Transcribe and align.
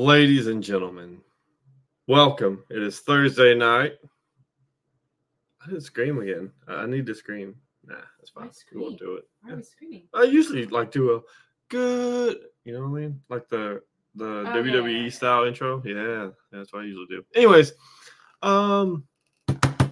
Ladies 0.00 0.46
and 0.46 0.62
gentlemen, 0.62 1.20
welcome. 2.06 2.64
It 2.70 2.82
is 2.82 3.00
Thursday 3.00 3.54
night. 3.54 3.98
I 5.60 5.66
didn't 5.66 5.82
scream 5.82 6.18
again. 6.22 6.50
I 6.66 6.86
need 6.86 7.04
to 7.04 7.14
scream. 7.14 7.54
Nah, 7.84 7.96
that's 8.18 8.30
fine. 8.30 8.48
We 8.74 8.80
won't 8.80 8.98
do 8.98 9.16
it. 9.16 9.24
Why 9.42 9.52
are 9.52 9.56
we 9.56 9.62
screaming? 9.62 10.08
I 10.14 10.22
usually 10.22 10.64
like 10.68 10.90
do 10.90 11.16
a 11.16 11.20
good, 11.68 12.38
you 12.64 12.72
know 12.72 12.88
what 12.88 12.96
I 12.96 13.00
mean? 13.02 13.20
Like 13.28 13.50
the 13.50 13.82
the 14.14 14.24
Oh, 14.24 14.44
WWE 14.54 14.90
yeah, 14.90 15.02
yeah. 15.02 15.10
style 15.10 15.44
intro. 15.44 15.82
Yeah, 15.84 16.30
that's 16.50 16.72
what 16.72 16.80
I 16.80 16.86
usually 16.86 17.04
do. 17.10 17.22
Anyways, 17.34 17.74
um 18.40 19.04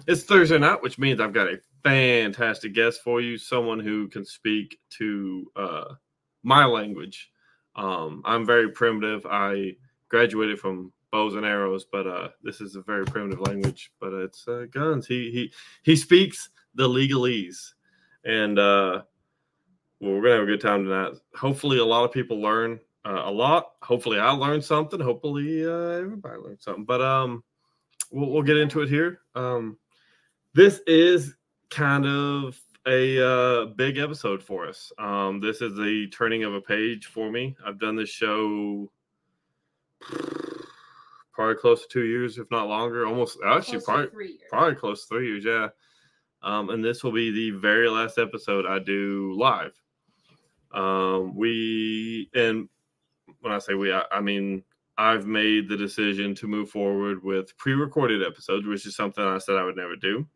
it's 0.07 0.23
Thursday 0.23 0.57
night, 0.57 0.81
which 0.81 0.97
means 0.97 1.19
I've 1.21 1.33
got 1.33 1.49
a 1.53 1.59
fantastic 1.83 2.73
guest 2.73 3.01
for 3.03 3.21
you, 3.21 3.37
someone 3.37 3.79
who 3.79 4.07
can 4.07 4.25
speak 4.25 4.79
to 4.97 5.51
uh 5.55 5.93
my 6.41 6.65
language. 6.65 7.29
Um 7.75 8.23
I'm 8.25 8.43
very 8.43 8.71
primitive. 8.71 9.23
I 9.27 9.75
graduated 10.09 10.59
from 10.59 10.91
bows 11.11 11.35
and 11.35 11.45
arrows, 11.45 11.85
but 11.91 12.05
uh 12.05 12.29
this 12.43 12.61
is 12.61 12.75
a 12.75 12.81
very 12.81 13.05
primitive 13.05 13.41
language, 13.41 13.91
but 13.99 14.13
it's 14.13 14.47
uh, 14.47 14.65
guns. 14.71 15.07
He 15.07 15.31
he 15.31 15.53
he 15.83 15.95
speaks 15.95 16.49
the 16.75 16.87
legalese. 16.87 17.73
And 18.25 18.59
uh 18.59 19.01
well, 19.99 20.13
we're 20.13 20.21
gonna 20.21 20.35
have 20.35 20.43
a 20.43 20.45
good 20.45 20.61
time 20.61 20.83
tonight. 20.85 21.13
Hopefully, 21.35 21.79
a 21.79 21.85
lot 21.85 22.05
of 22.05 22.11
people 22.11 22.39
learn 22.41 22.79
uh, 23.05 23.23
a 23.25 23.31
lot. 23.31 23.71
Hopefully, 23.81 24.17
I 24.17 24.31
learned 24.31 24.63
something. 24.63 24.99
Hopefully, 24.99 25.65
uh, 25.65 25.99
everybody 26.01 26.37
learned 26.37 26.61
something. 26.61 26.85
But 26.85 27.01
um, 27.01 27.43
we'll, 28.11 28.29
we'll 28.29 28.43
get 28.43 28.57
into 28.57 28.81
it 28.81 28.89
here. 28.89 29.19
Um, 29.35 29.77
this 30.53 30.79
is 30.87 31.35
kind 31.69 32.05
of 32.05 32.57
a 32.87 33.21
uh, 33.21 33.65
big 33.65 33.97
episode 33.97 34.41
for 34.41 34.67
us. 34.67 34.91
Um, 34.97 35.41
this 35.41 35.61
is 35.61 35.75
the 35.75 36.07
turning 36.13 36.45
of 36.45 36.53
a 36.53 36.61
page 36.61 37.07
for 37.07 37.29
me. 37.29 37.57
I've 37.65 37.79
done 37.79 37.95
this 37.97 38.09
show 38.09 38.89
probably 41.33 41.55
close 41.55 41.81
to 41.83 41.87
two 41.89 42.05
years, 42.05 42.37
if 42.37 42.49
not 42.51 42.67
longer. 42.67 43.05
Almost 43.05 43.39
actually, 43.45 43.79
Close 43.79 43.85
probably 43.85 44.07
three 44.09 44.27
years. 44.27 44.41
probably 44.49 44.75
close 44.75 45.01
to 45.03 45.07
three 45.07 45.27
years. 45.27 45.45
Yeah. 45.45 45.69
Um, 46.41 46.69
and 46.69 46.83
this 46.83 47.03
will 47.03 47.11
be 47.11 47.31
the 47.31 47.51
very 47.59 47.89
last 47.89 48.17
episode 48.17 48.65
I 48.65 48.79
do 48.79 49.33
live. 49.37 49.73
Um, 50.73 51.35
we 51.35 52.29
and 52.33 52.69
when 53.41 53.51
I 53.53 53.59
say 53.59 53.73
we, 53.73 53.91
I, 53.91 54.03
I 54.11 54.21
mean 54.21 54.63
I've 54.97 55.25
made 55.25 55.69
the 55.69 55.77
decision 55.77 56.35
to 56.35 56.47
move 56.47 56.69
forward 56.69 57.23
with 57.23 57.57
pre-recorded 57.57 58.21
episodes, 58.21 58.67
which 58.67 58.85
is 58.85 58.95
something 58.95 59.23
I 59.23 59.37
said 59.37 59.55
I 59.55 59.63
would 59.63 59.77
never 59.77 59.95
do. 59.95 60.27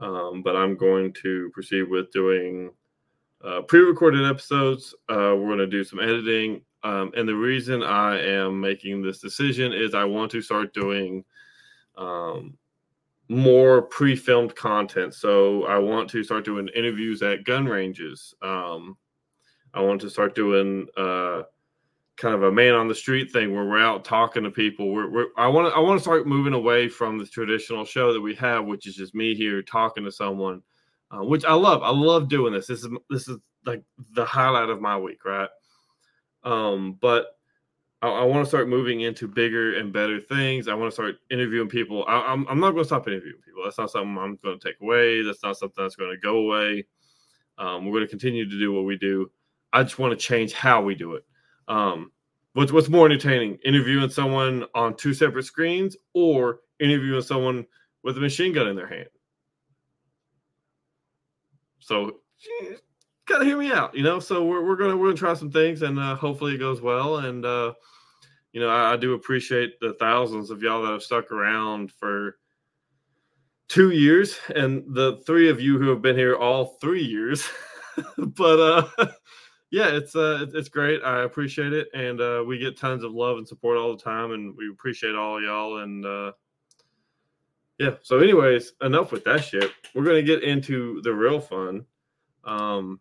Um, 0.00 0.42
but 0.42 0.56
I'm 0.56 0.76
going 0.76 1.12
to 1.22 1.50
proceed 1.52 1.84
with 1.84 2.10
doing 2.10 2.70
uh, 3.44 3.62
pre-recorded 3.62 4.28
episodes. 4.28 4.94
Uh, 5.08 5.34
we're 5.38 5.46
going 5.46 5.58
to 5.58 5.66
do 5.66 5.84
some 5.84 6.00
editing, 6.00 6.62
um, 6.82 7.12
and 7.16 7.28
the 7.28 7.34
reason 7.34 7.82
I 7.82 8.20
am 8.20 8.60
making 8.60 9.02
this 9.02 9.18
decision 9.18 9.72
is 9.72 9.94
I 9.94 10.04
want 10.04 10.30
to 10.32 10.42
start 10.42 10.72
doing 10.72 11.24
um, 11.96 12.56
more 13.28 13.82
pre-filmed 13.82 14.56
content. 14.56 15.14
So 15.14 15.64
I 15.66 15.78
want 15.78 16.08
to 16.10 16.24
start 16.24 16.44
doing 16.44 16.68
interviews 16.74 17.22
at 17.22 17.44
gun 17.44 17.66
ranges. 17.66 18.34
Um, 18.42 18.96
I 19.74 19.80
want 19.80 20.00
to 20.00 20.10
start 20.10 20.34
doing 20.34 20.88
uh, 20.96 21.42
kind 22.16 22.34
of 22.34 22.42
a 22.42 22.52
man 22.52 22.74
on 22.74 22.88
the 22.88 22.94
street 22.94 23.30
thing 23.30 23.54
where 23.54 23.64
we're 23.64 23.80
out 23.80 24.04
talking 24.04 24.42
to 24.42 24.50
people. 24.50 24.92
We're, 24.92 25.10
we're 25.10 25.26
I 25.36 25.48
want 25.48 25.72
to 25.72 25.76
I 25.76 25.80
want 25.80 25.98
to 25.98 26.02
start 26.02 26.26
moving 26.26 26.54
away 26.54 26.88
from 26.88 27.18
the 27.18 27.26
traditional 27.26 27.84
show 27.84 28.12
that 28.12 28.20
we 28.20 28.34
have, 28.36 28.64
which 28.64 28.86
is 28.86 28.96
just 28.96 29.14
me 29.14 29.34
here 29.34 29.62
talking 29.62 30.04
to 30.04 30.12
someone, 30.12 30.62
uh, 31.10 31.24
which 31.24 31.44
I 31.44 31.54
love. 31.54 31.82
I 31.82 31.90
love 31.90 32.28
doing 32.28 32.52
this. 32.52 32.66
This 32.66 32.82
is 32.82 32.90
this 33.10 33.28
is 33.28 33.36
like 33.64 33.82
the 34.14 34.24
highlight 34.24 34.70
of 34.70 34.80
my 34.80 34.98
week, 34.98 35.24
right? 35.24 35.48
Um, 36.44 36.98
but 37.00 37.38
I, 38.02 38.08
I 38.08 38.24
want 38.24 38.44
to 38.44 38.48
start 38.48 38.68
moving 38.68 39.02
into 39.02 39.28
bigger 39.28 39.76
and 39.78 39.92
better 39.92 40.20
things. 40.20 40.68
I 40.68 40.74
want 40.74 40.90
to 40.90 40.94
start 40.94 41.16
interviewing 41.30 41.68
people. 41.68 42.04
I, 42.08 42.20
I'm, 42.20 42.46
I'm 42.48 42.60
not 42.60 42.72
going 42.72 42.84
to 42.84 42.88
stop 42.88 43.06
interviewing 43.08 43.40
people. 43.44 43.62
That's 43.64 43.78
not 43.78 43.90
something 43.90 44.16
I'm 44.16 44.38
going 44.42 44.58
to 44.58 44.68
take 44.68 44.80
away. 44.80 45.22
That's 45.22 45.42
not 45.42 45.56
something 45.56 45.84
that's 45.84 45.96
going 45.96 46.10
to 46.10 46.18
go 46.20 46.38
away. 46.38 46.86
Um, 47.58 47.84
we're 47.84 47.92
going 47.92 48.04
to 48.04 48.10
continue 48.10 48.48
to 48.48 48.58
do 48.58 48.72
what 48.72 48.84
we 48.84 48.96
do. 48.96 49.30
I 49.72 49.82
just 49.82 49.98
want 49.98 50.18
to 50.18 50.26
change 50.26 50.52
how 50.52 50.82
we 50.82 50.94
do 50.94 51.14
it. 51.14 51.24
Um, 51.68 52.10
what's 52.54 52.72
what's 52.72 52.88
more 52.88 53.06
entertaining, 53.06 53.58
interviewing 53.64 54.10
someone 54.10 54.64
on 54.74 54.96
two 54.96 55.14
separate 55.14 55.44
screens 55.44 55.96
or 56.14 56.60
interviewing 56.80 57.22
someone 57.22 57.66
with 58.02 58.16
a 58.16 58.20
machine 58.20 58.52
gun 58.52 58.66
in 58.66 58.76
their 58.76 58.88
hand? 58.88 59.08
So, 61.78 62.20
gotta 63.30 63.44
hear 63.44 63.56
me 63.56 63.72
out, 63.72 63.94
you 63.94 64.02
know. 64.02 64.20
So 64.20 64.44
we're, 64.44 64.64
we're 64.64 64.76
gonna 64.76 64.96
we're 64.96 65.08
gonna 65.08 65.16
try 65.16 65.34
some 65.34 65.50
things, 65.50 65.82
and 65.82 65.98
uh, 65.98 66.16
hopefully 66.16 66.54
it 66.54 66.58
goes 66.58 66.80
well. 66.80 67.18
And 67.18 67.44
uh, 67.44 67.74
you 68.52 68.60
know, 68.60 68.68
I, 68.68 68.92
I 68.92 68.96
do 68.96 69.14
appreciate 69.14 69.78
the 69.80 69.94
thousands 69.94 70.50
of 70.50 70.62
y'all 70.62 70.82
that 70.82 70.92
have 70.92 71.02
stuck 71.02 71.30
around 71.30 71.92
for 71.92 72.36
two 73.68 73.90
years, 73.90 74.36
and 74.54 74.84
the 74.94 75.22
three 75.24 75.48
of 75.48 75.60
you 75.60 75.78
who 75.78 75.88
have 75.90 76.02
been 76.02 76.16
here 76.16 76.36
all 76.36 76.76
three 76.80 77.04
years. 77.04 77.48
but 78.18 78.60
uh, 78.60 78.88
yeah, 79.70 79.88
it's 79.88 80.16
uh, 80.16 80.46
it's 80.52 80.68
great. 80.68 81.02
I 81.02 81.22
appreciate 81.22 81.72
it, 81.72 81.88
and 81.94 82.20
uh, 82.20 82.44
we 82.46 82.58
get 82.58 82.76
tons 82.76 83.04
of 83.04 83.12
love 83.12 83.38
and 83.38 83.46
support 83.46 83.78
all 83.78 83.96
the 83.96 84.02
time, 84.02 84.32
and 84.32 84.56
we 84.56 84.68
appreciate 84.68 85.14
all 85.14 85.42
y'all. 85.42 85.78
And 85.78 86.04
uh, 86.04 86.32
yeah, 87.78 87.94
so 88.02 88.18
anyways, 88.18 88.72
enough 88.82 89.12
with 89.12 89.24
that 89.24 89.44
shit. 89.44 89.70
We're 89.94 90.04
gonna 90.04 90.22
get 90.22 90.42
into 90.42 91.00
the 91.02 91.14
real 91.14 91.40
fun. 91.40 91.86
Um, 92.44 93.00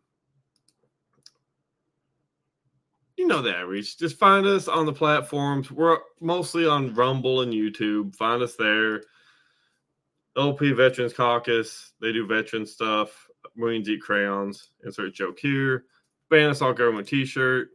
you 3.19 3.28
know 3.28 3.41
the 3.41 3.53
average. 3.53 3.97
Just 3.97 4.18
find 4.18 4.47
us 4.47 4.69
on 4.69 4.85
the 4.85 4.94
platforms. 4.94 5.69
We're 5.69 5.97
mostly 6.22 6.66
on 6.66 6.96
Rumble 6.96 7.41
and 7.41 7.52
YouTube. 7.52 8.16
Find 8.16 8.41
us 8.41 8.56
there. 8.56 9.03
LP 10.38 10.72
Veterans 10.72 11.12
Caucus. 11.12 11.91
They 12.00 12.13
do 12.13 12.25
veteran 12.25 12.66
stuff. 12.66 13.28
Marines 13.57 13.90
Eat 13.90 14.02
Crayons. 14.02 14.69
Insert 14.85 15.13
joke 15.13 15.38
here. 15.38 15.84
Ban 16.30 16.52
assault 16.52 16.78
government 16.78 17.09
T-shirt. 17.09 17.72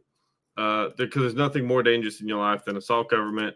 Uh, 0.57 0.89
because 0.97 1.21
there's 1.21 1.35
nothing 1.35 1.67
more 1.67 1.83
dangerous 1.83 2.21
in 2.21 2.27
your 2.27 2.39
life 2.39 2.65
than 2.65 2.75
assault 2.75 3.11
government. 3.11 3.55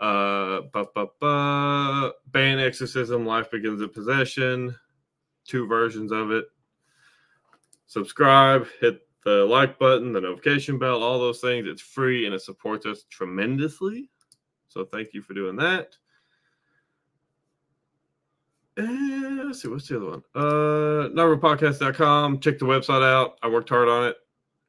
Uh, 0.00 0.62
ba. 0.72 2.12
ban 2.32 2.58
exorcism. 2.58 3.24
Life 3.24 3.48
begins 3.52 3.80
at 3.80 3.94
possession. 3.94 4.74
Two 5.46 5.68
versions 5.68 6.10
of 6.10 6.32
it. 6.32 6.46
Subscribe. 7.86 8.66
Hit 8.80 9.07
the 9.28 9.44
like 9.44 9.78
button, 9.78 10.12
the 10.12 10.20
notification 10.20 10.78
bell, 10.78 11.02
all 11.02 11.18
those 11.18 11.40
things. 11.40 11.66
It's 11.68 11.82
free 11.82 12.24
and 12.24 12.34
it 12.34 12.40
supports 12.40 12.86
us 12.86 13.04
tremendously. 13.10 14.08
So 14.68 14.86
thank 14.86 15.12
you 15.12 15.20
for 15.20 15.34
doing 15.34 15.56
that. 15.56 15.96
And 18.78 19.46
let's 19.46 19.60
see, 19.60 19.68
what's 19.68 19.88
the 19.88 19.96
other 19.96 20.10
one? 20.10 20.22
Uh 20.34 21.08
NarvaPodcast.com. 21.10 22.40
Check 22.40 22.58
the 22.58 22.64
website 22.64 23.04
out. 23.04 23.38
I 23.42 23.48
worked 23.48 23.68
hard 23.68 23.88
on 23.88 24.08
it 24.08 24.16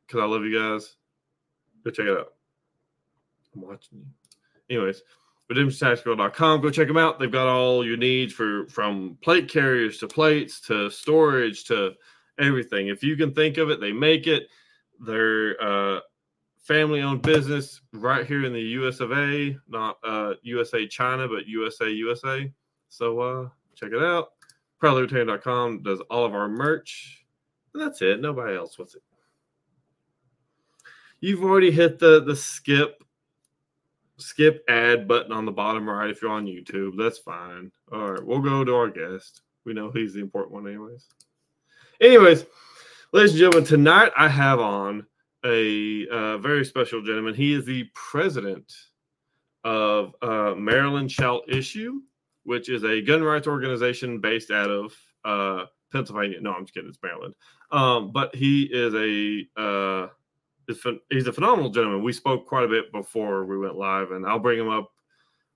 because 0.05 0.21
I 0.21 0.25
love 0.25 0.43
you 0.43 0.59
guys. 0.59 0.95
Go 1.85 1.91
check 1.91 2.07
it 2.07 2.17
out. 2.17 2.33
I'm 3.55 3.61
watching 3.61 3.99
you. 3.99 4.75
Anyways, 4.75 5.03
redemptiontactical.com. 5.49 6.61
Go 6.61 6.69
check 6.69 6.87
them 6.87 6.97
out. 6.97 7.19
They've 7.19 7.31
got 7.31 7.47
all 7.47 7.85
your 7.85 7.97
needs 7.97 8.33
for 8.33 8.67
from 8.67 9.17
plate 9.21 9.49
carriers 9.49 9.99
to 9.99 10.07
plates 10.07 10.59
to 10.61 10.89
storage 10.89 11.63
to 11.65 11.93
everything. 12.39 12.87
If 12.87 13.03
you 13.03 13.15
can 13.15 13.33
think 13.33 13.57
of 13.57 13.69
it, 13.69 13.79
they 13.79 13.91
make 13.91 14.27
it. 14.27 14.47
They're 14.99 15.61
uh, 15.61 15.99
family 16.57 17.01
owned 17.01 17.21
business 17.21 17.81
right 17.93 18.25
here 18.25 18.45
in 18.45 18.53
the 18.53 18.61
US 18.61 18.99
of 18.99 19.11
A, 19.11 19.57
not 19.67 19.97
uh, 20.03 20.33
USA 20.43 20.87
China, 20.87 21.27
but 21.27 21.47
USA 21.47 21.89
USA. 21.89 22.51
So 22.89 23.19
uh, 23.19 23.49
check 23.75 23.91
it 23.91 24.01
out. 24.01 24.29
ProudLibertarian.com 24.81 25.83
does 25.83 25.99
all 26.09 26.25
of 26.25 26.33
our 26.33 26.47
merch. 26.47 27.25
And 27.73 27.83
that's 27.83 28.01
it. 28.01 28.21
Nobody 28.21 28.55
else 28.55 28.77
wants 28.77 28.95
it. 28.95 29.03
You've 31.21 31.43
already 31.43 31.71
hit 31.71 31.99
the 31.99 32.23
the 32.23 32.35
skip 32.35 33.03
skip 34.17 34.63
ad 34.69 35.07
button 35.07 35.31
on 35.31 35.45
the 35.45 35.51
bottom 35.51 35.89
right 35.89 36.09
if 36.09 36.21
you're 36.21 36.31
on 36.31 36.45
YouTube. 36.45 36.97
That's 36.97 37.17
fine. 37.17 37.71
All 37.91 38.11
right, 38.11 38.25
we'll 38.25 38.39
go 38.39 38.63
to 38.63 38.75
our 38.75 38.89
guest. 38.89 39.41
We 39.65 39.73
know 39.73 39.91
he's 39.91 40.13
the 40.13 40.21
important 40.21 40.53
one, 40.53 40.67
anyways. 40.67 41.07
Anyways, 42.01 42.45
ladies 43.11 43.31
and 43.31 43.39
gentlemen, 43.39 43.67
tonight 43.67 44.13
I 44.15 44.29
have 44.29 44.61
on 44.61 45.05
a 45.43 46.07
uh, 46.07 46.37
very 46.37 46.63
special 46.63 47.01
gentleman. 47.01 47.33
He 47.33 47.53
is 47.53 47.65
the 47.65 47.89
president 47.93 48.71
of 49.65 50.15
uh, 50.21 50.53
Maryland 50.55 51.11
Shall 51.11 51.41
Issue, 51.49 51.99
which 52.43 52.69
is 52.69 52.85
a 52.85 53.01
gun 53.01 53.21
rights 53.21 53.47
organization 53.47 54.21
based 54.21 54.49
out 54.49 54.69
of 54.69 54.95
uh, 55.25 55.65
Pennsylvania. 55.91 56.39
No, 56.39 56.53
I'm 56.53 56.63
just 56.63 56.73
kidding. 56.73 56.87
It's 56.87 56.97
Maryland. 57.03 57.35
Um, 57.69 58.13
but 58.13 58.33
he 58.33 58.63
is 58.71 58.93
a 58.93 59.61
uh, 59.61 60.07
he's 61.09 61.27
a 61.27 61.33
phenomenal 61.33 61.69
gentleman. 61.69 62.01
We 62.01 62.13
spoke 62.13 62.47
quite 62.47 62.63
a 62.63 62.69
bit 62.69 62.93
before 62.93 63.43
we 63.43 63.57
went 63.57 63.75
live, 63.75 64.11
and 64.11 64.25
I'll 64.25 64.39
bring 64.39 64.57
him 64.57 64.69
up 64.69 64.89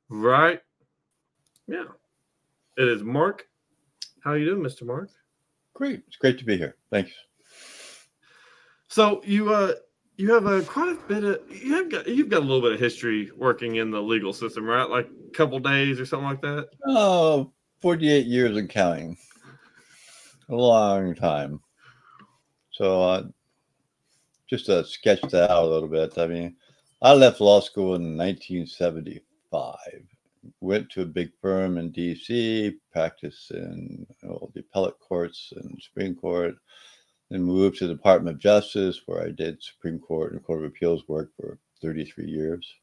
right. 0.10 0.60
Yeah, 1.70 1.86
it 2.76 2.90
is 2.90 3.02
Mark. 3.02 3.48
How 4.26 4.32
are 4.32 4.38
you 4.38 4.44
doing, 4.44 4.62
Mister 4.62 4.84
Mark? 4.84 5.10
Great. 5.74 6.04
It's 6.08 6.18
great 6.18 6.38
to 6.40 6.46
be 6.46 6.58
here. 6.58 6.76
Thanks. 6.92 7.12
So 8.88 9.22
you 9.26 9.54
uh 9.54 9.74
you 10.18 10.32
have 10.34 10.46
a 10.46 10.62
quite 10.62 10.90
a 10.90 10.96
bit 11.08 11.24
of 11.24 11.42
you 11.50 11.74
have 11.74 11.90
got 11.90 12.08
you've 12.08 12.30
got 12.30 12.40
a 12.40 12.46
little 12.46 12.62
bit 12.62 12.74
of 12.74 12.80
history 12.80 13.32
working 13.36 13.78
in 13.78 13.90
the 13.90 14.02
legal 14.02 14.34
system, 14.34 14.66
right? 14.66 14.90
Like 14.90 15.08
a 15.08 15.32
couple 15.32 15.60
days 15.60 16.00
or 16.00 16.06
something 16.06 16.28
like 16.28 16.42
that. 16.42 16.70
Oh, 16.88 17.52
48 17.82 18.26
years 18.28 18.56
and 18.56 18.70
counting. 18.70 19.18
A 20.50 20.56
long 20.56 21.16
time. 21.16 21.60
So 22.72 23.02
uh, 23.02 23.24
just 24.50 24.68
to 24.68 24.86
sketch 24.86 25.22
that 25.22 25.50
out 25.50 25.64
a 25.64 25.68
little 25.68 25.90
bit, 25.90 26.18
I 26.18 26.28
mean, 26.28 26.56
I 27.02 27.14
left 27.14 27.42
law 27.42 27.60
school 27.60 27.96
in 27.96 28.16
1975. 28.18 29.76
Went 30.62 30.90
to 30.92 31.02
a 31.02 31.06
big 31.06 31.32
firm 31.42 31.78
in 31.78 31.92
D.C., 31.92 32.78
practiced 32.92 33.52
in 33.52 34.06
well, 34.24 34.52
the 34.54 34.62
appellate 34.62 35.00
courts 35.00 35.54
and 35.56 35.82
Supreme 35.82 36.16
Court, 36.16 36.56
then 37.30 37.44
moved 37.44 37.78
to 37.78 37.88
the 37.88 37.94
Department 37.94 38.36
of 38.36 38.42
Justice, 38.42 39.02
where 39.06 39.24
I 39.24 39.30
did 39.30 39.62
Supreme 39.64 40.00
Court 40.00 40.34
and 40.34 40.44
Court 40.44 40.60
of 40.60 40.66
Appeals 40.66 41.08
work 41.08 41.32
for 41.36 41.58
33 41.82 42.26
years. 42.26 42.74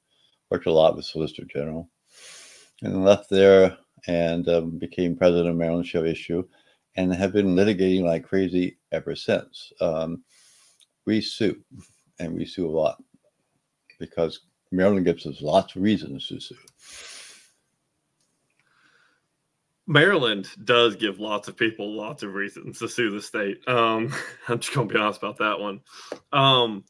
Worked 0.51 0.67
a 0.67 0.73
lot 0.73 0.97
with 0.97 1.05
Solicitor 1.05 1.45
General, 1.45 1.89
and 2.83 3.05
left 3.05 3.31
there 3.31 3.79
and 4.06 4.49
um, 4.49 4.79
became 4.79 5.17
president 5.17 5.51
of 5.51 5.56
Maryland 5.56 5.87
Shall 5.87 6.05
Issue, 6.05 6.43
and 6.97 7.15
have 7.15 7.33
been 7.33 7.55
litigating 7.55 8.03
like 8.03 8.25
crazy 8.25 8.79
ever 8.93 9.15
since. 9.15 9.73
Um, 9.81 10.25
we 11.06 11.21
sue, 11.21 11.63
and 12.19 12.35
we 12.35 12.45
sue 12.45 12.69
a 12.69 12.71
lot 12.71 13.03
because 13.99 14.41
Maryland 14.73 15.05
gives 15.05 15.27
us 15.27 15.43
lots 15.43 15.77
of 15.77 15.83
reasons 15.83 16.27
to 16.29 16.41
sue. 16.41 16.56
Maryland 19.91 20.47
does 20.67 20.95
give 20.95 21.19
lots 21.19 21.49
of 21.49 21.57
people 21.57 21.97
lots 21.97 22.23
of 22.23 22.33
reasons 22.33 22.79
to 22.79 22.89
sue 22.89 23.11
the 23.11 23.21
state. 23.21 23.67
Um, 23.67 24.15
I'm 24.49 24.61
just 24.61 24.73
gonna 24.73 24.87
be 24.87 24.97
honest 24.97 25.19
about 25.19 25.39
that 25.39 25.59
one. 25.59 25.81
Um, 26.33 26.85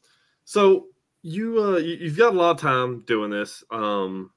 so 0.45 0.85
you 1.23 1.63
uh, 1.63 1.77
you, 1.77 2.09
have 2.09 2.17
got 2.17 2.35
a 2.35 2.37
lot 2.37 2.51
of 2.51 2.57
time 2.57 3.01
doing 3.07 3.31
this. 3.31 3.63
Um, 3.71 4.29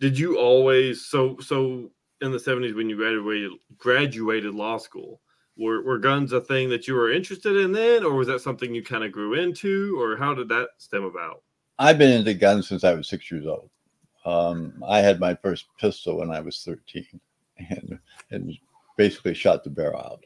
did 0.00 0.18
you 0.18 0.40
always 0.40 1.06
so 1.06 1.38
so 1.38 1.88
in 2.20 2.32
the 2.32 2.38
70s 2.38 2.74
when 2.74 2.90
you 2.90 2.96
graduated 2.96 3.52
graduated 3.78 4.52
law 4.52 4.76
school? 4.76 5.20
Were, 5.58 5.82
were 5.82 5.98
guns 5.98 6.32
a 6.32 6.40
thing 6.42 6.68
that 6.68 6.86
you 6.86 6.92
were 6.92 7.10
interested 7.10 7.56
in 7.56 7.72
then, 7.72 8.04
or 8.04 8.14
was 8.14 8.26
that 8.26 8.42
something 8.42 8.74
you 8.74 8.82
kind 8.82 9.04
of 9.04 9.10
grew 9.10 9.34
into, 9.34 9.98
or 9.98 10.14
how 10.14 10.34
did 10.34 10.50
that 10.50 10.68
stem 10.76 11.04
about? 11.04 11.44
I've 11.78 11.96
been 11.96 12.12
into 12.12 12.34
guns 12.34 12.68
since 12.68 12.84
I 12.84 12.92
was 12.92 13.08
six 13.08 13.30
years 13.30 13.46
old. 13.46 13.70
Um, 14.26 14.84
I 14.86 15.00
had 15.00 15.18
my 15.18 15.34
first 15.34 15.64
pistol 15.78 16.18
when 16.18 16.30
I 16.30 16.40
was 16.40 16.62
13 16.62 17.06
and, 17.58 17.98
and 18.30 18.52
basically 18.96 19.34
shot 19.34 19.64
the 19.64 19.70
bear 19.70 19.96
out. 19.96 20.24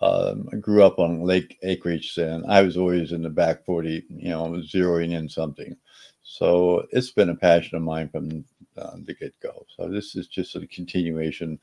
Um, 0.00 0.48
I 0.52 0.56
grew 0.56 0.82
up 0.82 0.98
on 0.98 1.22
lake 1.22 1.58
acreage 1.62 2.16
and 2.18 2.44
I 2.46 2.62
was 2.62 2.76
always 2.76 3.12
in 3.12 3.22
the 3.22 3.30
back 3.30 3.64
40, 3.64 4.04
you 4.08 4.28
know, 4.30 4.44
zeroing 4.72 5.12
in 5.12 5.28
something. 5.28 5.76
So 6.22 6.86
it's 6.90 7.10
been 7.10 7.30
a 7.30 7.36
passion 7.36 7.76
of 7.76 7.82
mine 7.82 8.08
from 8.08 8.44
uh, 8.76 8.96
the 9.04 9.14
get 9.14 9.38
go. 9.40 9.64
So 9.76 9.88
this 9.88 10.16
is 10.16 10.26
just 10.26 10.56
a 10.56 10.66
continuation 10.66 11.58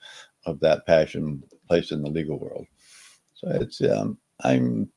of 0.45 0.59
that 0.61 0.85
passion 0.85 1.43
placed 1.67 1.91
in 1.91 2.01
the 2.01 2.09
legal 2.09 2.39
world. 2.39 2.65
So 3.33 3.49
it's, 3.49 3.81
um, 3.81 4.17
I'm, 4.43 4.89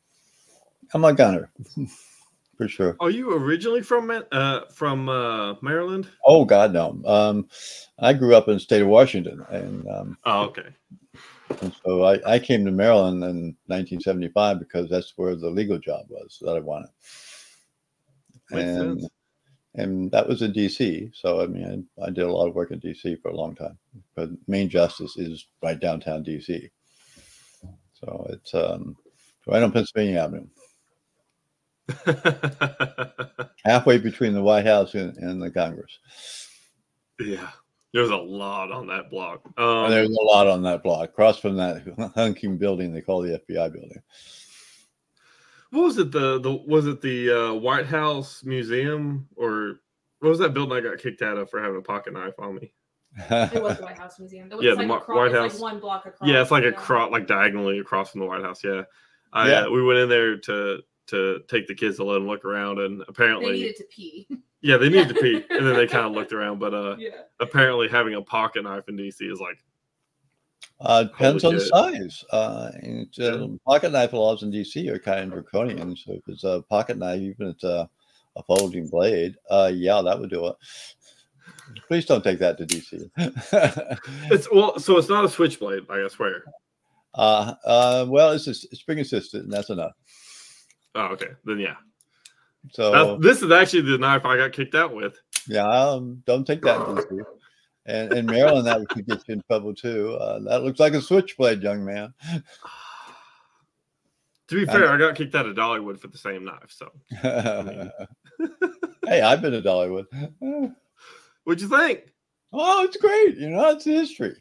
I'm 0.93 1.05
a 1.05 1.12
gunner. 1.12 1.50
for 2.56 2.69
sure. 2.69 2.97
Are 3.01 3.11
you 3.11 3.33
originally 3.33 3.83
from 3.83 4.11
uh, 4.33 4.61
from 4.73 5.09
uh, 5.09 5.55
Maryland? 5.62 6.09
Oh 6.27 6.45
God, 6.45 6.73
no. 6.73 7.01
Um, 7.05 7.49
I 7.99 8.12
grew 8.12 8.35
up 8.35 8.49
in 8.49 8.55
the 8.55 8.61
state 8.61 8.83
of 8.83 8.89
Washington, 8.89 9.45
and 9.51 9.87
um, 9.89 10.19
oh, 10.25 10.45
okay. 10.45 10.69
And 11.61 11.75
so 11.85 12.05
I, 12.05 12.35
I 12.35 12.39
came 12.39 12.65
to 12.65 12.71
Maryland 12.71 13.23
in 13.23 13.56
1975 13.67 14.59
because 14.59 14.89
that's 14.89 15.12
where 15.17 15.37
the 15.37 15.51
legal 15.51 15.79
job 15.79 16.06
was 16.09 16.39
that 16.41 16.56
I 16.56 16.61
wanted. 16.61 16.91
Makes 18.51 18.65
and 18.65 19.01
sense. 19.01 19.12
and 19.75 20.11
that 20.12 20.29
was 20.29 20.43
in 20.43 20.53
D.C. 20.53 21.11
So 21.15 21.43
I 21.43 21.47
mean, 21.47 21.87
I, 22.01 22.06
I, 22.06 22.11
did 22.11 22.25
a 22.25 22.33
lot 22.33 22.49
of 22.49 22.55
work 22.55 22.71
in 22.71 22.79
D.C. 22.79 23.17
for 23.17 23.31
a 23.31 23.37
long 23.37 23.55
time. 23.55 23.79
But 24.15 24.31
Main 24.49 24.69
Justice 24.69 25.17
is 25.17 25.47
right 25.62 25.79
downtown 25.79 26.23
D.C. 26.23 26.71
So 27.93 28.27
it's 28.31 28.55
um, 28.55 28.97
right 29.47 29.62
on 29.62 29.73
Pennsylvania 29.73 30.21
Avenue. 30.21 30.47
Halfway 33.64 33.98
between 33.98 34.32
the 34.34 34.42
White 34.42 34.66
House 34.66 34.94
and, 34.94 35.16
and, 35.19 35.42
the 35.42 35.50
Congress. 35.50 35.98
Yeah, 37.20 37.50
there's 37.92 38.10
a 38.10 38.16
lot 38.16 38.72
on 38.72 38.86
that 38.88 39.10
block. 39.10 39.42
Um, 39.58 39.90
there's 39.90 40.08
a 40.08 40.22
lot 40.22 40.46
on 40.46 40.62
that 40.62 40.82
block, 40.82 41.10
across 41.10 41.38
from 41.38 41.56
that 41.56 41.84
hunking 42.16 42.58
building 42.58 42.92
they 42.92 43.00
call 43.00 43.22
the 43.22 43.40
FBI 43.48 43.72
building. 43.72 44.02
What 45.70 45.84
was 45.84 45.98
it? 45.98 46.12
The 46.12 46.40
the 46.40 46.52
was 46.52 46.86
it 46.86 47.00
the 47.00 47.31
uh, 47.31 47.54
White 47.54 47.86
House 47.86 48.44
Museum 48.44 49.28
or 49.36 49.81
what 50.20 50.31
was 50.31 50.38
that 50.38 50.54
building 50.54 50.76
I 50.76 50.81
got 50.81 50.98
kicked 50.98 51.20
out 51.20 51.36
of 51.36 51.50
for 51.50 51.60
having 51.60 51.76
a 51.76 51.82
pocket 51.82 52.14
knife 52.14 52.34
on 52.38 52.54
me? 52.54 52.72
it 53.16 53.62
was 53.62 53.76
the 53.76 53.82
White 53.84 53.98
House 53.98 54.19
Museum. 54.19 54.48
yeah, 54.60 54.72
like 54.72 54.86
the 54.86 54.94
across, 54.94 55.16
White 55.16 55.32
House. 55.32 55.54
Like 55.54 55.62
one 55.62 55.81
block 55.81 56.06
across. 56.06 56.28
Yeah, 56.28 56.42
it's 56.42 56.50
like 56.50 56.64
across, 56.64 57.12
like 57.12 57.26
diagonally 57.26 57.78
across 57.78 58.10
from 58.10 58.20
the 58.20 58.26
White 58.26 58.42
House. 58.42 58.62
Yeah, 58.64 58.82
I 59.32 59.50
yeah. 59.50 59.60
Uh, 59.62 59.70
we 59.70 59.84
went 59.84 59.98
in 59.98 60.08
there 60.08 60.38
to 60.38 60.81
to 61.09 61.41
take 61.49 61.67
the 61.67 61.75
kids 61.75 61.97
to 61.97 62.05
let 62.05 62.15
them 62.15 62.27
look 62.27 62.45
around, 62.45 62.79
and 62.79 63.03
apparently 63.09 63.53
they 63.53 63.59
needed 63.59 63.77
to 63.77 63.85
pee. 63.85 64.29
Yeah, 64.61 64.79
they 64.79 64.89
needed 64.89 65.11
to 65.11 65.15
pee, 65.21 65.45
and 65.51 65.67
then 65.67 65.75
they 65.75 65.87
kind 65.87 66.06
of 66.06 66.12
looked 66.12 66.33
around. 66.33 66.59
But 66.59 66.73
uh, 66.73 66.97
yeah. 66.99 67.11
apparently 67.39 67.87
having 67.87 68.15
a 68.15 68.23
pocket 68.23 68.65
knife 68.65 68.89
in 68.89 68.97
DC 68.97 69.31
is 69.31 69.39
like 69.39 69.59
uh, 70.81 71.05
depends 71.05 71.45
on 71.45 71.55
the 71.55 71.61
size. 71.61 72.25
Uh, 72.31 72.71
and, 72.83 73.21
uh, 73.21 73.49
pocket 73.67 73.93
knife 73.93 74.12
laws 74.12 74.43
in 74.43 74.51
DC 74.51 74.89
are 74.89 74.99
kind 74.99 75.25
of 75.25 75.33
draconian. 75.33 75.97
So 75.97 76.12
if 76.12 76.23
it's 76.29 76.45
a 76.45 76.65
pocket 76.69 76.99
knife, 76.99 77.21
even 77.21 77.49
if 77.49 77.55
it's 77.56 77.65
a, 77.65 77.89
a 78.37 78.43
folding 78.43 78.89
blade, 78.89 79.37
uh, 79.51 79.71
yeah, 79.75 80.03
that 80.03 80.19
would 80.19 80.31
do 80.31 80.46
it. 80.49 80.56
Please 81.89 82.05
don't 82.05 82.25
take 82.25 82.39
that 82.41 82.58
to 82.58 82.67
DC. 82.67 83.11
it's 84.31 84.51
well, 84.51 84.79
so 84.79 84.99
it's 84.99 85.08
not 85.08 85.25
a 85.25 85.29
switchblade, 85.29 85.84
I 85.89 86.06
swear. 86.08 86.44
Uh, 87.15 87.55
uh, 87.65 88.06
well, 88.08 88.32
it's 88.32 88.46
a 88.46 88.55
spring 88.55 88.99
assisted, 88.99 89.44
and 89.44 89.53
that's 89.53 89.70
enough. 89.70 89.93
Oh, 90.94 91.06
okay. 91.06 91.31
Then 91.44 91.58
yeah. 91.58 91.77
So 92.72 92.93
That's, 92.93 93.22
this 93.22 93.43
is 93.43 93.51
actually 93.51 93.82
the 93.82 93.98
knife 93.98 94.24
I 94.24 94.36
got 94.36 94.53
kicked 94.53 94.74
out 94.74 94.94
with. 94.94 95.19
Yeah, 95.46 95.69
um, 95.69 96.22
don't 96.27 96.46
take 96.46 96.63
that. 96.63 97.27
and 97.86 98.13
in 98.13 98.27
Maryland, 98.27 98.67
that 98.67 98.89
could 98.89 99.06
get 99.06 99.22
you 99.29 99.34
in 99.34 99.43
trouble 99.43 99.74
too. 99.74 100.15
Uh, 100.15 100.41
that 100.41 100.63
looks 100.63 100.81
like 100.81 100.94
a 100.94 101.03
switchblade, 101.03 101.63
young 101.63 101.84
man. 101.84 102.15
to 104.48 104.55
be 104.55 104.65
fair, 104.65 104.89
I, 104.89 104.94
I 104.94 104.98
got 104.98 105.15
kicked 105.15 105.34
out 105.34 105.46
of 105.46 105.56
Dollywood 105.56 106.01
for 106.01 106.08
the 106.08 106.19
same 106.19 106.44
knife. 106.44 106.70
So, 106.70 106.91
hey, 109.06 109.20
I've 109.20 109.43
been 109.43 109.53
to 109.53 109.60
Dollywood. 109.60 110.06
What'd 111.44 111.60
you 111.60 111.69
think? 111.69 112.05
Oh, 112.53 112.84
it's 112.84 112.96
great. 112.96 113.36
You 113.36 113.51
know, 113.51 113.70
it's 113.70 113.84
history. 113.84 114.36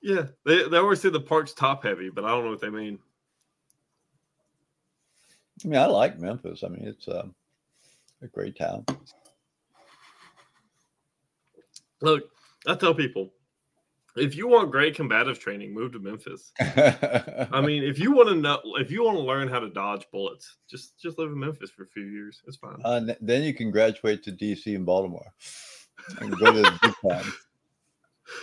Yeah, 0.00 0.26
they, 0.44 0.68
they 0.68 0.78
always 0.78 1.00
say 1.00 1.10
the 1.10 1.20
park's 1.20 1.52
top 1.52 1.84
heavy, 1.84 2.10
but 2.10 2.24
I 2.24 2.28
don't 2.28 2.44
know 2.44 2.50
what 2.50 2.60
they 2.60 2.70
mean. 2.70 2.98
I 5.64 5.68
mean, 5.68 5.78
I 5.78 5.86
like 5.86 6.18
Memphis. 6.18 6.62
I 6.64 6.68
mean, 6.68 6.86
it's 6.86 7.08
um, 7.08 7.34
a 8.22 8.26
great 8.26 8.56
town. 8.56 8.84
Look, 12.00 12.30
I 12.66 12.74
tell 12.74 12.94
people 12.94 13.32
if 14.18 14.36
you 14.36 14.48
want 14.48 14.70
great 14.70 14.94
combative 14.94 15.38
training, 15.38 15.72
move 15.72 15.92
to 15.92 15.98
Memphis. 15.98 16.52
I 16.60 17.60
mean, 17.60 17.84
if 17.84 17.98
you 17.98 18.12
want 18.12 18.28
to 18.28 18.34
know, 18.34 18.60
if 18.76 18.90
you 18.90 19.04
want 19.04 19.16
to 19.16 19.22
learn 19.22 19.48
how 19.48 19.60
to 19.60 19.68
dodge 19.68 20.06
bullets, 20.12 20.56
just 20.68 20.98
just 21.00 21.18
live 21.18 21.30
in 21.30 21.38
Memphis 21.38 21.70
for 21.70 21.84
a 21.84 21.88
few 21.88 22.04
years. 22.04 22.42
It's 22.46 22.56
fine. 22.56 22.80
Uh, 22.84 23.14
then 23.20 23.42
you 23.42 23.54
can 23.54 23.70
graduate 23.70 24.22
to 24.24 24.32
DC 24.32 24.74
and 24.74 24.84
Baltimore 24.84 25.32
and 26.20 26.36
go 26.38 26.52
to 26.52 26.62
the 26.62 26.78
big 26.82 27.10
time. 27.10 27.32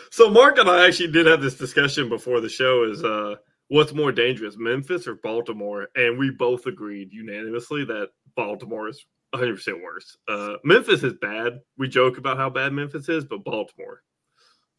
So 0.09 0.31
Mark 0.31 0.57
and 0.57 0.67
I 0.67 0.87
actually 0.87 1.11
did 1.11 1.27
have 1.27 1.43
this 1.43 1.59
discussion 1.59 2.09
before 2.09 2.41
the 2.41 2.49
show. 2.49 2.85
Is 2.85 3.03
uh 3.03 3.35
what's 3.69 3.93
more 3.93 4.11
dangerous, 4.11 4.55
Memphis 4.57 5.07
or 5.07 5.15
Baltimore? 5.15 5.87
And 5.95 6.17
we 6.17 6.31
both 6.31 6.65
agreed 6.65 7.11
unanimously 7.11 7.85
that 7.85 8.09
Baltimore 8.35 8.87
is 8.87 9.05
100% 9.33 9.81
worse. 9.81 10.17
Uh, 10.27 10.55
Memphis 10.63 11.03
is 11.03 11.13
bad. 11.21 11.61
We 11.77 11.87
joke 11.87 12.17
about 12.17 12.37
how 12.37 12.49
bad 12.49 12.73
Memphis 12.73 13.09
is, 13.09 13.25
but 13.25 13.43
Baltimore. 13.43 14.01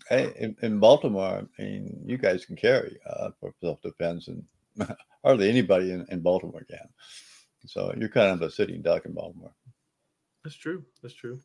Hey, 0.08 0.32
in, 0.38 0.56
in 0.62 0.78
Baltimore, 0.78 1.46
I 1.58 1.62
mean, 1.62 2.00
you 2.04 2.16
guys 2.16 2.44
can 2.44 2.56
carry 2.56 2.96
uh, 3.08 3.30
for 3.40 3.52
self 3.60 3.82
defense, 3.82 4.28
and 4.28 4.44
hardly 5.24 5.48
anybody 5.48 5.90
in, 5.90 6.06
in 6.10 6.20
Baltimore 6.20 6.64
can. 6.70 6.88
So 7.66 7.92
you're 7.98 8.08
kind 8.08 8.30
of 8.30 8.42
a 8.42 8.50
sitting 8.50 8.82
duck 8.82 9.04
in 9.06 9.12
Baltimore. 9.12 9.52
That's 10.44 10.54
true. 10.54 10.84
That's 11.02 11.14
true. 11.14 11.40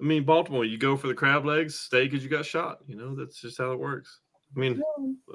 I 0.00 0.04
mean, 0.04 0.24
Baltimore, 0.24 0.64
you 0.64 0.76
go 0.76 0.96
for 0.96 1.06
the 1.06 1.14
crab 1.14 1.44
legs, 1.44 1.78
stay 1.78 2.08
because 2.08 2.24
you 2.24 2.30
got 2.30 2.44
shot. 2.44 2.78
You 2.88 2.96
know, 2.96 3.14
that's 3.14 3.40
just 3.40 3.58
how 3.58 3.70
it 3.70 3.78
works. 3.78 4.18
I 4.56 4.58
mean, 4.58 4.82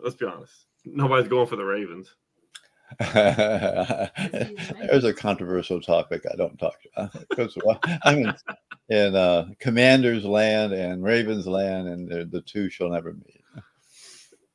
let's 0.04 0.18
be 0.18 0.26
honest 0.26 0.66
nobody's 0.86 1.28
going 1.28 1.48
for 1.48 1.56
the 1.56 1.66
Ravens. 1.66 2.16
There's 3.14 5.04
a 5.04 5.14
controversial 5.14 5.82
topic 5.82 6.24
I 6.32 6.36
don't 6.36 6.58
talk 6.58 6.78
because 7.30 7.58
I'm 8.04 8.20
in, 8.20 8.34
in 8.90 9.16
uh, 9.16 9.48
Commanders 9.60 10.24
land 10.24 10.74
and 10.74 11.04
Ravens 11.04 11.48
land, 11.48 11.88
and 11.88 12.32
the 12.32 12.42
two 12.42 12.70
shall 12.70 12.90
never 12.90 13.14
meet. 13.14 13.42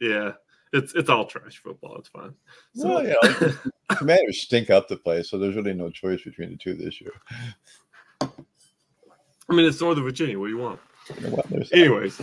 Yeah, 0.01 0.33
it's 0.73 0.95
it's 0.95 1.11
all 1.11 1.27
trash 1.27 1.59
football. 1.59 1.97
It's 1.99 2.09
fine. 2.09 2.33
So 2.75 2.89
well, 2.89 3.03
you 3.03 3.17
know, 3.41 3.53
Commanders 3.97 4.41
stink 4.41 4.71
up 4.71 4.89
the 4.89 4.97
place, 4.97 5.29
so 5.29 5.39
there's 5.39 5.57
really 5.57 5.75
no 5.75 5.91
choice 5.91 6.23
between 6.23 6.51
the 6.51 6.57
two 6.57 6.75
this 6.75 7.01
year. 7.01 7.13
I 8.21 8.29
mean, 9.55 9.67
it's 9.67 9.81
Northern 9.81 10.05
Virginia. 10.05 10.39
What 10.39 10.47
do 10.47 10.53
you 10.53 10.59
want? 10.59 10.81
Anyways, 11.73 12.23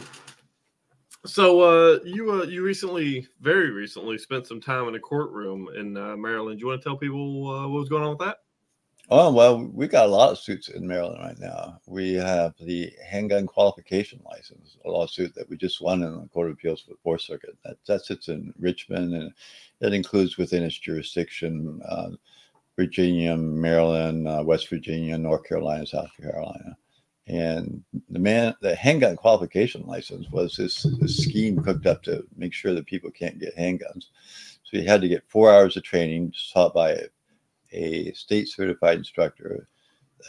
so 1.26 1.62
uh, 1.62 2.00
you 2.04 2.32
uh, 2.32 2.44
you 2.44 2.64
recently, 2.64 3.28
very 3.42 3.72
recently, 3.72 4.18
spent 4.18 4.48
some 4.48 4.62
time 4.62 4.88
in 4.88 4.96
a 4.96 5.00
courtroom 5.00 5.70
in 5.76 5.98
uh, 5.98 6.16
Maryland. 6.16 6.60
Do 6.60 6.62
you 6.62 6.68
want 6.68 6.82
to 6.82 6.90
tell 6.90 6.98
people 6.98 7.50
uh, 7.50 7.68
what 7.68 7.80
was 7.80 7.90
going 7.90 8.04
on 8.04 8.10
with 8.12 8.20
that? 8.20 8.38
Oh 9.10 9.32
well, 9.32 9.66
we 9.74 9.88
got 9.88 10.08
a 10.08 10.12
lot 10.12 10.32
of 10.32 10.38
suits 10.38 10.68
in 10.68 10.86
Maryland 10.86 11.20
right 11.20 11.40
now. 11.40 11.80
We 11.88 12.14
have 12.16 12.54
the 12.60 12.92
handgun 13.06 13.48
qualification 13.48 14.22
license, 14.26 14.78
a 14.86 14.90
lawsuit 14.90 15.34
that 15.36 15.50
we 15.50 15.56
just 15.56 15.80
won 15.80 16.04
in 16.04 16.12
the 16.14 16.28
Court 16.28 16.48
of 16.48 16.54
Appeals 16.54 16.82
for 16.82 16.92
the 16.92 16.98
Fourth 17.04 17.22
Circuit. 17.22 17.58
That, 17.64 17.78
that 17.88 18.06
sits 18.06 18.28
in 18.28 18.54
Richmond, 18.60 19.14
and 19.14 19.32
that 19.80 19.94
includes 19.94 20.38
within 20.38 20.64
its 20.64 20.78
jurisdiction 20.78 21.82
uh, 21.88 22.10
Virginia, 22.76 23.36
Maryland, 23.38 24.28
uh, 24.28 24.44
West 24.46 24.70
Virginia, 24.70 25.18
North 25.18 25.46
Carolina, 25.46 25.86
South 25.86 26.12
Carolina. 26.22 26.78
And 27.27 27.84
the 28.10 28.19
man, 28.19 28.55
the 28.62 28.74
handgun 28.75 29.17
qualification 29.17 29.86
license 29.86 30.29
was 30.29 30.55
this, 30.55 30.84
this 31.00 31.17
scheme 31.17 31.62
cooked 31.62 31.86
up 31.86 32.01
to 32.03 32.25
make 32.38 32.53
sure 32.53 32.74
that 32.74 32.86
people 32.86 33.12
can't 33.12 33.39
get 33.39 33.57
handguns. 33.57 34.05
So 34.63 34.77
you 34.77 34.88
had 34.88 35.01
to 35.01 35.10
get 35.10 35.29
four 35.29 35.51
hours 35.51 35.75
of 35.75 35.84
training 35.84 36.34
taught 36.53 36.74
by 36.74 37.01
a 37.74 38.12
state 38.13 38.48
certified 38.48 38.98
instructor. 38.98 39.67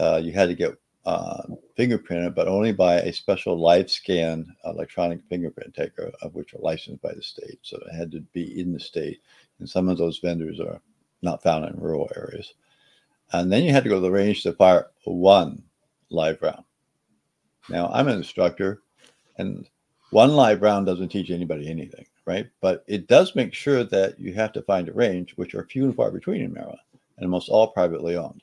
Uh, 0.00 0.20
you 0.22 0.32
had 0.32 0.48
to 0.48 0.54
get 0.54 0.76
uh, 1.06 1.42
fingerprinted, 1.78 2.34
but 2.34 2.48
only 2.48 2.72
by 2.72 2.96
a 2.96 3.12
special 3.12 3.58
live 3.58 3.90
scan 3.90 4.46
electronic 4.64 5.20
fingerprint 5.28 5.74
taker, 5.74 6.10
of 6.22 6.34
which 6.34 6.52
are 6.52 6.60
licensed 6.60 7.00
by 7.00 7.12
the 7.14 7.22
state. 7.22 7.58
So 7.62 7.78
it 7.78 7.94
had 7.94 8.10
to 8.12 8.20
be 8.32 8.60
in 8.60 8.72
the 8.72 8.80
state. 8.80 9.20
And 9.60 9.68
some 9.68 9.88
of 9.88 9.98
those 9.98 10.18
vendors 10.18 10.60
are 10.60 10.80
not 11.22 11.42
found 11.42 11.64
in 11.64 11.80
rural 11.80 12.10
areas. 12.16 12.54
And 13.32 13.52
then 13.52 13.62
you 13.62 13.72
had 13.72 13.84
to 13.84 13.88
go 13.88 13.96
to 13.96 14.00
the 14.00 14.10
range 14.10 14.42
to 14.42 14.52
fire 14.52 14.88
one 15.04 15.62
live 16.10 16.42
round. 16.42 16.64
Now, 17.68 17.88
I'm 17.92 18.08
an 18.08 18.16
instructor, 18.16 18.82
and 19.36 19.68
one 20.10 20.34
live 20.34 20.62
round 20.62 20.86
doesn't 20.86 21.10
teach 21.10 21.30
anybody 21.30 21.70
anything, 21.70 22.06
right? 22.24 22.48
But 22.60 22.84
it 22.86 23.08
does 23.08 23.36
make 23.36 23.52
sure 23.52 23.84
that 23.84 24.18
you 24.18 24.32
have 24.34 24.52
to 24.52 24.62
find 24.62 24.88
a 24.88 24.92
range, 24.92 25.32
which 25.36 25.54
are 25.54 25.64
few 25.64 25.84
and 25.84 25.94
far 25.94 26.10
between 26.10 26.42
in 26.42 26.52
Maryland 26.52 26.78
and 27.18 27.26
almost 27.26 27.48
all 27.48 27.68
privately 27.68 28.16
owned. 28.16 28.42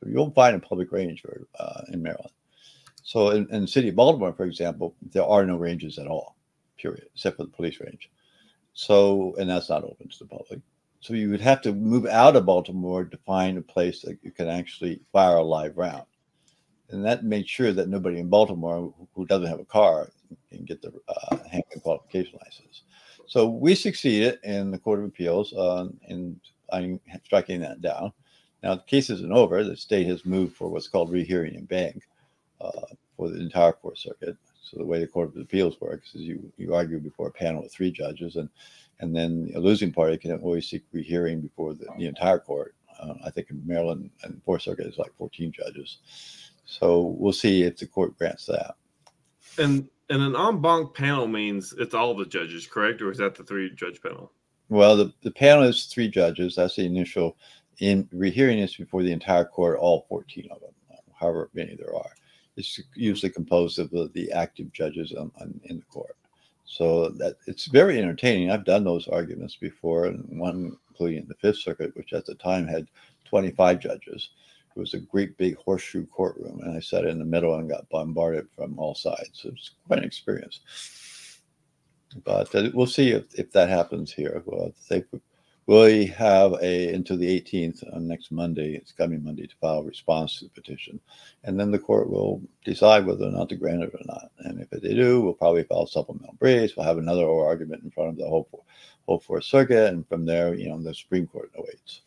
So 0.00 0.08
you 0.08 0.16
won't 0.16 0.34
find 0.34 0.56
a 0.56 0.60
public 0.60 0.90
range 0.90 1.22
uh, 1.58 1.82
in 1.92 2.02
Maryland. 2.02 2.32
So 3.02 3.30
in, 3.30 3.46
in 3.50 3.62
the 3.62 3.68
city 3.68 3.88
of 3.88 3.96
Baltimore, 3.96 4.32
for 4.32 4.44
example, 4.44 4.94
there 5.12 5.24
are 5.24 5.44
no 5.44 5.56
ranges 5.56 5.98
at 5.98 6.06
all, 6.06 6.36
period, 6.78 7.08
except 7.14 7.36
for 7.36 7.44
the 7.44 7.50
police 7.50 7.78
range. 7.80 8.10
So, 8.72 9.34
and 9.38 9.50
that's 9.50 9.68
not 9.68 9.84
open 9.84 10.08
to 10.08 10.18
the 10.18 10.26
public. 10.26 10.60
So 11.00 11.14
you 11.14 11.30
would 11.30 11.40
have 11.40 11.60
to 11.62 11.72
move 11.72 12.06
out 12.06 12.36
of 12.36 12.46
Baltimore 12.46 13.04
to 13.04 13.16
find 13.26 13.58
a 13.58 13.62
place 13.62 14.00
that 14.02 14.18
you 14.22 14.30
can 14.30 14.48
actually 14.48 15.00
fire 15.12 15.36
a 15.36 15.42
live 15.42 15.76
round. 15.76 16.04
And 16.92 17.04
that 17.04 17.24
made 17.24 17.48
sure 17.48 17.72
that 17.72 17.88
nobody 17.88 18.18
in 18.18 18.28
Baltimore 18.28 18.92
who 19.14 19.26
doesn't 19.26 19.48
have 19.48 19.60
a 19.60 19.64
car 19.64 20.10
can 20.50 20.64
get 20.64 20.82
the 20.82 20.92
uh, 21.08 21.36
handgun 21.50 21.80
qualification 21.82 22.38
license. 22.44 22.82
So 23.26 23.48
we 23.48 23.74
succeeded 23.74 24.38
in 24.44 24.70
the 24.70 24.78
Court 24.78 24.98
of 25.00 25.06
Appeals 25.06 25.52
uh, 25.54 25.88
in 26.08 26.38
striking 27.24 27.60
that 27.60 27.80
down. 27.80 28.12
Now, 28.62 28.76
the 28.76 28.82
case 28.82 29.10
isn't 29.10 29.32
over. 29.32 29.64
The 29.64 29.76
state 29.76 30.06
has 30.06 30.24
moved 30.24 30.56
for 30.56 30.68
what's 30.68 30.88
called 30.88 31.10
rehearing 31.10 31.56
en 31.56 31.64
banc 31.64 32.02
uh, 32.60 32.86
for 33.16 33.28
the 33.28 33.40
entire 33.40 33.72
Fourth 33.72 33.98
Circuit. 33.98 34.36
So 34.62 34.78
the 34.78 34.86
way 34.86 35.00
the 35.00 35.06
Court 35.06 35.34
of 35.34 35.40
Appeals 35.40 35.80
works 35.80 36.14
is 36.14 36.22
you, 36.22 36.52
you 36.56 36.74
argue 36.74 36.98
before 36.98 37.28
a 37.28 37.32
panel 37.32 37.64
of 37.64 37.72
three 37.72 37.90
judges, 37.90 38.36
and 38.36 38.48
and 39.00 39.14
then 39.14 39.50
a 39.56 39.58
losing 39.58 39.92
party 39.92 40.16
can 40.16 40.32
always 40.38 40.68
seek 40.68 40.84
rehearing 40.92 41.40
before 41.40 41.74
the, 41.74 41.86
the 41.98 42.06
entire 42.06 42.38
court. 42.38 42.74
Uh, 43.00 43.14
I 43.26 43.30
think 43.30 43.50
in 43.50 43.60
Maryland 43.66 44.10
and 44.22 44.40
Fourth 44.44 44.62
Circuit 44.62 44.86
is 44.86 44.98
like 44.98 45.12
14 45.18 45.50
judges. 45.50 45.98
So 46.72 47.14
we'll 47.18 47.34
see 47.34 47.64
if 47.64 47.76
the 47.76 47.86
court 47.86 48.16
grants 48.16 48.46
that. 48.46 48.76
And 49.58 49.88
and 50.08 50.22
an 50.22 50.36
en 50.36 50.60
banc 50.60 50.94
panel 50.94 51.26
means 51.26 51.74
it's 51.78 51.94
all 51.94 52.14
the 52.14 52.24
judges, 52.24 52.66
correct? 52.66 53.02
Or 53.02 53.10
is 53.10 53.18
that 53.18 53.34
the 53.34 53.44
three 53.44 53.70
judge 53.74 54.00
panel? 54.02 54.32
Well, 54.68 54.96
the, 54.96 55.12
the 55.22 55.30
panel 55.30 55.64
is 55.64 55.84
three 55.84 56.08
judges. 56.08 56.56
That's 56.56 56.76
the 56.76 56.86
initial. 56.86 57.36
In 57.78 58.08
rehearing 58.12 58.58
is 58.58 58.76
before 58.76 59.02
the 59.02 59.12
entire 59.12 59.44
court, 59.44 59.78
all 59.78 60.06
14 60.08 60.48
of 60.50 60.60
them, 60.60 60.70
um, 60.90 60.98
however 61.14 61.50
many 61.54 61.76
there 61.76 61.94
are. 61.94 62.10
It's 62.56 62.80
usually 62.94 63.30
composed 63.30 63.78
of 63.78 63.90
the, 63.90 64.10
the 64.14 64.30
active 64.32 64.72
judges 64.72 65.12
on, 65.12 65.30
on, 65.40 65.60
in 65.64 65.78
the 65.78 65.84
court. 65.84 66.16
So 66.64 67.10
that 67.10 67.36
it's 67.46 67.66
very 67.66 67.98
entertaining. 67.98 68.50
I've 68.50 68.64
done 68.64 68.84
those 68.84 69.08
arguments 69.08 69.56
before, 69.56 70.06
and 70.06 70.26
one 70.38 70.76
including 70.90 71.26
the 71.26 71.34
Fifth 71.34 71.58
Circuit, 71.58 71.96
which 71.96 72.12
at 72.12 72.26
the 72.26 72.34
time 72.34 72.66
had 72.66 72.86
25 73.24 73.78
judges. 73.78 74.30
It 74.74 74.80
was 74.80 74.94
a 74.94 75.00
great 75.00 75.36
big 75.36 75.56
horseshoe 75.56 76.06
courtroom, 76.06 76.60
and 76.62 76.76
I 76.76 76.80
sat 76.80 77.04
in 77.04 77.18
the 77.18 77.24
middle 77.24 77.54
and 77.54 77.68
got 77.68 77.88
bombarded 77.90 78.48
from 78.56 78.78
all 78.78 78.94
sides. 78.94 79.42
It 79.44 79.52
was 79.52 79.70
quite 79.86 79.98
an 79.98 80.04
experience 80.04 80.60
but 82.24 82.54
uh, 82.54 82.70
we'll 82.74 82.86
see 82.86 83.10
if, 83.10 83.34
if 83.34 83.50
that 83.52 83.68
happens 83.68 84.12
here. 84.12 84.42
Well, 84.44 84.72
they 84.88 85.04
we 85.66 86.06
have 86.06 86.54
a 86.60 86.92
until 86.92 87.16
the 87.16 87.40
18th 87.40 87.84
on 87.94 88.08
next 88.08 88.32
Monday. 88.32 88.74
It's 88.74 88.92
coming 88.92 89.22
Monday 89.22 89.46
to 89.46 89.54
file 89.60 89.78
a 89.78 89.84
response 89.84 90.38
to 90.38 90.44
the 90.44 90.50
petition, 90.50 91.00
and 91.44 91.58
then 91.58 91.70
the 91.70 91.78
court 91.78 92.10
will 92.10 92.42
decide 92.64 93.06
whether 93.06 93.26
or 93.26 93.30
not 93.30 93.48
to 93.50 93.56
grant 93.56 93.82
it 93.82 93.94
or 93.94 94.04
not. 94.04 94.30
And 94.40 94.60
if 94.60 94.70
they 94.70 94.94
do, 94.94 95.20
we'll 95.20 95.34
probably 95.34 95.62
file 95.62 95.86
supplemental 95.86 96.34
briefs. 96.38 96.76
We'll 96.76 96.86
have 96.86 96.98
another 96.98 97.24
oral 97.24 97.46
argument 97.46 97.84
in 97.84 97.90
front 97.90 98.10
of 98.10 98.16
the 98.16 98.26
whole 98.26 98.48
whole 99.06 99.20
Fourth 99.20 99.44
Circuit, 99.44 99.92
and 99.92 100.06
from 100.08 100.24
there, 100.24 100.54
you 100.54 100.68
know, 100.68 100.80
the 100.82 100.94
Supreme 100.94 101.26
Court 101.26 101.50
awaits. 101.56 102.02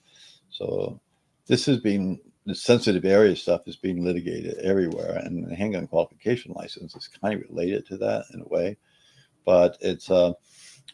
So 0.49 0.99
this 1.47 1.65
has 1.67 1.79
being 1.79 2.19
the 2.45 2.55
sensitive 2.55 3.05
area 3.05 3.35
stuff 3.35 3.67
is 3.67 3.75
being 3.75 4.03
litigated 4.03 4.57
everywhere, 4.59 5.21
and 5.23 5.49
the 5.49 5.55
handgun 5.55 5.87
qualification 5.87 6.53
license 6.55 6.95
is 6.95 7.07
kind 7.07 7.33
of 7.33 7.49
related 7.49 7.85
to 7.87 7.97
that 7.97 8.25
in 8.33 8.41
a 8.41 8.47
way 8.47 8.77
but 9.45 9.77
it's 9.79 10.09
a 10.09 10.15
uh, 10.15 10.33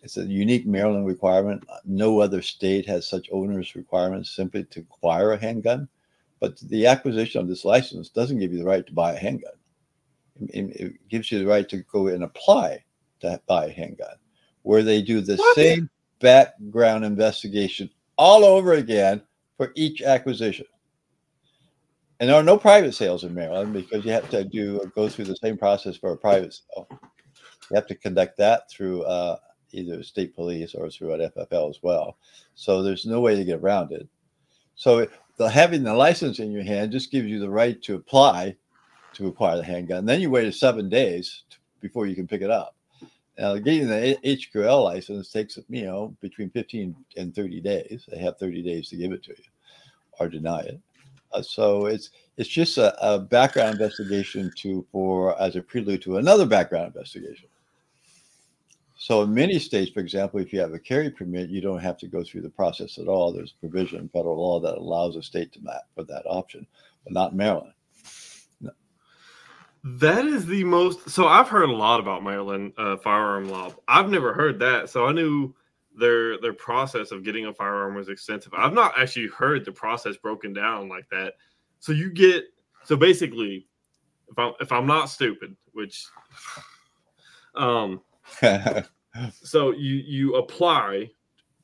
it's 0.04 0.18
a 0.18 0.26
unique 0.26 0.66
Maryland 0.66 1.06
requirement. 1.06 1.64
No 1.86 2.22
other 2.22 2.42
state 2.42 2.88
has 2.88 3.08
such 3.08 3.30
onerous 3.32 3.76
requirements 3.76 4.36
simply 4.36 4.64
to 4.64 4.80
acquire 4.80 5.34
a 5.34 5.40
handgun. 5.40 5.88
But 6.40 6.58
the 6.58 6.88
acquisition 6.88 7.40
of 7.40 7.48
this 7.48 7.66
license 7.66 8.10
doesn't 8.10 8.40
give 8.40 8.52
you 8.52 8.58
the 8.58 8.66
right 8.66 8.86
to 8.88 8.94
buy 8.94 9.14
a 9.14 9.20
handgun. 9.20 9.54
It, 10.50 10.76
it 10.76 10.94
gives 11.08 11.32
you 11.32 11.38
the 11.38 11.46
right 11.46 11.70
to 11.70 11.84
go 11.84 12.08
and 12.08 12.24
apply 12.24 12.84
to 13.20 13.40
buy 13.46 13.66
a 13.66 13.72
handgun, 13.72 14.16
where 14.64 14.82
they 14.82 15.04
do 15.04 15.22
the 15.22 15.36
what? 15.36 15.56
same 15.56 15.88
background 16.20 17.06
investigation 17.06 17.88
all 18.18 18.44
over 18.44 18.74
again 18.74 19.22
for 19.56 19.72
each 19.76 20.02
acquisition. 20.02 20.66
And 22.22 22.30
there 22.30 22.38
are 22.38 22.44
no 22.44 22.56
private 22.56 22.94
sales 22.94 23.24
in 23.24 23.34
Maryland 23.34 23.74
because 23.74 24.06
you 24.06 24.12
have 24.12 24.30
to 24.30 24.44
do 24.44 24.80
go 24.94 25.10
through 25.10 25.26
the 25.26 25.36
same 25.38 25.58
process 25.58 25.98
for 25.98 26.12
a 26.12 26.18
private 26.18 26.54
sale. 26.54 26.88
You 26.92 27.76
have 27.76 27.88
to 27.88 27.96
conduct 27.96 28.38
that 28.38 28.70
through 28.70 29.02
uh, 29.06 29.38
either 29.72 30.04
state 30.04 30.36
police 30.36 30.76
or 30.76 30.88
through 30.92 31.16
an 31.16 31.32
FFL 31.36 31.72
as 31.72 31.80
well. 31.82 32.18
So 32.54 32.84
there's 32.84 33.08
no 33.08 33.22
way 33.22 33.36
to 33.36 33.44
get 33.44 33.58
around 33.58 33.92
it. 33.92 34.08
So 34.76 35.08
the, 35.38 35.50
having 35.50 35.82
the 35.82 35.96
license 35.96 36.38
in 36.38 36.52
your 36.52 36.62
hand 36.62 36.92
just 36.92 37.12
gives 37.12 37.28
you 37.28 37.40
the 37.40 37.50
right 37.50 37.82
to 37.82 37.96
apply 37.96 38.56
to 39.14 39.28
acquire 39.28 39.58
the 39.58 39.64
handgun. 39.64 40.06
Then 40.06 40.22
you 40.22 40.30
wait 40.30 40.54
seven 40.54 40.90
days 40.90 41.42
to, 41.50 41.58
before 41.80 42.06
you 42.06 42.16
can 42.16 42.28
pick 42.28 42.44
it 42.44 42.52
up. 42.52 42.76
Now, 43.40 43.56
getting 43.56 43.88
the 43.88 44.16
HQL 44.24 44.84
license 44.84 45.32
takes, 45.32 45.58
you 45.70 45.86
know, 45.86 46.16
between 46.22 46.52
15 46.52 46.96
and 47.18 47.34
30 47.34 47.62
days. 47.62 48.04
They 48.12 48.20
have 48.20 48.38
30 48.38 48.62
days 48.62 48.90
to 48.90 48.96
give 48.96 49.12
it 49.12 49.24
to 49.24 49.32
you 49.32 49.50
or 50.20 50.30
deny 50.30 50.60
it. 50.60 50.80
Uh, 51.34 51.42
so 51.42 51.86
it's 51.86 52.10
it's 52.38 52.50
just 52.50 52.78
a, 52.78 52.96
a, 53.06 53.20
background 53.20 53.74
investigation 53.74 54.52
to 54.58 54.86
for 54.92 55.40
as 55.42 55.56
a 55.56 55.62
prelude 55.62 56.02
to 56.02 56.18
another 56.18 56.46
background 56.46 56.88
investigation. 56.88 57.48
So 58.98 59.24
in 59.24 59.34
many 59.34 59.58
states, 59.58 59.92
for 59.92 60.00
example, 60.00 60.40
if 60.40 60.54
you 60.54 60.60
have 60.60 60.74
a 60.74 60.80
carry 60.80 61.10
permit, 61.10 61.50
you 61.50 61.60
don't 61.60 61.80
have 61.80 61.98
to 61.98 62.08
go 62.08 62.24
through 62.24 62.42
the 62.42 62.50
process 62.50 63.00
at 63.00 63.08
all. 63.08 63.34
There's 63.34 63.56
a 63.58 63.60
provision 63.60 64.00
in 64.00 64.10
federal 64.10 64.38
law 64.38 64.60
that 64.60 64.78
allows 64.78 65.16
a 65.16 65.24
state 65.24 65.52
to 65.54 65.60
map 65.62 65.84
for 65.96 66.04
that 66.04 66.24
option, 66.28 66.68
but 67.04 67.14
not 67.14 67.36
Maryland. 67.36 67.74
No. 68.60 68.70
That 69.84 70.26
is 70.26 70.46
the 70.46 70.64
most. 70.64 71.10
So 71.10 71.28
I've 71.28 71.50
heard 71.50 71.70
a 71.70 71.74
lot 71.74 72.00
about 72.00 72.24
Maryland 72.24 72.74
uh, 72.78 72.98
firearm 72.98 73.50
law. 73.50 73.74
I've 73.88 74.10
never 74.10 74.34
heard 74.34 74.60
that. 74.60 74.90
So 74.90 75.08
I 75.08 75.14
knew 75.14 75.56
their 75.98 76.40
their 76.40 76.54
process 76.54 77.12
of 77.12 77.24
getting 77.24 77.46
a 77.46 77.54
firearm 77.54 77.96
was 77.96 78.10
extensive. 78.10 78.54
I've 78.56 78.74
not 78.74 78.94
actually 78.98 79.28
heard 79.28 79.66
the 79.66 79.72
process 79.72 80.18
broken 80.18 80.54
down 80.54 80.90
like 80.90 81.10
that. 81.10 81.36
So 81.80 81.92
you 81.92 82.10
get 82.12 82.46
so 82.84 82.96
basically, 82.96 83.68
if 84.30 84.38
I'm 84.38 84.54
if 84.60 84.72
I'm 84.72 84.88
not 84.88 85.10
stupid, 85.10 85.56
which 85.74 86.06
um 87.56 88.02
so 89.32 89.72
you 89.72 89.96
you 89.96 90.36
apply 90.36 91.10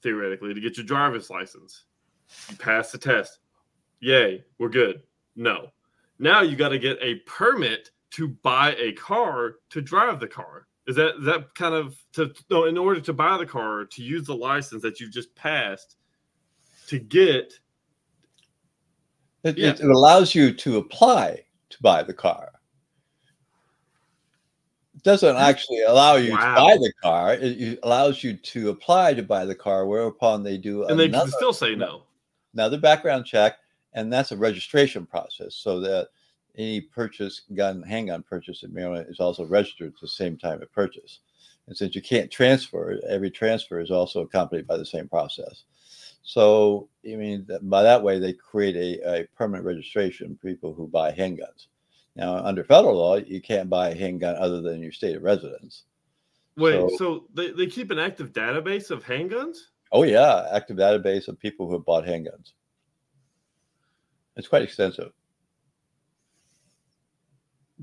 theoretically 0.01 0.53
to 0.53 0.61
get 0.61 0.77
your 0.77 0.85
driver's 0.85 1.29
license. 1.29 1.85
You 2.49 2.57
pass 2.57 2.91
the 2.91 2.97
test. 2.97 3.39
Yay, 3.99 4.43
we're 4.57 4.69
good. 4.69 5.01
No. 5.35 5.69
Now 6.19 6.41
you 6.41 6.55
got 6.55 6.69
to 6.69 6.79
get 6.79 6.97
a 7.01 7.15
permit 7.25 7.91
to 8.11 8.27
buy 8.27 8.75
a 8.75 8.93
car 8.93 9.55
to 9.69 9.81
drive 9.81 10.19
the 10.19 10.27
car. 10.27 10.67
Is 10.87 10.95
that 10.95 11.15
is 11.17 11.25
that 11.25 11.53
kind 11.53 11.75
of 11.75 11.97
to 12.13 12.33
no 12.49 12.63
in 12.63 12.77
order 12.77 13.01
to 13.01 13.13
buy 13.13 13.37
the 13.37 13.45
car 13.45 13.85
to 13.85 14.03
use 14.03 14.25
the 14.25 14.35
license 14.35 14.81
that 14.83 14.99
you've 14.99 15.11
just 15.11 15.35
passed 15.35 15.97
to 16.87 16.97
get 16.97 17.53
It, 19.43 19.57
yeah. 19.57 19.71
it, 19.71 19.81
allows 19.81 20.33
you 20.33 20.53
to 20.53 20.77
apply 20.77 21.43
to 21.69 21.77
buy 21.81 22.03
the 22.03 22.13
car. 22.13 22.53
It 24.95 25.03
doesn't 25.03 25.35
mm. 25.35 25.39
actually 25.39 25.81
allow 25.83 26.15
you 26.15 26.31
wow. 26.31 26.55
to 26.55 26.61
buy 26.61 26.77
the 26.77 26.93
car. 27.03 27.33
It, 27.33 27.61
it, 27.61 27.79
allows 27.83 28.23
you 28.23 28.37
to 28.37 28.69
apply 28.69 29.13
to 29.15 29.23
buy 29.23 29.45
the 29.45 29.55
car, 29.55 29.85
whereupon 29.85 30.41
they 30.41 30.57
do 30.57 30.83
and 30.83 30.91
another, 30.91 31.07
they 31.07 31.17
can 31.17 31.31
still 31.31 31.53
say 31.53 31.75
no. 31.75 32.03
Another 32.53 32.77
background 32.77 33.25
check, 33.25 33.57
and 33.93 34.11
that's 34.11 34.31
a 34.31 34.37
registration 34.37 35.05
process, 35.05 35.55
so 35.55 35.81
that 35.81 36.07
any 36.57 36.81
purchase 36.81 37.41
gun 37.55 37.83
handgun 37.83 38.23
purchase 38.23 38.63
in 38.63 38.73
Maryland 38.73 39.07
is 39.09 39.19
also 39.19 39.45
registered 39.45 39.93
at 39.93 40.01
the 40.01 40.07
same 40.07 40.37
time 40.37 40.61
of 40.61 40.71
purchase. 40.71 41.19
And 41.67 41.75
since 41.75 41.95
you 41.95 42.01
can't 42.01 42.31
transfer, 42.31 42.99
every 43.07 43.29
transfer 43.29 43.79
is 43.79 43.91
also 43.91 44.21
accompanied 44.21 44.67
by 44.67 44.77
the 44.77 44.85
same 44.85 45.07
process. 45.07 45.63
So, 46.23 46.89
I 47.05 47.15
mean, 47.15 47.47
by 47.63 47.83
that 47.83 48.03
way, 48.03 48.19
they 48.19 48.33
create 48.33 48.75
a, 48.75 49.21
a 49.21 49.27
permanent 49.37 49.65
registration 49.65 50.35
for 50.35 50.47
people 50.47 50.73
who 50.73 50.87
buy 50.87 51.11
handguns. 51.11 51.67
Now, 52.15 52.37
under 52.37 52.63
federal 52.63 52.95
law, 52.95 53.17
you 53.17 53.41
can't 53.41 53.69
buy 53.69 53.89
a 53.89 53.95
handgun 53.95 54.35
other 54.37 54.61
than 54.61 54.81
your 54.81 54.91
state 54.91 55.15
of 55.15 55.23
residence. 55.23 55.83
Wait, 56.57 56.73
so, 56.73 56.97
so 56.97 57.23
they, 57.33 57.51
they 57.51 57.67
keep 57.67 57.91
an 57.91 57.99
active 57.99 58.33
database 58.33 58.89
of 58.89 59.03
handguns? 59.03 59.57
Oh, 59.91 60.03
yeah, 60.03 60.47
active 60.51 60.77
database 60.77 61.27
of 61.27 61.39
people 61.39 61.67
who 61.67 61.73
have 61.73 61.85
bought 61.85 62.05
handguns. 62.05 62.53
It's 64.35 64.47
quite 64.47 64.63
extensive. 64.63 65.11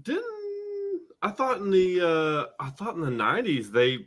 Didn't 0.03 0.25
I 1.23 1.31
thought 1.31 1.59
in 1.59 1.71
the 1.71 2.01
uh 2.01 2.63
I 2.63 2.71
thought 2.71 2.97
in 2.97 3.01
the 3.01 3.11
nineties 3.11 3.71
they 3.71 4.07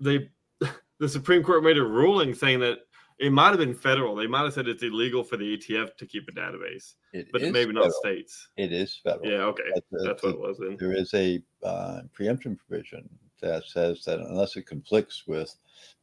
they 0.00 0.30
the 0.98 1.08
Supreme 1.08 1.42
Court 1.42 1.62
made 1.62 1.76
a 1.76 1.84
ruling 1.84 2.34
saying 2.34 2.60
that 2.60 2.78
it 3.18 3.32
might 3.32 3.48
have 3.48 3.58
been 3.58 3.74
federal. 3.74 4.14
They 4.14 4.26
might 4.26 4.44
have 4.44 4.52
said 4.52 4.68
it's 4.68 4.82
illegal 4.82 5.24
for 5.24 5.36
the 5.36 5.56
ATF 5.56 5.96
to 5.96 6.06
keep 6.06 6.28
a 6.28 6.32
database, 6.32 6.94
it 7.12 7.28
but 7.32 7.40
maybe 7.40 7.66
federal. 7.66 7.86
not 7.86 7.92
states. 7.92 8.48
It 8.56 8.72
is 8.72 9.00
federal. 9.02 9.30
Yeah, 9.30 9.44
okay, 9.44 9.62
that's, 9.74 10.04
that's 10.04 10.22
what 10.22 10.34
it 10.34 10.40
was. 10.40 10.58
Then. 10.58 10.76
There 10.78 10.94
is 10.94 11.12
a 11.14 11.42
uh, 11.62 12.02
preemption 12.12 12.56
provision 12.56 13.08
that 13.40 13.64
says 13.66 14.04
that 14.04 14.20
unless 14.20 14.56
it 14.56 14.66
conflicts 14.66 15.26
with 15.26 15.54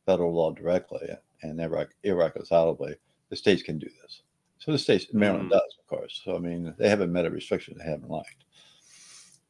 federal 0.05 0.33
law 0.33 0.51
directly 0.51 1.07
and 1.41 1.59
irreconcilably, 2.03 2.95
the 3.29 3.35
states 3.35 3.61
can 3.61 3.77
do 3.77 3.89
this. 4.01 4.21
So 4.59 4.71
the 4.71 4.79
states, 4.79 5.07
Maryland 5.13 5.49
mm. 5.49 5.53
does, 5.53 5.77
of 5.79 5.87
course. 5.87 6.21
So 6.23 6.35
I 6.35 6.39
mean, 6.39 6.73
they 6.77 6.89
haven't 6.89 7.11
met 7.11 7.25
a 7.25 7.29
restriction 7.31 7.75
they 7.77 7.89
haven't 7.89 8.09
liked. 8.09 8.45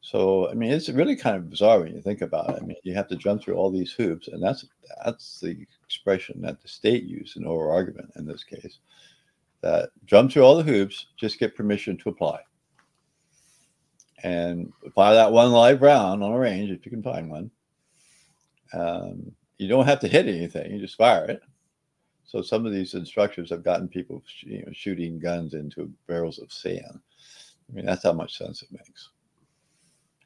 So 0.03 0.49
I 0.49 0.53
mean, 0.53 0.69
it's 0.69 0.89
really 0.89 1.15
kind 1.15 1.37
of 1.37 1.49
bizarre 1.49 1.79
when 1.79 1.95
you 1.95 2.01
think 2.01 2.21
about 2.21 2.49
it. 2.49 2.61
I 2.61 2.65
mean, 2.65 2.75
you 2.83 2.93
have 2.93 3.07
to 3.07 3.15
jump 3.15 3.41
through 3.41 3.55
all 3.55 3.71
these 3.71 3.93
hoops, 3.93 4.27
and 4.27 4.43
that's 4.43 4.65
that's 5.03 5.39
the 5.39 5.65
expression 5.85 6.41
that 6.41 6.61
the 6.61 6.67
state 6.67 7.05
used 7.05 7.37
in 7.37 7.45
oral 7.45 7.73
argument 7.73 8.11
in 8.17 8.25
this 8.25 8.43
case. 8.43 8.79
That 9.61 9.91
jump 10.05 10.29
through 10.29 10.43
all 10.43 10.57
the 10.57 10.63
hoops, 10.63 11.07
just 11.15 11.39
get 11.39 11.55
permission 11.55 11.97
to 11.99 12.09
apply, 12.09 12.41
and 14.23 14.73
fire 14.93 15.15
that 15.15 15.31
one 15.31 15.53
live 15.53 15.81
round 15.81 16.21
on 16.21 16.33
a 16.33 16.37
range 16.37 16.69
if 16.69 16.85
you 16.85 16.91
can 16.91 17.01
find 17.01 17.31
one. 17.31 17.49
Um, 18.73 19.31
you 19.57 19.69
don't 19.69 19.85
have 19.85 20.01
to 20.01 20.09
hit 20.09 20.27
anything; 20.27 20.69
you 20.69 20.79
just 20.79 20.97
fire 20.97 21.25
it. 21.27 21.41
So 22.25 22.41
some 22.41 22.65
of 22.65 22.73
these 22.73 22.93
instructors 22.93 23.49
have 23.51 23.63
gotten 23.63 23.87
people 23.87 24.21
you 24.41 24.65
know, 24.65 24.71
shooting 24.73 25.17
guns 25.17 25.53
into 25.53 25.89
barrels 26.07 26.39
of 26.39 26.51
sand. 26.51 26.99
I 27.69 27.73
mean, 27.73 27.85
that's 27.85 28.03
how 28.03 28.11
much 28.11 28.37
sense 28.37 28.63
it 28.63 28.71
makes 28.73 29.12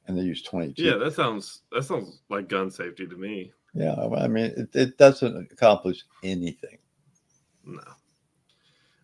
and 0.07 0.17
they 0.17 0.23
use 0.23 0.41
22. 0.41 0.81
Yeah, 0.81 0.95
that 0.97 1.13
sounds 1.13 1.61
that 1.71 1.83
sounds 1.83 2.21
like 2.29 2.49
gun 2.49 2.71
safety 2.71 3.07
to 3.07 3.15
me. 3.15 3.51
Yeah, 3.73 3.95
I 3.95 4.27
mean, 4.27 4.53
it, 4.57 4.69
it 4.73 4.97
doesn't 4.97 5.51
accomplish 5.51 6.03
anything. 6.23 6.77
No, 7.63 7.81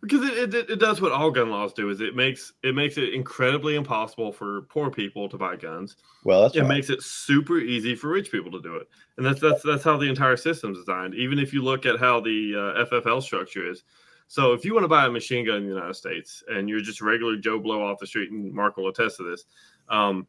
because 0.04 0.22
it, 0.30 0.54
it, 0.54 0.70
it 0.70 0.80
does 0.80 1.00
what 1.00 1.14
all 1.14 1.32
gun 1.32 1.50
laws 1.50 1.72
do 1.72 1.90
is 1.90 2.02
it 2.02 2.14
makes 2.14 2.52
it 2.62 2.76
makes 2.76 2.98
it 2.98 3.14
incredibly 3.14 3.76
impossible 3.76 4.34
for 4.34 4.64
poor 4.64 4.92
people 4.92 5.30
to 5.30 5.38
buy 5.38 5.56
guns. 5.56 5.96
Well, 6.26 6.46
it 6.46 6.60
right. 6.60 6.68
makes 6.68 6.90
it 6.90 7.02
super 7.02 7.58
easy 7.60 7.96
for 7.96 8.10
rich 8.10 8.30
people 8.30 8.52
to 8.52 8.62
do 8.62 8.76
it, 8.76 8.90
and 9.18 9.26
that's 9.26 9.40
that's 9.40 9.64
that's 9.64 9.84
how 9.84 9.98
the 9.98 10.10
entire 10.10 10.36
system's 10.36 10.78
designed. 10.78 11.16
Even 11.16 11.40
if 11.40 11.54
you 11.54 11.64
look 11.64 11.86
at 11.86 12.00
how 12.00 12.20
the 12.20 12.76
uh, 12.76 12.86
FFL 12.86 13.24
structure 13.24 13.70
is. 13.70 13.84
So 14.28 14.54
if 14.54 14.66
you 14.66 14.74
want 14.74 14.84
to 14.84 14.90
buy 14.90 15.06
a 15.06 15.12
machine 15.12 15.46
gun 15.46 15.58
in 15.58 15.64
the 15.68 15.76
United 15.76 15.94
States 15.96 16.44
and 16.48 16.68
you're 16.68 16.80
just 16.80 17.02
regular 17.02 17.36
Joe 17.38 17.60
Blow 17.60 17.86
off 17.86 18.00
the 18.00 18.08
street, 18.08 18.32
and 18.32 18.52
Mark 18.52 18.78
will 18.78 18.88
attest 18.88 19.18
to 19.18 19.30
this, 19.30 19.46
um, 19.90 20.26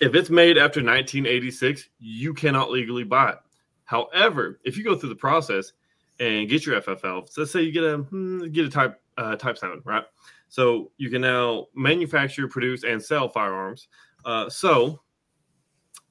if 0.00 0.14
it's 0.14 0.30
made 0.30 0.58
after 0.58 0.80
1986, 0.80 1.88
you 1.98 2.34
cannot 2.34 2.70
legally 2.70 3.04
buy 3.04 3.30
it. 3.30 3.38
However, 3.84 4.60
if 4.64 4.76
you 4.76 4.84
go 4.84 4.96
through 4.96 5.10
the 5.10 5.14
process 5.14 5.72
and 6.20 6.48
get 6.48 6.64
your 6.64 6.80
FFL, 6.80 7.28
so 7.28 7.40
let's 7.40 7.52
say 7.52 7.62
you 7.62 7.72
get 7.72 7.84
a 7.84 7.98
hmm, 7.98 8.50
get 8.50 8.66
a 8.66 8.70
type 8.70 9.00
uh, 9.18 9.36
type 9.36 9.58
seven, 9.58 9.82
right? 9.84 10.04
So 10.48 10.90
you 10.98 11.10
can 11.10 11.22
now 11.22 11.66
manufacture, 11.74 12.48
produce, 12.48 12.84
and 12.84 13.02
sell 13.02 13.28
firearms. 13.28 13.88
Uh, 14.24 14.48
so, 14.48 15.00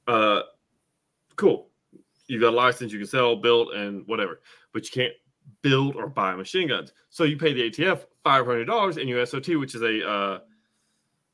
uh, 0.07 0.41
cool. 1.35 1.69
You 2.27 2.39
got 2.39 2.53
a 2.53 2.55
license, 2.55 2.91
you 2.91 2.99
can 2.99 3.07
sell, 3.07 3.35
build, 3.35 3.73
and 3.73 4.07
whatever, 4.07 4.41
but 4.73 4.83
you 4.85 4.91
can't 4.91 5.13
build 5.61 5.95
or 5.95 6.07
buy 6.07 6.35
machine 6.35 6.67
guns. 6.67 6.93
So 7.09 7.23
you 7.23 7.37
pay 7.37 7.53
the 7.53 7.69
ATF 7.69 8.05
five 8.23 8.45
hundred 8.45 8.65
dollars 8.65 8.97
in 8.97 9.07
your 9.07 9.25
SOT, 9.25 9.59
which 9.59 9.75
is 9.75 9.81
a 9.81 10.07
uh, 10.07 10.39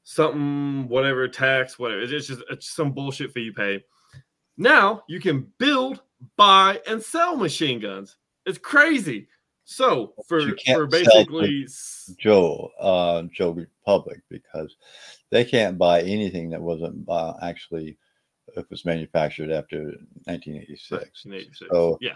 something, 0.07 0.87
whatever 0.87 1.27
tax, 1.27 1.77
whatever. 1.77 2.01
It's 2.01 2.27
just 2.27 2.41
it's 2.49 2.69
some 2.69 2.93
bullshit 2.93 3.33
fee 3.33 3.41
you 3.41 3.53
pay. 3.53 3.83
Now 4.57 5.03
you 5.09 5.19
can 5.19 5.51
build, 5.57 6.01
buy, 6.37 6.79
and 6.87 7.03
sell 7.03 7.35
machine 7.35 7.79
guns. 7.81 8.15
It's 8.45 8.57
crazy. 8.57 9.27
So 9.65 10.13
for 10.25 10.41
for 10.73 10.87
basically 10.87 11.67
Joe 12.17 12.71
uh, 12.79 13.23
Joe 13.33 13.51
Republic 13.51 14.21
because 14.29 14.77
they 15.29 15.43
can't 15.43 15.77
buy 15.77 16.01
anything 16.03 16.49
that 16.51 16.61
wasn't 16.61 17.07
uh, 17.09 17.33
actually 17.41 17.97
it 18.55 18.65
was 18.69 18.85
manufactured 18.85 19.51
after 19.51 19.83
1986. 20.23 20.89
1986. 21.25 21.69
So 21.69 21.97
yeah, 21.99 22.15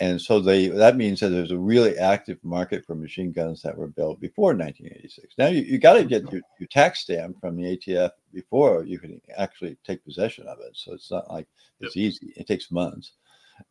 and 0.00 0.20
so 0.20 0.40
they 0.40 0.68
that 0.68 0.96
means 0.96 1.20
that 1.20 1.28
there's 1.28 1.50
a 1.50 1.58
really 1.58 1.98
active 1.98 2.38
market 2.42 2.84
for 2.86 2.94
machine 2.94 3.30
guns 3.30 3.62
that 3.62 3.76
were 3.76 3.88
built 3.88 4.20
before 4.20 4.54
1986. 4.54 5.34
Now 5.36 5.48
you, 5.48 5.62
you 5.62 5.78
got 5.78 5.94
to 5.94 6.04
get 6.04 6.24
mm-hmm. 6.24 6.36
your, 6.36 6.42
your 6.60 6.68
tax 6.68 7.00
stamp 7.00 7.40
from 7.40 7.56
the 7.56 7.76
ATF 7.76 8.10
before 8.32 8.84
you 8.84 8.98
can 8.98 9.20
actually 9.36 9.76
take 9.84 10.04
possession 10.04 10.46
of 10.46 10.58
it. 10.60 10.70
So 10.74 10.94
it's 10.94 11.10
not 11.10 11.30
like 11.30 11.46
it's 11.80 11.94
yep. 11.94 12.04
easy. 12.04 12.32
It 12.36 12.46
takes 12.46 12.70
months, 12.70 13.12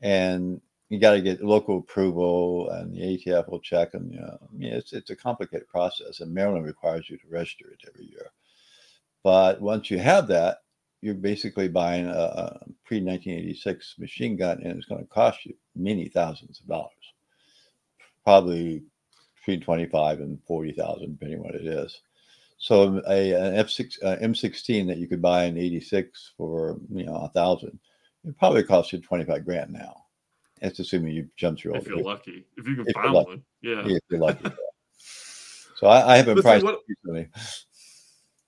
and 0.02 0.62
you 0.90 1.00
got 1.00 1.14
to 1.14 1.22
get 1.22 1.44
local 1.44 1.80
approval, 1.80 2.70
and 2.70 2.94
the 2.94 3.00
ATF 3.00 3.50
will 3.50 3.62
check. 3.62 3.94
And 3.96 4.12
you 4.12 4.20
know, 4.20 4.38
I 4.42 4.56
mean, 4.56 4.74
it's 4.74 4.94
it's 4.94 5.10
a 5.10 5.16
complicated 5.16 5.68
process, 5.70 6.20
and 6.20 6.34
Maryland 6.34 6.66
requires 6.66 7.10
you 7.10 7.18
to 7.18 7.28
register 7.30 7.72
it 7.72 7.90
every 7.90 8.06
year. 8.06 8.32
But 9.24 9.60
once 9.62 9.90
you 9.90 9.98
have 10.00 10.28
that, 10.28 10.60
you're 11.02 11.16
basically 11.16 11.68
buying 11.68 12.06
a, 12.06 12.12
a 12.12 12.60
pre 12.86 13.02
1986 13.02 13.96
machine 14.00 14.38
gun, 14.38 14.62
and 14.64 14.78
it's 14.78 14.88
going 14.88 15.02
to 15.02 15.08
cost 15.08 15.46
you 15.46 15.56
many 15.76 16.08
thousands 16.08 16.60
of 16.60 16.68
dollars, 16.68 16.92
probably 18.24 18.84
between 19.36 19.62
25 19.62 20.20
and 20.20 20.40
40,000, 20.48 21.18
depending 21.18 21.42
what 21.42 21.56
it 21.56 21.66
is. 21.66 22.02
So 22.58 23.02
a 23.08 23.34
an 23.34 23.56
F6 23.56 24.04
uh, 24.04 24.18
M16 24.18 24.88
that 24.88 25.00
you 25.00 25.08
could 25.08 25.22
buy 25.22 25.46
in 25.46 25.58
'86 25.58 26.34
for 26.38 26.80
you 26.94 27.06
know 27.06 27.16
a 27.16 27.30
thousand, 27.30 27.80
it 28.24 28.38
probably 28.38 28.62
costs 28.62 28.94
you 28.94 29.00
25 29.00 29.44
grand 29.44 29.74
now. 29.74 30.06
That's 30.62 30.78
assuming 30.78 31.16
you 31.16 31.28
jump 31.38 31.58
through. 31.58 31.72
all. 31.74 31.80
If 31.80 31.88
you're 31.88 32.04
lucky, 32.04 32.46
if 32.58 32.68
you 32.68 32.76
can 32.76 32.86
if 32.88 32.94
find 32.94 33.14
one, 33.14 33.44
yeah. 33.64 33.82
If 33.84 34.02
you're 34.10 34.20
lucky. 34.20 34.52
So 35.82 35.88
I, 35.88 36.14
I 36.14 36.18
haven't 36.18 36.40
priced 36.44 36.64
what, 36.64 36.82
recently. 36.88 37.28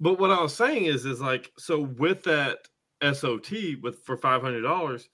But 0.03 0.19
what 0.19 0.31
I 0.31 0.41
was 0.41 0.53
saying 0.53 0.83
is, 0.83 1.05
is 1.05 1.21
like 1.21 1.53
so 1.57 1.79
with 1.79 2.23
that 2.23 2.67
SOT 3.01 3.51
with 3.81 4.03
for 4.03 4.17
five 4.17 4.41
hundred 4.41 4.63
dollars, 4.63 5.07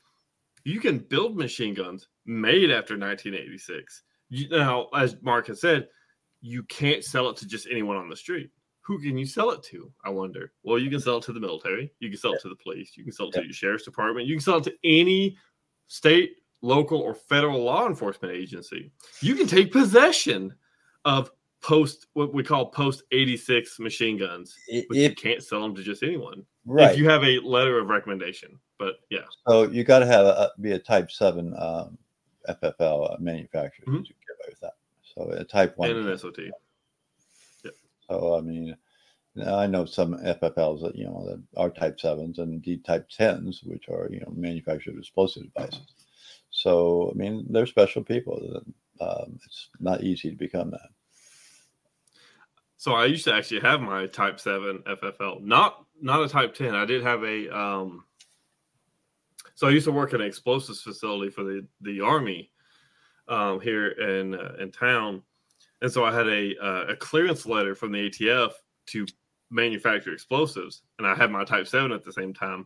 you 0.64 0.80
can 0.80 0.98
build 0.98 1.38
machine 1.38 1.76
guns 1.76 2.08
made 2.26 2.72
after 2.72 2.98
1986. 2.98 4.02
You, 4.30 4.50
now, 4.50 4.88
as 4.96 5.16
Mark 5.22 5.46
has 5.46 5.62
said, 5.62 5.90
you 6.42 6.64
can't 6.64 7.04
sell 7.04 7.30
it 7.30 7.38
to 7.38 7.48
just 7.48 7.68
anyone 7.70 7.98
on 7.98 8.10
the 8.10 8.16
street. 8.16 8.50
Who 8.82 9.00
can 9.00 9.16
you 9.16 9.28
sell 9.28 9.52
it 9.52 9.62
to? 9.66 9.94
I 10.04 10.10
wonder. 10.10 10.54
Well, 10.64 10.80
you 10.80 10.90
can 10.90 11.00
sell 11.00 11.18
it 11.18 11.24
to 11.26 11.34
the 11.34 11.40
military. 11.40 11.94
You 12.00 12.10
can 12.10 12.18
sell 12.18 12.34
it 12.34 12.42
to 12.42 12.50
the 12.50 12.56
police. 12.56 12.98
You 12.98 13.04
can 13.04 13.14
sell 13.14 13.28
it 13.28 13.34
to 13.34 13.44
your 13.44 13.54
sheriff's 13.54 13.86
department. 13.86 14.26
You 14.26 14.38
can 14.38 14.42
sell 14.42 14.58
it 14.58 14.64
to 14.64 14.76
any 14.84 15.38
state, 15.86 16.38
local, 16.64 17.00
or 17.00 17.14
federal 17.14 17.64
law 17.64 17.86
enforcement 17.86 18.34
agency. 18.34 18.92
You 19.22 19.36
can 19.36 19.46
take 19.46 19.72
possession 19.72 20.56
of 21.06 21.30
post 21.62 22.08
what 22.14 22.34
we 22.34 22.44
call 22.44 22.68
post 22.68 23.04
86 23.12 23.80
machine 23.80 24.18
guns 24.18 24.56
but 24.88 24.98
you 24.98 25.14
can't 25.14 25.44
sell 25.44 25.62
them 25.62 25.76
to 25.76 25.84
just 25.84 26.04
anyone. 26.04 26.46
Right. 26.66 26.92
if 26.92 26.98
you 26.98 27.10
have 27.10 27.24
a 27.24 27.40
letter 27.40 27.80
of 27.80 27.88
recommendation 27.88 28.60
but 28.78 28.96
yeah. 29.10 29.26
So 29.48 29.64
you 29.64 29.84
got 29.84 30.00
to 30.00 30.06
have 30.06 30.26
a, 30.26 30.52
be 30.62 30.72
a 30.72 30.80
type 30.80 31.12
7 31.12 31.54
um, 31.58 31.98
ffl 32.50 33.14
uh, 33.14 33.18
manufacturer 33.20 33.86
mm-hmm. 33.86 34.04
to 34.04 34.04
get 34.04 34.36
away 34.40 34.50
with 34.50 34.60
that. 34.62 34.74
So 35.04 35.30
a 35.32 35.44
type 35.44 35.78
1 35.78 35.90
and 35.90 36.10
an 36.10 36.18
sot 36.18 36.38
yeah 36.38 36.52
so 38.10 38.36
i 38.36 38.42
mean 38.42 38.76
i 39.48 39.68
know 39.68 39.86
some 39.86 40.16
ffls 40.16 40.82
that 40.82 40.96
you 40.96 41.06
know 41.06 41.26
that 41.28 41.42
are 41.58 41.70
type 41.70 41.98
7s 41.98 42.40
and 42.40 42.62
d 42.62 42.78
type 42.78 43.08
10s 43.10 43.66
which 43.66 43.90
are 43.90 44.08
you 44.12 44.20
know 44.22 44.34
manufactured 44.36 44.98
explosive 44.98 45.44
devices. 45.44 45.82
So 46.52 47.12
i 47.14 47.18
mean 47.18 47.46
they're 47.50 47.66
special 47.66 48.04
people 48.04 48.62
um, 49.02 49.40
it's 49.46 49.70
not 49.80 50.04
easy 50.04 50.30
to 50.30 50.36
become 50.36 50.72
that 50.72 50.90
So 52.80 52.94
I 52.94 53.08
used 53.08 53.26
to 53.26 53.34
actually 53.34 53.60
have 53.60 53.82
my 53.82 54.08
Type 54.08 54.40
Seven 54.40 54.82
FFL, 54.88 55.42
not 55.42 55.84
not 56.02 56.24
a 56.24 56.30
Type 56.30 56.56
Ten. 56.56 56.76
I 56.76 56.86
did 56.86 57.04
have 57.04 57.22
a. 57.26 57.54
Um, 57.54 58.06
so 59.54 59.68
I 59.68 59.72
used 59.72 59.84
to 59.84 59.92
work 59.92 60.14
in 60.14 60.22
an 60.22 60.28
explosives 60.28 60.82
facility 60.82 61.30
for 61.30 61.44
the 61.44 61.68
the 61.82 62.00
Army 62.00 62.52
um, 63.28 63.60
here 63.60 63.90
in 63.90 64.34
uh, 64.34 64.56
in 64.62 64.72
town, 64.72 65.22
and 65.82 65.92
so 65.92 66.06
I 66.06 66.14
had 66.14 66.30
a 66.30 66.56
uh, 66.58 66.86
a 66.94 66.96
clearance 66.96 67.46
letter 67.46 67.76
from 67.76 67.92
the 67.92 68.10
ATF 68.10 68.52
to 68.92 69.06
manufacture 69.52 70.14
explosives, 70.14 70.84
and 71.00 71.06
I 71.06 71.16
had 71.16 71.32
my 71.32 71.44
Type 71.44 71.68
Seven 71.68 71.92
at 71.92 72.06
the 72.06 72.14
same 72.14 72.34
time, 72.34 72.66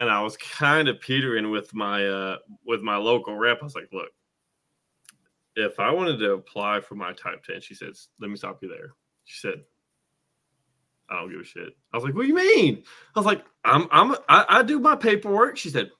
and 0.00 0.10
I 0.10 0.20
was 0.22 0.36
kind 0.38 0.88
of 0.88 1.00
petering 1.00 1.52
with 1.52 1.72
my 1.72 2.04
uh, 2.04 2.38
with 2.66 2.82
my 2.82 2.96
local 2.96 3.36
rep. 3.36 3.58
I 3.60 3.64
was 3.64 3.76
like, 3.76 3.90
"Look, 3.92 4.10
if 5.54 5.78
I 5.78 5.92
wanted 5.92 6.18
to 6.18 6.32
apply 6.32 6.80
for 6.80 6.96
my 6.96 7.12
Type 7.12 7.44
Ten, 7.44 7.60
she 7.60 7.74
says, 7.74 8.08
let 8.20 8.28
me 8.28 8.36
stop 8.36 8.58
you 8.60 8.68
there. 8.68 8.90
She 9.26 9.38
said, 9.38 9.64
I 11.10 11.20
don't 11.20 11.30
give 11.30 11.40
a 11.40 11.44
shit. 11.44 11.76
I 11.92 11.96
was 11.96 12.04
like, 12.04 12.14
what 12.14 12.22
do 12.22 12.28
you 12.28 12.34
mean? 12.34 12.82
I 13.14 13.18
was 13.18 13.26
like, 13.26 13.44
I'm 13.64 13.86
I'm 13.90 14.16
I, 14.28 14.46
I 14.48 14.62
do 14.62 14.80
my 14.80 14.96
paperwork. 14.96 15.56
She 15.56 15.68
said, 15.68 15.90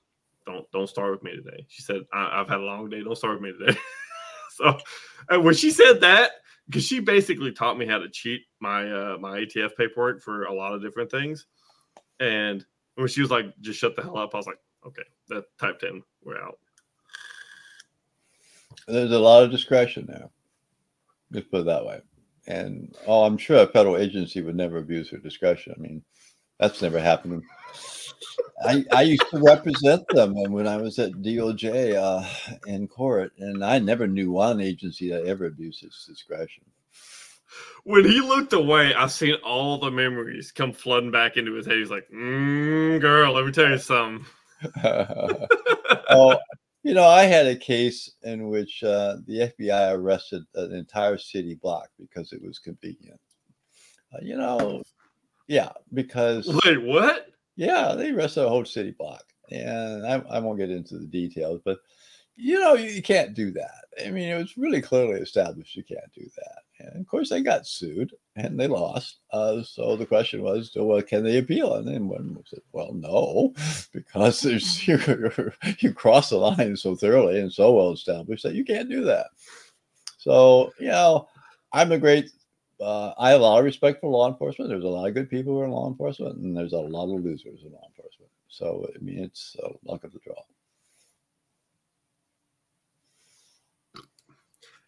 don't 0.45 0.69
don't 0.71 0.89
start 0.89 1.11
with 1.11 1.23
me 1.23 1.35
today. 1.35 1.65
She 1.67 1.81
said, 1.81 2.01
I, 2.11 2.39
have 2.39 2.49
had 2.49 2.59
a 2.59 2.63
long 2.63 2.89
day. 2.89 3.03
Don't 3.03 3.17
start 3.17 3.39
with 3.39 3.43
me 3.43 3.57
today. 3.57 3.77
so 4.55 4.77
when 5.39 5.53
she 5.53 5.71
said 5.71 6.01
that, 6.01 6.31
because 6.65 6.85
she 6.85 6.99
basically 6.99 7.51
taught 7.51 7.77
me 7.77 7.85
how 7.85 7.99
to 7.99 8.09
cheat 8.09 8.41
my 8.59 8.89
uh, 8.89 9.17
my 9.19 9.39
ATF 9.39 9.75
paperwork 9.77 10.21
for 10.21 10.45
a 10.45 10.53
lot 10.53 10.73
of 10.73 10.81
different 10.81 11.11
things. 11.11 11.45
And 12.19 12.65
when 12.95 13.07
she 13.07 13.21
was 13.21 13.31
like, 13.31 13.45
just 13.61 13.79
shut 13.79 13.95
the 13.95 14.01
hell 14.01 14.17
up, 14.17 14.33
I 14.33 14.37
was 14.37 14.47
like, 14.47 14.59
okay, 14.85 15.03
that 15.29 15.45
type 15.59 15.79
10, 15.79 16.01
we're 16.23 16.41
out. 16.41 16.57
There's 18.87 19.11
a 19.11 19.19
lot 19.19 19.43
of 19.43 19.51
discretion 19.51 20.05
there. 20.07 20.29
Let's 21.31 21.47
put 21.47 21.61
it 21.61 21.65
that 21.65 21.85
way. 21.85 22.01
And 22.47 22.95
oh, 23.05 23.23
I'm 23.23 23.37
sure 23.37 23.61
a 23.63 23.67
federal 23.67 23.97
agency 23.97 24.41
would 24.41 24.55
never 24.55 24.77
abuse 24.77 25.11
their 25.11 25.19
discretion. 25.19 25.73
I 25.77 25.81
mean, 25.81 26.01
that's 26.59 26.81
never 26.81 26.99
happened. 26.99 27.43
I, 28.65 28.85
I 28.91 29.01
used 29.03 29.29
to 29.29 29.39
represent 29.39 30.07
them 30.09 30.35
and 30.37 30.51
when 30.51 30.67
I 30.67 30.77
was 30.77 30.97
at 30.97 31.11
DOJ 31.11 31.95
uh, 31.95 32.27
in 32.65 32.87
court, 32.87 33.33
and 33.37 33.63
I 33.63 33.79
never 33.79 34.07
knew 34.07 34.31
one 34.31 34.61
agency 34.61 35.09
that 35.09 35.25
ever 35.25 35.45
abused 35.45 35.83
its 35.83 36.05
discretion. 36.05 36.63
When 37.83 38.03
he 38.03 38.19
looked 38.19 38.53
away, 38.53 38.93
I 38.93 39.07
seen 39.07 39.35
all 39.45 39.77
the 39.77 39.91
memories 39.91 40.51
come 40.51 40.73
flooding 40.73 41.11
back 41.11 41.37
into 41.37 41.53
his 41.53 41.65
head. 41.65 41.77
He's 41.77 41.91
like, 41.91 42.09
mm, 42.09 42.99
"Girl, 42.99 43.33
let 43.33 43.45
me 43.45 43.51
tell 43.51 43.69
you 43.69 43.77
something." 43.77 44.25
oh, 44.83 46.37
you 46.83 46.93
know, 46.93 47.05
I 47.07 47.23
had 47.23 47.47
a 47.47 47.55
case 47.55 48.11
in 48.23 48.49
which 48.49 48.83
uh, 48.83 49.17
the 49.25 49.51
FBI 49.59 49.93
arrested 49.93 50.43
an 50.55 50.73
entire 50.73 51.17
city 51.17 51.55
block 51.55 51.89
because 51.99 52.33
it 52.33 52.41
was 52.41 52.59
convenient. 52.59 53.19
Uh, 54.13 54.19
you 54.21 54.37
know, 54.37 54.81
yeah, 55.47 55.71
because 55.93 56.47
wait, 56.63 56.81
what? 56.81 57.27
Yeah, 57.55 57.95
they 57.95 58.11
arrested 58.11 58.45
a 58.45 58.49
whole 58.49 58.65
city 58.65 58.91
block, 58.91 59.23
and 59.51 60.05
I, 60.05 60.21
I 60.29 60.39
won't 60.39 60.59
get 60.59 60.69
into 60.69 60.97
the 60.97 61.07
details, 61.07 61.61
but 61.65 61.79
you 62.35 62.59
know, 62.59 62.75
you, 62.75 62.89
you, 62.89 63.01
can't 63.01 63.33
do 63.33 63.51
that. 63.51 63.85
I 64.05 64.11
mean, 64.11 64.29
it 64.29 64.37
was 64.37 64.57
really 64.57 64.81
clearly 64.81 65.19
established 65.19 65.75
you 65.75 65.83
can't 65.83 66.13
do 66.13 66.29
that. 66.35 66.61
And 66.79 67.01
of 67.01 67.07
course, 67.07 67.29
they 67.29 67.41
got 67.41 67.67
sued 67.67 68.13
and 68.35 68.59
they 68.59 68.67
lost. 68.67 69.17
Uh, 69.31 69.63
so 69.63 69.95
the 69.95 70.05
question 70.05 70.41
was, 70.41 70.71
so, 70.71 70.85
well, 70.85 71.01
can 71.01 71.23
they 71.23 71.37
appeal? 71.37 71.75
And 71.75 71.87
then 71.87 72.07
one 72.07 72.37
said, 72.45 72.59
well, 72.71 72.93
no, 72.93 73.53
because 73.93 74.41
there's, 74.41 74.87
you, 74.87 74.99
you 75.79 75.93
cross 75.93 76.29
the 76.29 76.37
line 76.37 76.75
so 76.75 76.95
thoroughly 76.95 77.39
and 77.39 77.51
so 77.51 77.73
well 77.73 77.91
established 77.91 78.43
that 78.43 78.55
you 78.55 78.63
can't 78.63 78.89
do 78.89 79.03
that. 79.05 79.27
So, 80.17 80.71
you 80.79 80.87
know, 80.87 81.27
I'm 81.73 81.91
a 81.91 81.97
great, 81.97 82.29
uh, 82.79 83.13
I 83.17 83.31
have 83.31 83.41
a 83.41 83.43
lot 83.43 83.59
of 83.59 83.65
respect 83.65 84.01
for 84.01 84.09
law 84.09 84.27
enforcement. 84.27 84.69
There's 84.69 84.83
a 84.83 84.87
lot 84.87 85.07
of 85.07 85.13
good 85.13 85.29
people 85.29 85.53
who 85.53 85.61
are 85.61 85.65
in 85.65 85.71
law 85.71 85.89
enforcement, 85.89 86.37
and 86.37 86.55
there's 86.55 86.73
a 86.73 86.77
lot 86.77 87.05
of 87.05 87.23
losers 87.23 87.61
in 87.63 87.71
law 87.71 87.87
enforcement. 87.87 88.31
So, 88.49 88.87
I 88.95 88.99
mean, 88.99 89.23
it's 89.23 89.55
uh, 89.63 89.69
luck 89.83 90.03
of 90.03 90.13
the 90.13 90.19
draw. 90.19 90.35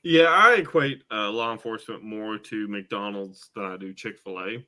Yeah, 0.03 0.25
I 0.25 0.55
equate 0.55 1.03
uh, 1.11 1.29
law 1.29 1.51
enforcement 1.51 2.03
more 2.03 2.37
to 2.37 2.67
McDonald's 2.67 3.49
than 3.55 3.65
I 3.65 3.77
do 3.77 3.93
Chick 3.93 4.19
Fil 4.19 4.39
A, 4.39 4.65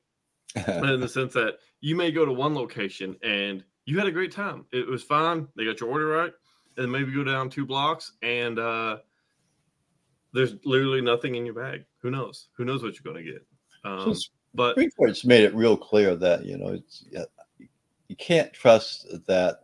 in 0.94 1.00
the 1.00 1.08
sense 1.08 1.32
that 1.34 1.58
you 1.80 1.96
may 1.96 2.10
go 2.10 2.24
to 2.24 2.32
one 2.32 2.54
location 2.54 3.16
and 3.22 3.64
you 3.86 3.98
had 3.98 4.06
a 4.06 4.12
great 4.12 4.32
time. 4.32 4.66
It 4.72 4.86
was 4.86 5.02
fine. 5.02 5.48
They 5.56 5.64
got 5.64 5.80
your 5.80 5.90
order 5.90 6.06
right, 6.06 6.32
and 6.76 6.92
maybe 6.92 7.12
go 7.12 7.24
down 7.24 7.50
two 7.50 7.66
blocks 7.66 8.12
and 8.22 8.58
uh, 8.58 8.98
there's 10.32 10.54
literally 10.64 11.00
nothing 11.00 11.34
in 11.34 11.44
your 11.44 11.54
bag. 11.54 11.84
Who 12.02 12.10
knows? 12.10 12.48
Who 12.56 12.64
knows 12.64 12.82
what 12.82 12.94
you're 12.94 13.12
going 13.12 13.24
to 13.24 13.32
get? 13.32 13.46
Um, 13.84 14.14
so 14.14 14.20
but 14.54 14.70
Supreme 14.70 14.90
Court's 14.90 15.24
made 15.24 15.44
it 15.44 15.54
real 15.54 15.76
clear 15.76 16.14
that 16.16 16.44
you 16.44 16.58
know 16.58 16.68
it's 16.68 17.04
you 18.08 18.16
can't 18.16 18.52
trust 18.52 19.06
that 19.26 19.60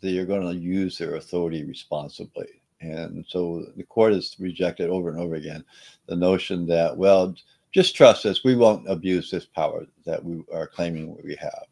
they 0.00 0.18
are 0.18 0.26
going 0.26 0.46
to 0.46 0.54
use 0.54 0.98
their 0.98 1.16
authority 1.16 1.64
responsibly 1.64 2.59
and 2.80 3.24
so 3.28 3.66
the 3.76 3.84
court 3.84 4.12
has 4.12 4.36
rejected 4.38 4.90
over 4.90 5.10
and 5.10 5.20
over 5.20 5.34
again 5.34 5.64
the 6.06 6.16
notion 6.16 6.66
that, 6.66 6.96
well, 6.96 7.34
just 7.72 7.94
trust 7.94 8.26
us. 8.26 8.42
We 8.42 8.56
won't 8.56 8.90
abuse 8.90 9.30
this 9.30 9.46
power 9.46 9.86
that 10.04 10.24
we 10.24 10.42
are 10.52 10.66
claiming 10.66 11.16
we 11.22 11.36
have. 11.36 11.64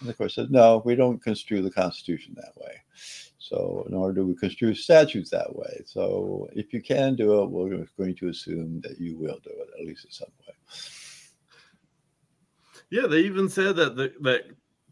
And 0.00 0.08
the 0.08 0.14
court 0.14 0.32
says, 0.32 0.48
no, 0.50 0.82
we 0.84 0.94
don't 0.94 1.22
construe 1.22 1.62
the 1.62 1.70
Constitution 1.70 2.34
that 2.36 2.56
way. 2.56 2.82
So, 3.38 3.86
nor 3.88 4.12
do 4.12 4.26
we 4.26 4.34
construe 4.34 4.74
statutes 4.74 5.30
that 5.30 5.54
way. 5.54 5.82
So, 5.86 6.48
if 6.52 6.72
you 6.72 6.82
can 6.82 7.14
do 7.14 7.42
it, 7.42 7.50
we're 7.50 7.86
going 7.96 8.14
to 8.16 8.28
assume 8.28 8.80
that 8.82 8.98
you 8.98 9.16
will 9.16 9.38
do 9.44 9.50
it, 9.50 9.68
at 9.78 9.86
least 9.86 10.04
in 10.04 10.10
some 10.10 10.28
way. 10.46 10.54
Yeah, 12.90 13.06
they 13.06 13.20
even 13.20 13.48
said 13.48 13.76
that 13.76 13.96
the, 13.96 14.12
that 14.22 14.44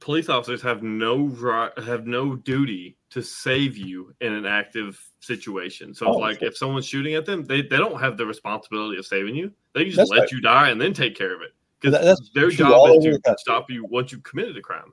police 0.05 0.29
officers 0.29 0.61
have 0.61 0.83
no 0.83 1.29
right, 1.29 1.77
have 1.79 2.07
no 2.07 2.37
duty 2.37 2.99
to 3.09 3.23
save 3.23 3.75
you 3.75 4.15
in 4.21 4.35
an 4.35 4.45
active 4.45 5.03
situation. 5.21 5.95
So, 5.95 6.07
oh, 6.07 6.19
like 6.19 6.43
if 6.43 6.59
someone's 6.59 6.85
shooting 6.85 7.15
at 7.15 7.25
them, 7.25 7.43
they, 7.43 7.63
they 7.63 7.79
don't 7.79 7.99
have 7.99 8.19
the 8.19 8.27
responsibility 8.27 8.99
of 8.99 9.07
saving 9.07 9.35
you. 9.35 9.51
They 9.73 9.87
just 9.87 10.11
let 10.11 10.21
right. 10.21 10.31
you 10.31 10.43
die 10.43 10.69
and 10.69 10.79
then 10.79 10.93
take 10.93 11.17
care 11.17 11.35
of 11.35 11.41
it 11.41 11.53
because 11.81 11.99
that, 11.99 12.19
their 12.35 12.51
job 12.51 12.91
is 12.99 13.19
to 13.25 13.37
stop 13.39 13.71
you 13.71 13.87
once 13.87 14.13
you've 14.13 14.23
committed 14.23 14.59
a 14.59 14.61
crime. 14.61 14.93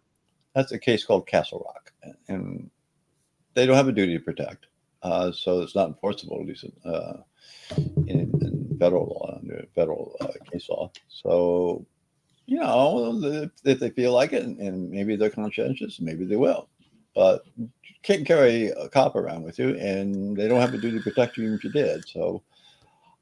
That's 0.56 0.72
a 0.72 0.80
case 0.80 1.04
called 1.04 1.28
Castle 1.28 1.66
Rock, 1.66 1.92
and 2.30 2.70
they 3.54 3.66
don't 3.66 3.76
have 3.76 3.90
a 3.90 3.94
duty 3.94 4.18
to 4.18 4.24
protect, 4.24 4.68
uh, 5.04 5.34
so 5.34 5.60
it's 5.60 5.76
not 5.76 5.90
enforceable 5.90 6.40
at 6.40 6.48
least 6.48 6.66
uh, 6.86 7.18
in, 8.08 8.32
in, 8.42 8.78
federal 8.80 9.06
law 9.06 9.38
under 9.38 9.66
federal 9.76 10.16
uh, 10.22 10.28
case 10.52 10.68
law. 10.70 10.92
So 11.08 11.86
you 12.52 12.60
know, 12.60 13.50
if 13.64 13.80
they 13.80 13.90
feel 13.92 14.12
like 14.12 14.34
it 14.34 14.44
and 14.44 14.92
maybe 14.92 15.16
they're 15.16 15.30
conscientious, 15.30 16.02
maybe 16.02 16.26
they 16.26 16.36
will. 16.36 16.68
But 17.16 17.44
you 17.56 17.70
can't 18.04 18.28
carry 18.28 18.68
a 18.68 18.90
cop 18.90 19.16
around 19.16 19.44
with 19.44 19.58
you, 19.58 19.78
and 19.78 20.36
they 20.36 20.50
don't 20.50 20.60
have 20.60 20.74
a 20.74 20.78
duty 20.78 20.98
to 20.98 21.04
protect 21.04 21.38
you 21.38 21.46
even 21.46 21.56
if 21.56 21.64
you 21.64 21.72
did. 21.72 22.06
So 22.10 22.44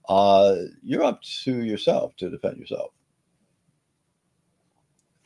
uh, 0.07 0.55
you're 0.81 1.03
up 1.03 1.21
to 1.43 1.63
yourself 1.63 2.15
to 2.17 2.31
defend 2.31 2.57
yourself. 2.57 2.89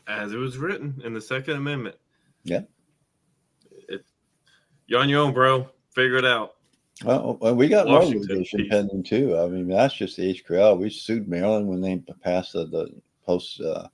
As 0.05 0.33
it 0.33 0.37
was 0.37 0.57
written 0.57 1.01
in 1.05 1.13
the 1.13 1.21
Second 1.21 1.55
Amendment. 1.55 1.95
Yeah. 2.43 2.63
It, 3.87 4.03
you're 4.87 4.99
on 4.99 5.07
your 5.07 5.21
own, 5.21 5.33
bro. 5.33 5.69
Figure 5.95 6.17
it 6.17 6.25
out. 6.25 6.55
Well, 7.05 7.37
we 7.55 7.69
got 7.69 7.87
Washington, 7.87 8.19
litigation 8.19 8.67
pending 8.69 9.03
too. 9.03 9.37
I 9.39 9.47
mean, 9.47 9.69
that's 9.69 9.93
just 9.93 10.17
the 10.17 10.33
HQL. 10.35 10.77
We 10.77 10.89
sued 10.89 11.29
Maryland 11.29 11.69
when 11.69 11.79
they 11.79 12.03
passed 12.21 12.51
the, 12.51 12.65
the 12.65 12.93
post 13.25 13.61
uh, 13.61 13.87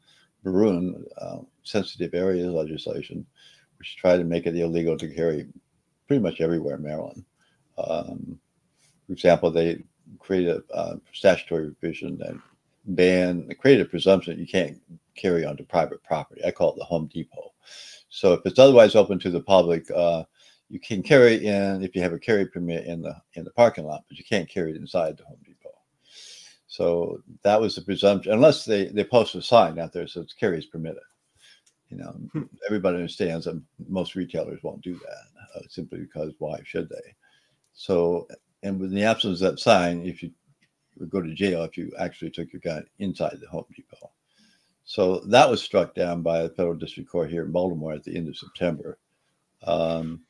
uh, 0.45 1.37
sensitive 1.63 2.13
areas 2.13 2.51
legislation, 2.51 3.25
which 3.77 3.97
tried 3.97 4.17
to 4.17 4.23
make 4.23 4.45
it 4.45 4.55
illegal 4.55 4.97
to 4.97 5.13
carry 5.13 5.47
pretty 6.07 6.21
much 6.21 6.41
everywhere 6.41 6.75
in 6.75 6.83
Maryland. 6.83 7.23
Um, 7.77 8.39
for 9.05 9.13
example, 9.13 9.51
they 9.51 9.83
created 10.19 10.61
a 10.71 10.75
uh, 10.75 10.95
statutory 11.13 11.71
provision 11.71 12.17
that 12.17 12.33
ban 12.85 13.47
created 13.59 13.85
a 13.85 13.89
presumption 13.89 14.39
you 14.39 14.47
can't 14.47 14.79
carry 15.15 15.45
onto 15.45 15.63
private 15.65 16.01
property. 16.03 16.41
I 16.45 16.51
call 16.51 16.73
it 16.73 16.77
the 16.77 16.85
Home 16.85 17.07
Depot. 17.13 17.53
So 18.09 18.33
if 18.33 18.41
it's 18.45 18.59
otherwise 18.59 18.95
open 18.95 19.19
to 19.19 19.29
the 19.29 19.41
public, 19.41 19.89
uh, 19.91 20.23
you 20.69 20.79
can 20.79 21.03
carry 21.03 21.45
in 21.45 21.83
if 21.83 21.95
you 21.95 22.01
have 22.01 22.13
a 22.13 22.19
carry 22.19 22.45
permit 22.45 22.85
in 22.85 23.01
the 23.01 23.15
in 23.33 23.43
the 23.43 23.51
parking 23.51 23.85
lot, 23.85 24.03
but 24.07 24.17
you 24.17 24.23
can't 24.23 24.49
carry 24.49 24.71
it 24.71 24.77
inside 24.77 25.17
the 25.17 25.25
Home 25.25 25.39
Depot. 25.45 25.48
So 26.69 27.23
that 27.41 27.59
was 27.59 27.75
the 27.75 27.81
presumption, 27.81 28.31
unless 28.31 28.63
they, 28.63 28.85
they 28.85 29.03
post 29.03 29.33
a 29.33 29.41
sign 29.41 29.79
out 29.79 29.91
there 29.91 30.07
so 30.07 30.21
it's 30.21 30.35
is 30.39 30.65
permitted. 30.67 31.01
You 31.89 31.97
know, 31.97 32.11
hmm. 32.31 32.43
everybody 32.67 32.97
understands 32.97 33.45
that 33.45 33.59
most 33.87 34.13
retailers 34.13 34.61
won't 34.61 34.83
do 34.83 34.93
that 34.93 35.55
uh, 35.55 35.61
simply 35.67 35.99
because 35.99 36.31
why 36.37 36.59
should 36.63 36.87
they? 36.87 37.15
So, 37.73 38.27
and 38.61 38.79
with 38.79 38.91
the 38.91 39.03
absence 39.03 39.41
of 39.41 39.51
that 39.51 39.59
sign, 39.59 40.05
if 40.05 40.21
you 40.21 40.31
would 40.99 41.09
go 41.09 41.21
to 41.21 41.33
jail 41.33 41.63
if 41.63 41.75
you 41.75 41.91
actually 41.97 42.29
took 42.29 42.53
your 42.53 42.59
gun 42.59 42.85
inside 42.99 43.39
the 43.41 43.47
Home 43.47 43.65
Depot. 43.75 44.11
So 44.85 45.21
that 45.21 45.49
was 45.49 45.63
struck 45.63 45.95
down 45.95 46.21
by 46.21 46.43
the 46.43 46.49
federal 46.49 46.75
district 46.75 47.09
court 47.09 47.31
here 47.31 47.45
in 47.45 47.51
Baltimore 47.51 47.93
at 47.93 48.03
the 48.03 48.15
end 48.15 48.27
of 48.27 48.37
September. 48.37 48.99
Um, 49.63 50.21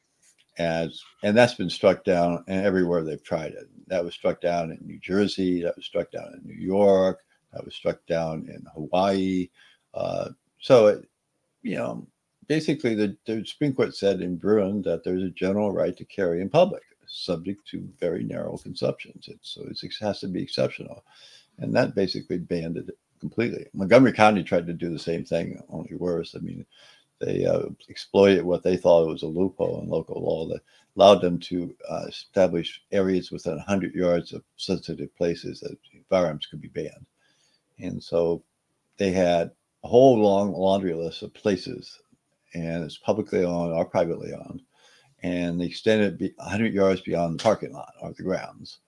as 0.59 1.01
and 1.23 1.35
that's 1.35 1.55
been 1.55 1.69
struck 1.69 2.03
down 2.03 2.43
everywhere 2.47 3.03
they've 3.03 3.23
tried 3.23 3.53
it. 3.53 3.67
That 3.87 4.03
was 4.03 4.13
struck 4.13 4.41
down 4.41 4.71
in 4.71 4.77
New 4.85 4.99
Jersey. 4.99 5.63
That 5.63 5.75
was 5.75 5.85
struck 5.85 6.11
down 6.11 6.33
in 6.33 6.47
New 6.47 6.61
York. 6.61 7.21
that 7.53 7.65
was 7.65 7.73
struck 7.73 8.05
down 8.05 8.47
in 8.53 8.65
Hawaii. 8.73 9.49
Uh, 9.93 10.29
so, 10.59 10.87
it, 10.87 11.09
you 11.63 11.75
know, 11.75 12.07
basically 12.47 12.93
the, 12.93 13.17
the 13.25 13.43
Supreme 13.45 13.73
Court 13.73 13.95
said 13.95 14.21
in 14.21 14.35
Bruen 14.35 14.81
that 14.83 15.03
there's 15.03 15.23
a 15.23 15.29
general 15.29 15.71
right 15.71 15.95
to 15.97 16.05
carry 16.05 16.41
in 16.41 16.49
public, 16.49 16.83
subject 17.07 17.67
to 17.69 17.89
very 17.99 18.23
narrow 18.23 18.57
conceptions. 18.57 19.27
It's, 19.27 19.51
so 19.51 19.63
it 19.63 19.93
has 20.01 20.19
to 20.19 20.27
be 20.27 20.43
exceptional. 20.43 21.03
And 21.57 21.75
that 21.75 21.95
basically 21.95 22.37
banned 22.37 22.77
it 22.77 22.89
completely. 23.19 23.65
Montgomery 23.73 24.13
County 24.13 24.43
tried 24.43 24.67
to 24.67 24.73
do 24.73 24.89
the 24.89 24.99
same 24.99 25.25
thing, 25.25 25.61
only 25.69 25.95
worse. 25.95 26.35
I 26.35 26.39
mean, 26.39 26.65
they 27.19 27.45
uh, 27.45 27.63
exploited 27.89 28.43
what 28.43 28.63
they 28.63 28.77
thought 28.77 29.07
was 29.07 29.23
a 29.23 29.27
loophole 29.27 29.81
in 29.81 29.89
local 29.89 30.21
law 30.21 30.47
that 30.47 30.61
allowed 30.95 31.21
them 31.21 31.39
to 31.39 31.75
uh, 31.89 32.05
establish 32.07 32.81
areas 32.91 33.31
within 33.31 33.55
100 33.55 33.93
yards 33.93 34.33
of 34.33 34.43
sensitive 34.57 35.15
places 35.15 35.59
that 35.59 35.77
firearms 36.09 36.45
could 36.45 36.61
be 36.61 36.69
banned. 36.69 37.05
And 37.79 38.01
so 38.01 38.43
they 38.97 39.11
had 39.11 39.51
a 39.83 39.87
whole 39.87 40.17
long 40.19 40.51
laundry 40.53 40.93
list 40.93 41.23
of 41.23 41.33
places, 41.33 42.01
and 42.53 42.83
it's 42.83 42.97
publicly 42.97 43.43
owned 43.43 43.73
or 43.73 43.85
privately 43.85 44.33
owned. 44.33 44.61
And 45.21 45.59
they 45.59 45.65
extended 45.65 46.19
100 46.37 46.73
yards 46.73 47.01
beyond 47.01 47.39
the 47.39 47.43
parking 47.43 47.73
lot 47.73 47.93
or 48.01 48.13
the 48.13 48.23
grounds. 48.23 48.79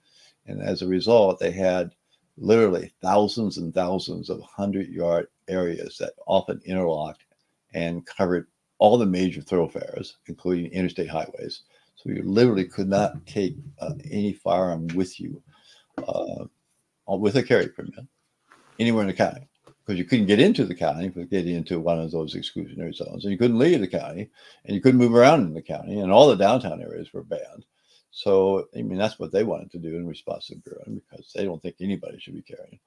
And 0.48 0.62
as 0.62 0.82
a 0.82 0.88
result, 0.88 1.40
they 1.40 1.52
had 1.52 1.92
literally 2.38 2.92
thousands 3.02 3.58
and 3.58 3.74
thousands 3.74 4.30
of 4.30 4.40
100 4.40 4.88
yard 4.88 5.28
areas 5.48 5.98
that 5.98 6.14
often 6.26 6.62
interlocked 6.66 7.26
and 7.74 8.06
covered 8.06 8.48
all 8.80 8.98
the 8.98 9.06
major 9.06 9.42
thoroughfares, 9.42 10.18
including 10.28 10.72
interstate 10.72 11.10
highways. 11.10 11.64
So 11.96 12.10
you 12.10 12.24
literally 12.24 12.66
could 12.66 12.90
not 12.90 13.26
take 13.28 13.56
uh, 13.80 13.94
any 14.10 14.34
firearm 14.34 14.88
with 14.96 15.20
you 15.20 15.42
uh, 15.98 16.46
with 17.08 17.36
a 17.36 17.44
carry 17.44 17.68
permit 17.68 18.08
anywhere 18.80 19.04
in 19.04 19.08
the 19.08 19.14
county 19.14 19.48
because 19.86 20.00
you 20.00 20.06
couldn't 20.06 20.28
get 20.28 20.40
into 20.40 20.66
the 20.66 20.76
county 20.76 21.10
for 21.10 21.24
getting 21.26 21.56
into 21.56 21.80
one 21.80 22.00
of 22.00 22.12
those 22.12 22.36
exclusionary 22.36 22.94
zones, 22.94 23.24
and 23.24 23.32
you 23.32 23.38
couldn't 23.38 23.60
leave 23.60 23.80
the 23.80 23.88
county, 23.88 24.30
and 24.66 24.76
you 24.76 24.82
couldn't 24.82 25.00
move 25.00 25.14
around 25.14 25.42
in 25.42 25.54
the 25.54 25.62
county, 25.62 26.00
and 26.00 26.12
all 26.12 26.28
the 26.28 26.36
downtown 26.36 26.82
areas 26.82 27.12
were 27.14 27.24
banned. 27.24 27.66
So 28.12 28.68
I 28.76 28.82
mean 28.82 28.98
that's 28.98 29.20
what 29.20 29.32
they 29.32 29.44
wanted 29.44 29.72
to 29.72 29.80
do 29.80 29.96
in 29.96 30.06
response 30.06 30.48
to 30.48 30.56
Bruen 30.56 31.02
because 31.10 31.32
they 31.34 31.46
don't 31.46 31.62
think 31.62 31.76
anybody 31.80 32.20
should 32.20 32.36
be 32.36 32.42
carrying. 32.42 32.80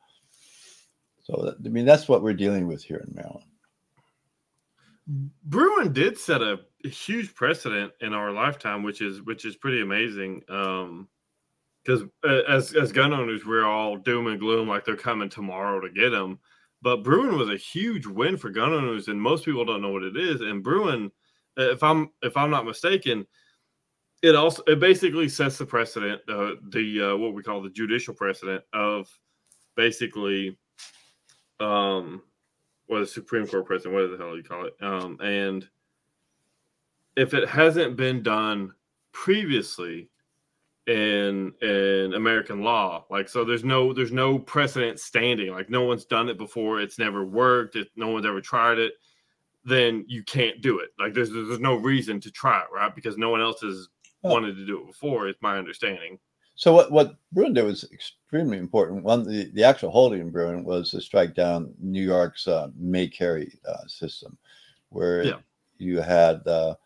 So 1.22 1.54
I 1.64 1.68
mean 1.68 1.86
that's 1.86 2.08
what 2.08 2.22
we're 2.22 2.34
dealing 2.34 2.66
with 2.66 2.84
here 2.84 3.04
in 3.06 3.14
Maryland. 3.14 3.46
Bruen 5.06 5.92
did 5.92 6.18
set 6.18 6.42
a, 6.42 6.60
huge 6.84 7.34
precedent 7.34 7.92
in 8.02 8.12
our 8.12 8.30
lifetime, 8.30 8.82
which 8.82 9.00
is 9.00 9.22
which 9.22 9.46
is 9.46 9.56
pretty 9.56 9.80
amazing. 9.80 10.42
Um, 10.50 11.08
because 11.82 12.02
uh, 12.26 12.42
as 12.48 12.74
as 12.74 12.92
gun 12.92 13.12
owners, 13.12 13.44
we're 13.44 13.64
all 13.64 13.96
doom 13.96 14.26
and 14.26 14.40
gloom, 14.40 14.68
like 14.68 14.84
they're 14.84 14.96
coming 14.96 15.28
tomorrow 15.28 15.80
to 15.80 15.90
get 15.90 16.10
them. 16.10 16.38
But 16.82 17.02
Bruen 17.02 17.36
was 17.36 17.48
a 17.48 17.56
huge 17.56 18.06
win 18.06 18.36
for 18.36 18.50
gun 18.50 18.72
owners, 18.72 19.08
and 19.08 19.20
most 19.20 19.44
people 19.44 19.64
don't 19.64 19.82
know 19.82 19.90
what 19.90 20.02
it 20.02 20.16
is. 20.16 20.40
And 20.40 20.62
Bruen, 20.62 21.10
uh, 21.58 21.70
if 21.70 21.82
I'm 21.82 22.10
if 22.22 22.36
I'm 22.36 22.50
not 22.50 22.66
mistaken, 22.66 23.26
it 24.22 24.34
also 24.34 24.62
it 24.66 24.80
basically 24.80 25.28
sets 25.28 25.58
the 25.58 25.66
precedent, 25.66 26.22
uh, 26.28 26.52
the 26.70 27.12
uh, 27.12 27.16
what 27.16 27.34
we 27.34 27.42
call 27.42 27.62
the 27.62 27.70
judicial 27.70 28.14
precedent 28.14 28.62
of 28.72 29.08
basically, 29.76 30.56
um, 31.60 32.22
what 32.86 33.00
the 33.00 33.06
Supreme 33.06 33.46
Court 33.46 33.66
president, 33.66 33.94
what 33.94 34.10
the 34.10 34.22
hell 34.22 34.36
you 34.36 34.42
call 34.42 34.66
it, 34.66 34.74
um, 34.80 35.18
and 35.20 35.68
if 37.16 37.34
it 37.34 37.48
hasn't 37.48 37.96
been 37.96 38.22
done 38.22 38.72
previously 39.12 40.10
in 40.86 41.52
in 41.62 42.14
American 42.14 42.62
law, 42.62 43.04
like 43.10 43.28
so, 43.28 43.44
there's 43.44 43.64
no 43.64 43.92
there's 43.92 44.12
no 44.12 44.38
precedent 44.38 45.00
standing, 45.00 45.50
like 45.50 45.70
no 45.70 45.82
one's 45.82 46.04
done 46.04 46.28
it 46.28 46.38
before, 46.38 46.80
it's 46.80 46.98
never 46.98 47.24
worked, 47.24 47.76
it, 47.76 47.88
no 47.96 48.08
one's 48.08 48.26
ever 48.26 48.40
tried 48.40 48.78
it 48.78 48.94
then 49.64 50.04
you 50.06 50.22
can't 50.22 50.60
do 50.60 50.78
it. 50.78 50.90
Like 50.98 51.14
there's 51.14 51.30
there's 51.30 51.60
no 51.60 51.74
reason 51.74 52.20
to 52.20 52.30
try 52.30 52.60
it, 52.60 52.66
right? 52.72 52.94
Because 52.94 53.16
no 53.16 53.30
one 53.30 53.40
else 53.40 53.62
has 53.62 53.88
wanted 54.22 54.56
to 54.56 54.66
do 54.66 54.80
it 54.80 54.86
before. 54.86 55.28
It's 55.28 55.40
my 55.42 55.58
understanding. 55.58 56.18
So 56.56 56.72
what 56.72 56.92
what 56.92 57.16
Bruen 57.32 57.52
did 57.52 57.64
was 57.64 57.84
extremely 57.92 58.58
important. 58.58 59.02
One 59.02 59.24
the, 59.24 59.50
the 59.52 59.64
actual 59.64 59.90
holding 59.90 60.20
in 60.20 60.30
Bruen 60.30 60.64
was 60.64 60.90
to 60.92 61.00
strike 61.00 61.34
down 61.34 61.74
New 61.80 62.02
York's 62.02 62.46
uh, 62.46 62.68
may 62.76 63.08
carry 63.08 63.58
uh, 63.68 63.86
system, 63.86 64.38
where 64.90 65.24
yeah. 65.24 65.38
you 65.78 66.00
had 66.00 66.46
uh, 66.46 66.76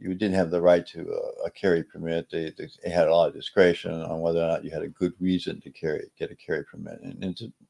you 0.00 0.14
didn't 0.14 0.34
have 0.34 0.50
the 0.50 0.60
right 0.60 0.84
to 0.88 1.00
a, 1.00 1.46
a 1.46 1.50
carry 1.50 1.84
permit. 1.84 2.28
They, 2.30 2.52
they, 2.58 2.90
had 2.90 3.06
a 3.06 3.14
lot 3.14 3.28
of 3.28 3.34
discretion 3.34 3.92
on 3.92 4.20
whether 4.20 4.42
or 4.42 4.48
not 4.48 4.64
you 4.64 4.70
had 4.70 4.82
a 4.82 4.88
good 4.88 5.12
reason 5.20 5.60
to 5.60 5.70
carry 5.70 6.10
get 6.18 6.32
a 6.32 6.36
carry 6.36 6.64
permit. 6.64 7.00
And 7.02 7.22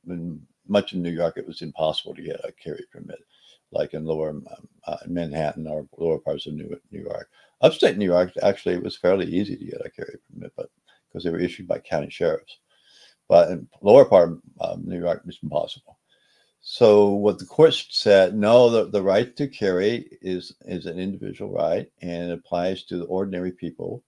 in 0.07 0.41
much 0.67 0.95
in 0.95 1.03
New 1.03 1.11
York, 1.11 1.37
it 1.37 1.47
was 1.47 1.61
impossible 1.61 2.15
to 2.15 2.23
get 2.23 2.41
a 2.43 2.53
carry 2.53 2.87
permit, 2.91 3.19
like 3.71 3.93
in 3.93 4.07
lower 4.07 4.31
um, 4.31 4.47
uh, 4.87 4.97
Manhattan 5.07 5.67
or 5.67 5.87
lower 5.99 6.19
parts 6.19 6.47
of 6.47 6.55
New 6.55 6.75
New 6.91 7.03
York. 7.03 7.29
Upstate 7.61 7.97
New 7.97 8.07
York, 8.07 8.33
actually, 8.43 8.75
it 8.75 8.83
was 8.83 8.97
fairly 8.97 9.27
easy 9.27 9.57
to 9.57 9.65
get 9.65 9.85
a 9.87 9.91
carry 9.91 10.17
permit, 10.33 10.53
but 10.57 10.71
because 11.15 11.25
they 11.25 11.31
were 11.31 11.39
issued 11.39 11.69
by 11.69 11.79
county 11.79 12.11
sheriffs. 12.11 12.59
But 13.29 13.51
in 13.51 13.69
lower 13.81 14.05
part 14.05 14.33
of 14.33 14.41
um, 14.61 14.83
New 14.85 14.99
York, 14.99 15.23
it's 15.27 15.39
impossible. 15.43 15.99
So 16.61 17.11
what 17.11 17.39
the 17.39 17.47
court 17.47 17.75
said, 17.75 18.35
no, 18.35 18.69
the, 18.69 18.91
the 18.91 19.03
right 19.03 19.35
to 19.37 19.47
carry 19.47 20.09
is 20.21 20.57
is 20.63 20.87
an 20.87 20.99
individual 20.99 21.53
right 21.53 21.91
and 22.03 22.31
it 22.31 22.39
applies 22.39 22.85
to 22.85 22.99
the 22.99 23.05
ordinary 23.05 23.53
people. 23.53 24.03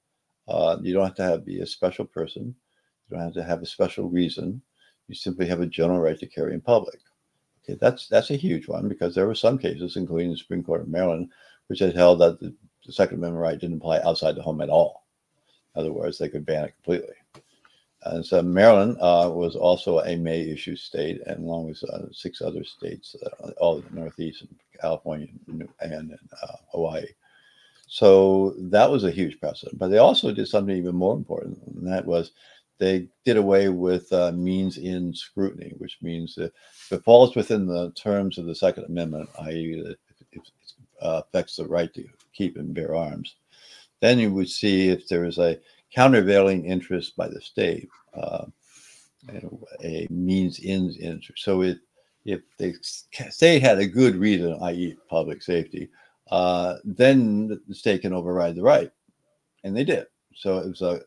Uh, 0.49 0.79
you 0.83 0.93
don't 0.93 1.05
have 1.05 1.15
to 1.17 1.23
have 1.23 1.47
be 1.47 1.61
a 1.61 1.67
special 1.67 2.05
person. 2.05 2.55
You 3.09 3.17
don't 3.17 3.25
have 3.25 3.35
to 3.35 3.45
have 3.45 3.63
a 3.63 3.67
special 3.67 4.09
reason. 4.09 4.63
You 5.07 5.15
simply 5.15 5.47
have 5.47 5.61
a 5.61 5.67
general 5.67 6.01
right 6.01 6.19
to 6.19 6.27
carry 6.27 6.55
in 6.55 6.61
public. 6.61 6.99
Okay, 7.63 7.79
that's 7.81 8.09
that's 8.09 8.31
a 8.31 8.37
huge 8.37 8.69
one 8.69 8.89
because 8.89 9.15
there 9.15 9.27
were 9.27 9.35
some 9.35 9.59
cases, 9.59 9.97
including 9.97 10.31
the 10.31 10.37
Supreme 10.37 10.65
Court 10.65 10.81
of 10.81 10.89
Maryland, 10.89 11.31
which 11.69 11.81
had 11.81 11.95
held 11.95 12.21
that 12.21 12.41
the 12.41 12.55
the 12.85 12.93
Second 12.93 13.19
Amendment 13.19 13.43
right 13.43 13.59
didn't 13.59 13.77
apply 13.77 14.01
outside 14.01 14.35
the 14.35 14.43
home 14.43 14.61
at 14.61 14.71
all. 14.71 15.06
In 15.77 15.81
other 15.81 15.93
words, 15.93 16.17
they 16.19 16.29
could 16.29 16.47
ban 16.47 16.65
it 16.65 16.75
completely. 16.83 17.15
And 18.05 18.25
so 18.25 18.41
Maryland 18.41 18.97
uh, 19.01 19.31
was 19.33 19.57
also 19.57 19.99
a 20.01 20.17
May 20.17 20.49
issue 20.49 20.77
state, 20.77 21.21
and 21.27 21.45
along 21.45 21.67
with 21.67 21.83
uh, 21.85 22.11
six 22.13 22.41
other 22.41 22.65
states, 22.65 23.17
uh, 23.25 23.51
all 23.59 23.81
the 23.81 23.95
Northeast 23.95 24.43
and 24.43 24.55
California 24.81 25.29
and, 25.49 25.69
and 25.81 26.19
uh, 26.43 26.57
Hawaii. 26.73 27.07
So 27.89 28.55
that 28.59 28.91
was 28.91 29.05
a 29.05 29.11
huge 29.11 29.39
precedent. 29.39 29.79
But 29.79 29.89
they 29.89 29.99
also 29.99 30.33
did 30.33 30.49
something 30.49 30.77
even 30.77 30.95
more 30.95 31.15
important, 31.15 31.59
and 31.67 31.87
that 31.87 32.07
was 32.07 32.33
they 32.79 33.09
did 33.25 33.37
away 33.37 33.69
with 33.71 34.13
uh, 34.13 34.33
means-end 34.33 35.17
scrutiny, 35.17 35.73
which 35.79 35.99
means 36.03 36.35
that 36.35 36.53
if 36.85 36.93
it 36.93 37.05
falls 37.05 37.35
within 37.35 37.67
the 37.67 37.91
terms 37.93 38.39
of 38.39 38.45
the 38.47 38.55
Second 38.55 38.85
Amendment, 38.85 39.31
i.e., 39.41 39.83
it, 39.85 39.99
it, 40.33 40.43
uh, 41.01 41.23
affects 41.27 41.57
the 41.57 41.67
right 41.67 41.93
to 41.95 42.07
keep 42.33 42.57
and 42.57 42.75
bear 42.75 42.95
arms. 42.95 43.37
Then 44.07 44.21
you 44.21 44.33
would 44.33 44.49
see 44.49 44.89
if 44.89 45.09
there 45.09 45.25
is 45.25 45.39
a 45.39 45.59
countervailing 45.93 46.65
interest 46.65 47.17
by 47.17 47.27
the 47.27 47.41
state, 47.41 47.89
uh, 48.15 48.45
a 49.83 50.07
means 50.11 50.61
in 50.61 50.95
interest. 51.01 51.43
So 51.43 51.63
it, 51.63 51.79
if 52.25 52.41
the 52.57 52.77
state 52.81 53.63
had 53.63 53.81
a 53.81 53.87
good 54.01 54.15
reason, 54.15 54.57
i.e., 54.63 54.97
public 55.11 55.43
safety, 55.43 55.89
uh, 56.31 56.77
then 56.85 57.49
the 57.67 57.75
state 57.75 58.03
can 58.03 58.13
override 58.13 58.55
the 58.55 58.63
right, 58.63 58.93
and 59.65 59.77
they 59.77 59.83
did. 59.83 60.07
So 60.37 60.59
it 60.59 60.69
was 60.69 60.83
a 60.83 61.01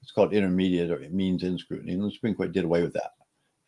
it's 0.00 0.12
called 0.12 0.32
intermediate 0.32 0.92
or 0.92 1.00
means-end 1.10 1.58
scrutiny, 1.58 1.94
and 1.94 2.04
the 2.04 2.12
Supreme 2.12 2.36
Court 2.36 2.52
did 2.52 2.66
away 2.66 2.82
with 2.82 2.92
that. 2.92 3.14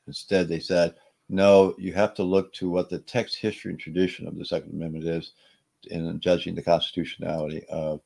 Instead, 0.07 0.47
they 0.47 0.61
said, 0.61 0.95
no, 1.29 1.75
you 1.77 1.93
have 1.93 2.15
to 2.15 2.23
look 2.23 2.53
to 2.53 2.71
what 2.71 2.89
the 2.89 3.01
text, 3.01 3.37
history, 3.37 3.73
and 3.73 3.81
tradition 3.81 4.29
of 4.29 4.39
the 4.39 4.45
Second 4.45 4.75
Amendment 4.75 5.07
is, 5.07 5.33
in 5.91 6.21
judging 6.21 6.55
the 6.55 6.63
constitutionality 6.63 7.65
of, 7.69 8.01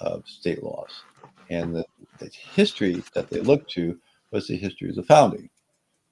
of 0.00 0.26
state 0.26 0.62
laws. 0.62 1.02
And 1.50 1.74
the, 1.74 1.84
the 2.18 2.30
history 2.30 3.02
that 3.14 3.30
they 3.30 3.40
looked 3.40 3.70
to 3.72 3.98
was 4.30 4.46
the 4.46 4.56
history 4.56 4.90
of 4.90 4.96
the 4.96 5.02
founding. 5.02 5.48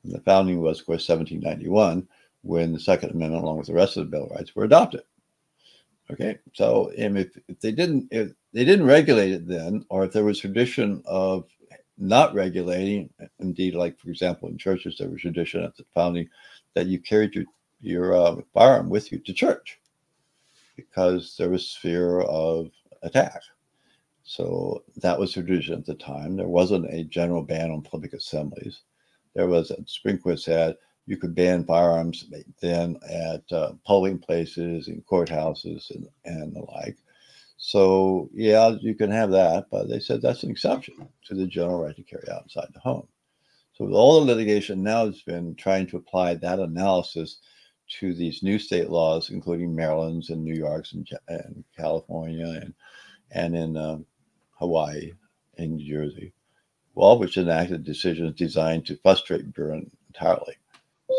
And 0.05 0.13
the 0.13 0.21
founding 0.21 0.61
was, 0.61 0.81
of 0.81 0.87
course, 0.87 1.09
1791, 1.09 2.07
when 2.43 2.73
the 2.73 2.81
Second 2.81 3.11
Amendment, 3.11 3.43
along 3.43 3.59
with 3.59 3.67
the 3.67 3.75
rest 3.75 3.97
of 3.97 4.05
the 4.05 4.11
Bill 4.11 4.25
of 4.25 4.31
Rights, 4.31 4.55
were 4.55 4.65
adopted. 4.65 5.03
Okay, 6.11 6.39
so 6.53 6.93
if, 6.97 7.37
if 7.49 7.61
they 7.61 7.73
didn't 7.73 8.07
if 8.13 8.31
they 8.53 8.65
didn't 8.65 8.87
regulate 8.87 9.33
it 9.33 9.49
then, 9.49 9.85
or 9.89 10.05
if 10.05 10.13
there 10.13 10.23
was 10.23 10.39
tradition 10.39 11.03
of 11.05 11.47
not 11.99 12.33
regulating, 12.33 13.11
indeed, 13.41 13.75
like 13.75 13.99
for 13.99 14.11
example 14.11 14.49
in 14.49 14.57
churches, 14.57 14.97
there 14.99 15.09
was 15.09 15.21
tradition 15.21 15.65
at 15.65 15.77
the 15.77 15.85
founding 15.95 16.29
that 16.75 16.87
you 16.87 17.01
carried 17.01 17.35
your 17.35 17.45
your 17.81 18.15
uh, 18.15 18.37
firearm 18.55 18.89
with 18.89 19.11
you 19.11 19.19
to 19.19 19.33
church 19.33 19.81
because 20.77 21.37
there 21.37 21.49
was 21.49 21.75
fear 21.75 22.21
of 22.21 22.71
attack. 23.03 23.41
So 24.29 24.83
that 24.97 25.19
was 25.19 25.33
the 25.33 25.43
tradition 25.43 25.75
at 25.75 25.87
the 25.87 25.95
time. 25.95 26.37
There 26.37 26.49
wasn't 26.49 26.93
a 26.93 27.05
general 27.05 27.43
ban 27.43 27.71
on 27.71 27.83
public 27.83 28.13
assemblies. 28.13 28.81
There 29.35 29.47
was 29.47 29.71
a 29.71 29.77
Supreme 29.87 30.19
Court 30.19 30.41
said 30.41 30.77
you 31.07 31.17
could 31.17 31.35
ban 31.35 31.65
firearms 31.65 32.27
then 32.61 32.99
at 33.09 33.45
uh, 33.53 33.75
polling 33.87 34.19
places 34.19 34.89
and 34.89 35.07
courthouses 35.07 35.91
and, 35.91 36.09
and 36.25 36.57
the 36.57 36.61
like. 36.61 36.97
So 37.57 38.29
yeah, 38.35 38.71
you 38.81 38.97
can 38.97 39.13
have 39.13 39.31
that, 39.31 39.67
but 39.71 39.89
they 39.89 40.01
said 40.01 40.21
that's 40.21 40.43
an 40.43 40.51
exception 40.51 41.09
to 41.27 41.35
the 41.35 41.47
general 41.47 41.85
right 41.85 41.95
to 41.95 42.03
carry 42.03 42.29
outside 42.29 42.69
the 42.75 42.81
home. 42.81 43.07
So 43.75 43.85
with 43.85 43.95
all 43.95 44.19
the 44.19 44.27
litigation 44.27 44.83
now 44.83 45.07
has 45.07 45.23
been 45.23 45.55
trying 45.55 45.87
to 45.89 45.99
apply 45.99 46.35
that 46.35 46.59
analysis 46.59 47.39
to 48.01 48.13
these 48.13 48.43
new 48.43 48.59
state 48.59 48.91
laws, 48.91 49.31
including 49.31 49.73
Maryland's 49.73 50.31
and 50.31 50.43
New 50.43 50.55
York's 50.55 50.95
and, 50.95 51.09
and 51.29 51.63
California 51.77 52.61
and 52.61 52.75
and 53.31 53.57
in 53.57 53.77
um, 53.77 54.07
Hawaii 54.57 55.13
and 55.59 55.77
New 55.77 55.89
Jersey, 55.89 56.33
all 56.95 57.19
which 57.19 57.37
enacted 57.37 57.85
decisions 57.85 58.37
designed 58.37 58.87
to 58.87 58.97
frustrate 58.97 59.53
Bruen 59.53 59.91
entirely. 60.09 60.55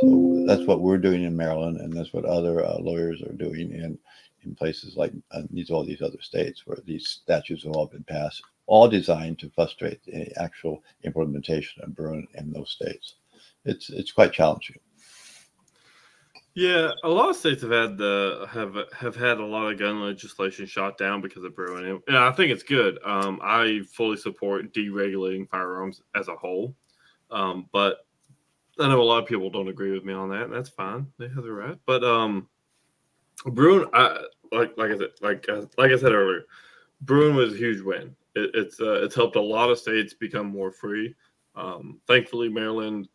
So 0.02 0.44
that's 0.46 0.68
what 0.68 0.82
we're 0.82 0.98
doing 0.98 1.24
in 1.24 1.38
Maryland, 1.38 1.78
and 1.78 1.94
that's 1.94 2.14
what 2.14 2.26
other 2.26 2.66
uh, 2.66 2.78
lawyers 2.80 3.22
are 3.22 3.34
doing 3.34 3.72
in 3.72 3.98
in 4.44 4.56
places 4.56 4.96
like 4.96 5.12
uh, 5.32 5.44
these 5.50 5.70
all 5.70 5.84
these 5.84 6.02
other 6.02 6.22
states 6.22 6.66
where 6.66 6.78
these 6.86 7.08
statutes 7.08 7.64
have 7.64 7.74
all 7.74 7.88
been 7.88 8.04
passed, 8.04 8.42
all 8.66 8.88
designed 8.88 9.40
to 9.40 9.50
frustrate 9.50 10.04
the 10.04 10.32
actual 10.42 10.84
implementation 11.04 11.84
of 11.84 11.96
Bruen 11.96 12.28
in 12.36 12.52
those 12.52 12.72
states. 12.72 13.16
It's 13.66 13.90
it's 13.90 14.12
quite 14.12 14.34
challenging. 14.34 14.78
Yeah, 16.58 16.90
a 17.04 17.08
lot 17.08 17.30
of 17.30 17.36
states 17.36 17.62
have 17.62 17.70
had 17.70 18.00
the 18.00 18.48
have 18.50 18.76
have 18.92 19.16
had 19.16 19.38
a 19.38 19.46
lot 19.46 19.72
of 19.72 19.78
gun 19.78 20.02
legislation 20.02 20.66
shot 20.66 20.98
down 20.98 21.22
because 21.22 21.44
of 21.44 21.56
Bruen, 21.56 22.02
and 22.08 22.18
I 22.18 22.32
think 22.32 22.52
it's 22.52 22.64
good. 22.64 22.98
Um, 23.06 23.40
I 23.44 23.82
fully 23.94 24.18
support 24.18 24.74
deregulating 24.74 25.48
firearms 25.48 26.02
as 26.16 26.30
a 26.30 26.36
whole, 26.36 26.76
um, 27.30 27.70
but 27.72 28.08
I 28.80 28.88
know 28.88 29.00
a 29.00 29.04
lot 29.04 29.22
of 29.22 29.30
people 29.30 29.52
don't 29.52 29.68
agree 29.68 29.92
with 29.92 30.04
me 30.04 30.14
on 30.14 30.32
that, 30.32 30.50
that's 30.50 30.68
fine. 30.68 31.06
They 31.20 31.28
have 31.28 31.44
the 31.44 31.52
right. 31.52 31.78
But 31.86 32.04
um, 32.04 32.48
Bruen, 33.46 33.88
I, 33.94 34.24
like 34.52 34.76
like 34.78 34.90
I 34.90 34.98
said, 34.98 35.10
like 35.22 35.46
uh, 35.48 35.66
like 35.78 35.92
I 35.92 35.98
said 35.98 36.14
earlier, 36.14 36.46
Bruen 37.02 37.36
was 37.36 37.54
a 37.54 37.58
huge 37.58 37.82
win. 37.82 38.16
It, 38.34 38.50
it's 38.56 38.82
uh, 38.82 39.04
it's 39.04 39.14
helped 39.14 39.36
a 39.36 39.42
lot 39.42 39.70
of 39.70 39.78
states 39.78 40.16
become 40.16 40.48
more 40.48 40.72
free. 40.72 41.14
Um, 41.56 42.00
thankfully, 42.08 42.50
Maryland 42.50 43.10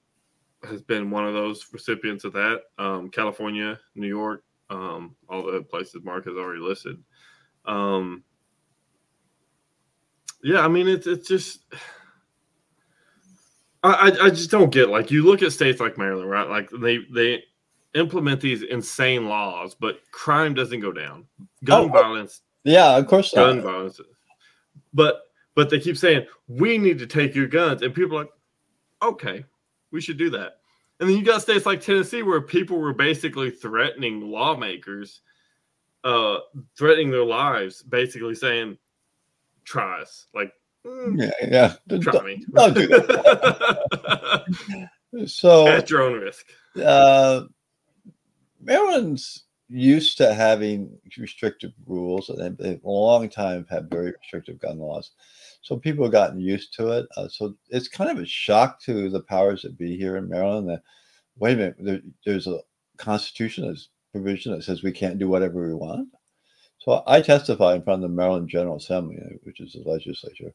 has 0.64 0.82
been 0.82 1.10
one 1.10 1.26
of 1.26 1.34
those 1.34 1.66
recipients 1.72 2.24
of 2.24 2.32
that. 2.34 2.62
Um, 2.78 3.10
California, 3.10 3.78
New 3.94 4.08
York, 4.08 4.44
um, 4.70 5.16
all 5.28 5.44
the 5.44 5.62
places 5.62 6.02
Mark 6.02 6.26
has 6.26 6.36
already 6.36 6.60
listed. 6.60 7.02
Um, 7.64 8.24
yeah, 10.42 10.60
I 10.60 10.68
mean 10.68 10.88
it's 10.88 11.06
it's 11.06 11.28
just 11.28 11.64
I 13.84 14.12
I 14.22 14.30
just 14.30 14.50
don't 14.50 14.70
get 14.70 14.88
like 14.88 15.10
you 15.10 15.24
look 15.24 15.42
at 15.42 15.52
states 15.52 15.80
like 15.80 15.98
Maryland, 15.98 16.30
right? 16.30 16.48
Like 16.48 16.70
they 16.70 17.00
they 17.12 17.42
implement 17.94 18.40
these 18.40 18.62
insane 18.62 19.28
laws, 19.28 19.74
but 19.74 20.00
crime 20.12 20.54
doesn't 20.54 20.80
go 20.80 20.92
down. 20.92 21.26
Gun 21.64 21.84
oh, 21.84 21.88
violence, 21.88 22.42
yeah, 22.64 22.96
of 22.96 23.06
course, 23.08 23.34
gun 23.34 23.56
not. 23.56 23.64
violence, 23.64 24.00
but 24.94 25.22
but 25.54 25.68
they 25.68 25.80
keep 25.80 25.96
saying 25.96 26.26
we 26.46 26.78
need 26.78 26.98
to 27.00 27.06
take 27.06 27.34
your 27.34 27.48
guns, 27.48 27.82
and 27.82 27.92
people 27.92 28.16
are 28.16 28.22
like, 28.22 28.32
okay, 29.02 29.44
we 29.92 30.00
should 30.00 30.16
do 30.16 30.30
that. 30.30 30.58
And 30.98 31.08
then 31.08 31.16
you 31.16 31.24
got 31.24 31.42
states 31.42 31.66
like 31.66 31.80
Tennessee 31.80 32.22
where 32.22 32.40
people 32.40 32.78
were 32.78 32.92
basically 32.92 33.50
threatening 33.50 34.30
lawmakers, 34.30 35.20
uh, 36.04 36.38
threatening 36.76 37.10
their 37.10 37.24
lives, 37.24 37.82
basically 37.82 38.34
saying, 38.34 38.78
"Try 39.64 40.00
us." 40.00 40.26
Like, 40.34 40.52
mm, 40.86 41.20
yeah, 41.20 41.30
yeah, 41.88 41.98
try 41.98 42.12
don't, 42.12 42.26
me. 42.26 42.44
Don't 42.54 42.74
do 42.74 42.86
that. 42.86 44.44
so 45.26 45.66
at 45.66 45.90
your 45.90 46.02
own 46.02 46.20
risk. 46.20 46.46
Uh, 46.80 47.42
Maryland's 48.60 49.44
used 49.68 50.18
to 50.18 50.34
having 50.34 50.96
restrictive 51.18 51.72
rules, 51.86 52.28
and 52.28 52.56
they've 52.58 52.84
a 52.84 52.88
long 52.88 53.28
time 53.28 53.66
had 53.68 53.90
very 53.90 54.12
restrictive 54.20 54.60
gun 54.60 54.78
laws 54.78 55.10
so 55.62 55.76
people 55.76 56.04
have 56.04 56.12
gotten 56.12 56.40
used 56.40 56.74
to 56.74 56.90
it. 56.90 57.06
Uh, 57.16 57.28
so 57.28 57.54
it's 57.70 57.88
kind 57.88 58.10
of 58.10 58.18
a 58.18 58.26
shock 58.26 58.80
to 58.82 59.08
the 59.08 59.22
powers 59.22 59.62
that 59.62 59.78
be 59.78 59.96
here 59.96 60.16
in 60.16 60.28
Maryland 60.28 60.68
that 60.68 60.82
wait 61.38 61.54
a 61.54 61.56
minute, 61.56 61.76
there, 61.78 62.00
there's 62.26 62.46
a 62.46 62.60
constitution, 62.98 63.64
there's 63.64 63.88
provision 64.12 64.52
that 64.52 64.62
says 64.62 64.82
we 64.82 64.92
can't 64.92 65.18
do 65.18 65.28
whatever 65.28 65.66
we 65.66 65.74
want. 65.74 66.08
So 66.78 67.02
I 67.06 67.22
testify 67.22 67.74
in 67.74 67.82
front 67.82 68.02
of 68.04 68.10
the 68.10 68.16
Maryland 68.16 68.48
General 68.48 68.76
Assembly, 68.76 69.18
uh, 69.24 69.36
which 69.44 69.60
is 69.60 69.72
the 69.72 69.88
legislature, 69.88 70.52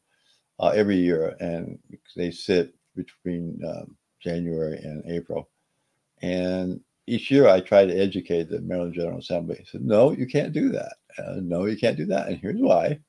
uh, 0.60 0.68
every 0.68 0.96
year, 0.96 1.34
and 1.40 1.78
they 2.14 2.30
sit 2.30 2.74
between 2.94 3.60
um, 3.66 3.96
January 4.20 4.76
and 4.76 5.02
April. 5.10 5.48
And 6.20 6.80
each 7.06 7.30
year 7.30 7.48
I 7.48 7.60
try 7.60 7.86
to 7.86 7.98
educate 7.98 8.50
the 8.50 8.60
Maryland 8.60 8.94
General 8.94 9.18
Assembly. 9.18 9.56
I 9.58 9.64
said, 9.64 9.82
no, 9.82 10.12
you 10.12 10.26
can't 10.26 10.52
do 10.52 10.68
that. 10.70 10.96
Uh, 11.16 11.36
no, 11.40 11.64
you 11.64 11.78
can't 11.78 11.96
do 11.96 12.06
that. 12.06 12.28
And 12.28 12.38
here's 12.38 12.60
why. 12.60 13.00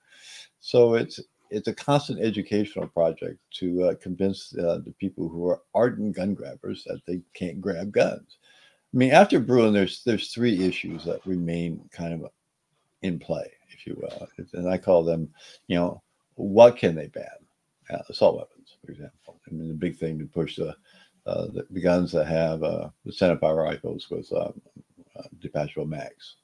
So 0.61 0.93
it's 0.93 1.19
it's 1.49 1.67
a 1.67 1.73
constant 1.73 2.19
educational 2.19 2.87
project 2.87 3.39
to 3.55 3.85
uh, 3.85 3.95
convince 3.95 4.55
uh, 4.57 4.79
the 4.85 4.93
people 4.99 5.27
who 5.27 5.47
are 5.47 5.61
ardent 5.73 6.15
gun 6.15 6.33
grabbers 6.33 6.83
that 6.85 7.01
they 7.07 7.21
can't 7.33 7.61
grab 7.61 7.91
guns. 7.91 8.37
I 8.93 8.97
mean, 8.97 9.11
after 9.11 9.39
Bruen, 9.39 9.73
there's 9.73 10.03
there's 10.03 10.31
three 10.31 10.63
issues 10.65 11.05
that 11.05 11.25
remain 11.25 11.87
kind 11.91 12.13
of 12.13 12.31
in 13.01 13.19
play, 13.19 13.51
if 13.69 13.85
you 13.85 13.95
will, 13.99 14.27
and 14.53 14.69
I 14.69 14.77
call 14.77 15.03
them, 15.03 15.29
you 15.67 15.75
know, 15.75 16.01
what 16.35 16.77
can 16.77 16.95
they 16.95 17.07
ban? 17.07 17.25
Uh, 17.89 17.99
assault 18.09 18.37
weapons, 18.37 18.75
for 18.83 18.91
example. 18.91 19.39
I 19.47 19.51
mean, 19.51 19.67
the 19.67 19.73
big 19.73 19.97
thing 19.97 20.19
to 20.19 20.25
push 20.25 20.55
the 20.55 20.75
uh, 21.25 21.45
the, 21.47 21.65
the, 21.69 21.81
guns 21.81 22.11
that 22.11 22.25
have 22.25 22.63
uh, 22.63 22.89
the 23.05 23.11
centerfire 23.11 23.63
rifles 23.63 24.09
with 24.09 24.31
um, 24.33 24.59
uh, 25.17 25.23
detachable 25.39 25.85
mags. 25.85 26.37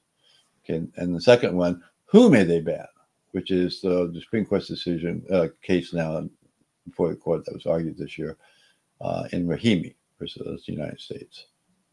Okay, 0.64 0.86
and 0.96 1.14
the 1.14 1.20
second 1.20 1.56
one, 1.56 1.82
who 2.04 2.30
may 2.30 2.44
they 2.44 2.60
ban? 2.60 2.86
Which 3.32 3.50
is 3.50 3.80
the, 3.80 4.10
the 4.12 4.20
Supreme 4.20 4.46
Court's 4.46 4.68
decision 4.68 5.24
uh, 5.32 5.48
case 5.62 5.92
now 5.92 6.28
before 6.86 7.08
the 7.08 7.16
court 7.16 7.44
that 7.44 7.54
was 7.54 7.66
argued 7.66 7.98
this 7.98 8.18
year 8.18 8.36
uh, 9.00 9.28
in 9.32 9.46
Rahimi 9.46 9.94
versus 10.18 10.64
the 10.64 10.72
United 10.72 11.00
States. 11.00 11.46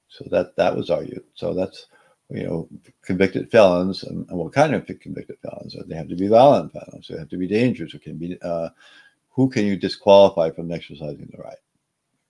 So 0.08 0.26
that 0.30 0.56
that 0.56 0.76
was 0.76 0.90
argued. 0.90 1.24
So 1.34 1.54
that's 1.54 1.88
you 2.30 2.44
know 2.44 2.70
convicted 3.02 3.52
felons 3.52 4.04
and, 4.04 4.28
and 4.30 4.38
what 4.38 4.54
kind 4.54 4.76
of 4.76 4.86
convicted 4.86 5.38
felons? 5.42 5.76
They 5.88 5.96
have 5.96 6.10
to 6.10 6.16
be 6.16 6.28
violent 6.28 6.72
felons. 6.72 7.08
They 7.08 7.18
have 7.18 7.30
to 7.30 7.38
be 7.38 7.48
dangerous. 7.48 7.94
It 7.94 8.04
can 8.04 8.18
be 8.18 8.38
uh, 8.42 8.70
who 9.30 9.50
can 9.50 9.66
you 9.66 9.76
disqualify 9.76 10.52
from 10.52 10.72
exercising 10.72 11.30
the 11.32 11.42
right? 11.42 11.58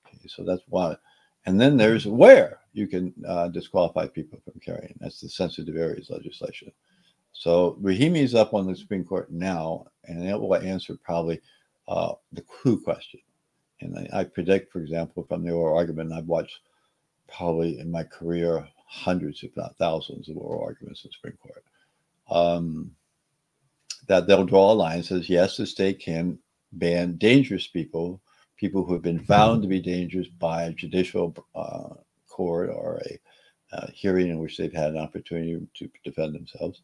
Okay, 0.08 0.28
so 0.28 0.44
that's 0.44 0.63
one. 0.70 0.98
And 1.46 1.60
then 1.60 1.76
there's 1.76 2.08
where 2.08 2.60
you 2.72 2.88
can 2.88 3.13
uh, 3.28 3.50
disqualify 3.50 4.08
people 4.08 4.39
from 4.44 4.60
carrying. 4.62 4.96
That's 5.02 5.20
the 5.20 5.28
sensitive 5.28 5.76
areas 5.76 6.10
legislation. 6.10 6.72
So 7.34 7.78
Rahimi 7.82 8.19
is 8.19 8.36
up 8.36 8.54
on 8.54 8.67
the 8.67 8.76
Supreme 8.76 9.04
Court 9.04 9.32
now, 9.32 9.88
and 10.06 10.24
it 10.24 10.39
will 10.39 10.56
answer 10.56 10.96
probably 11.04 11.41
uh, 11.88 12.13
the 12.32 12.43
who 12.50 12.80
question. 12.80 13.19
And 13.82 13.98
I, 13.98 14.19
I, 14.19 14.24
predict, 14.24 14.72
for 14.72 14.80
example, 14.80 15.26
from 15.28 15.43
the 15.43 15.52
oral 15.52 15.76
argument, 15.76 16.13
I've 16.13 16.28
watched 16.28 16.60
probably 17.28 17.80
in 17.80 17.91
my 17.91 18.04
career 18.04 18.65
hundreds, 18.88 19.43
if 19.43 19.58
not 19.58 19.76
thousands, 19.78 20.30
of 20.30 20.38
oral 20.38 20.63
arguments 20.63 21.04
in 21.04 21.10
the 21.10 21.13
Supreme 21.13 21.38
Court. 21.41 21.63
Um, 22.30 22.91
that 24.08 24.28
they'll 24.28 24.46
draw 24.46 24.72
a 24.72 24.74
line 24.74 25.04
says 25.04 25.30
yes, 25.30 25.58
the 25.58 25.65
state 25.65 26.00
can 26.00 26.38
ban 26.74 27.17
dangerous 27.17 27.67
people, 27.67 28.22
people 28.58 28.86
who 28.86 28.93
have 28.93 29.02
been 29.02 29.24
found 29.26 29.62
to 29.62 29.67
be 29.67 29.82
dangerous 29.82 30.27
by 30.27 30.63
a 30.63 30.73
judicial 30.73 31.36
uh, 31.56 31.90
court 32.29 32.69
or 32.69 33.02
a 33.06 33.19
uh, 33.75 33.88
hearing 33.94 34.29
in 34.29 34.40
which 34.40 34.58
they've 34.58 34.73
had 34.73 34.92
an 34.92 34.98
opportunity 34.98 35.60
to 35.73 35.90
defend 36.04 36.36
themselves 36.36 36.81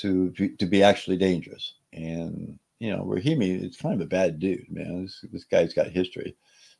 to 0.00 0.30
to 0.30 0.66
be 0.66 0.82
actually 0.82 1.16
dangerous. 1.16 1.74
And 1.92 2.58
you 2.78 2.90
know, 2.90 3.04
Rahimi 3.04 3.62
is 3.62 3.76
kind 3.76 3.94
of 3.94 4.00
a 4.00 4.08
bad 4.08 4.38
dude, 4.38 4.70
man. 4.70 5.02
This, 5.02 5.24
this 5.32 5.44
guy's 5.44 5.74
got 5.74 5.88
history, 5.88 6.34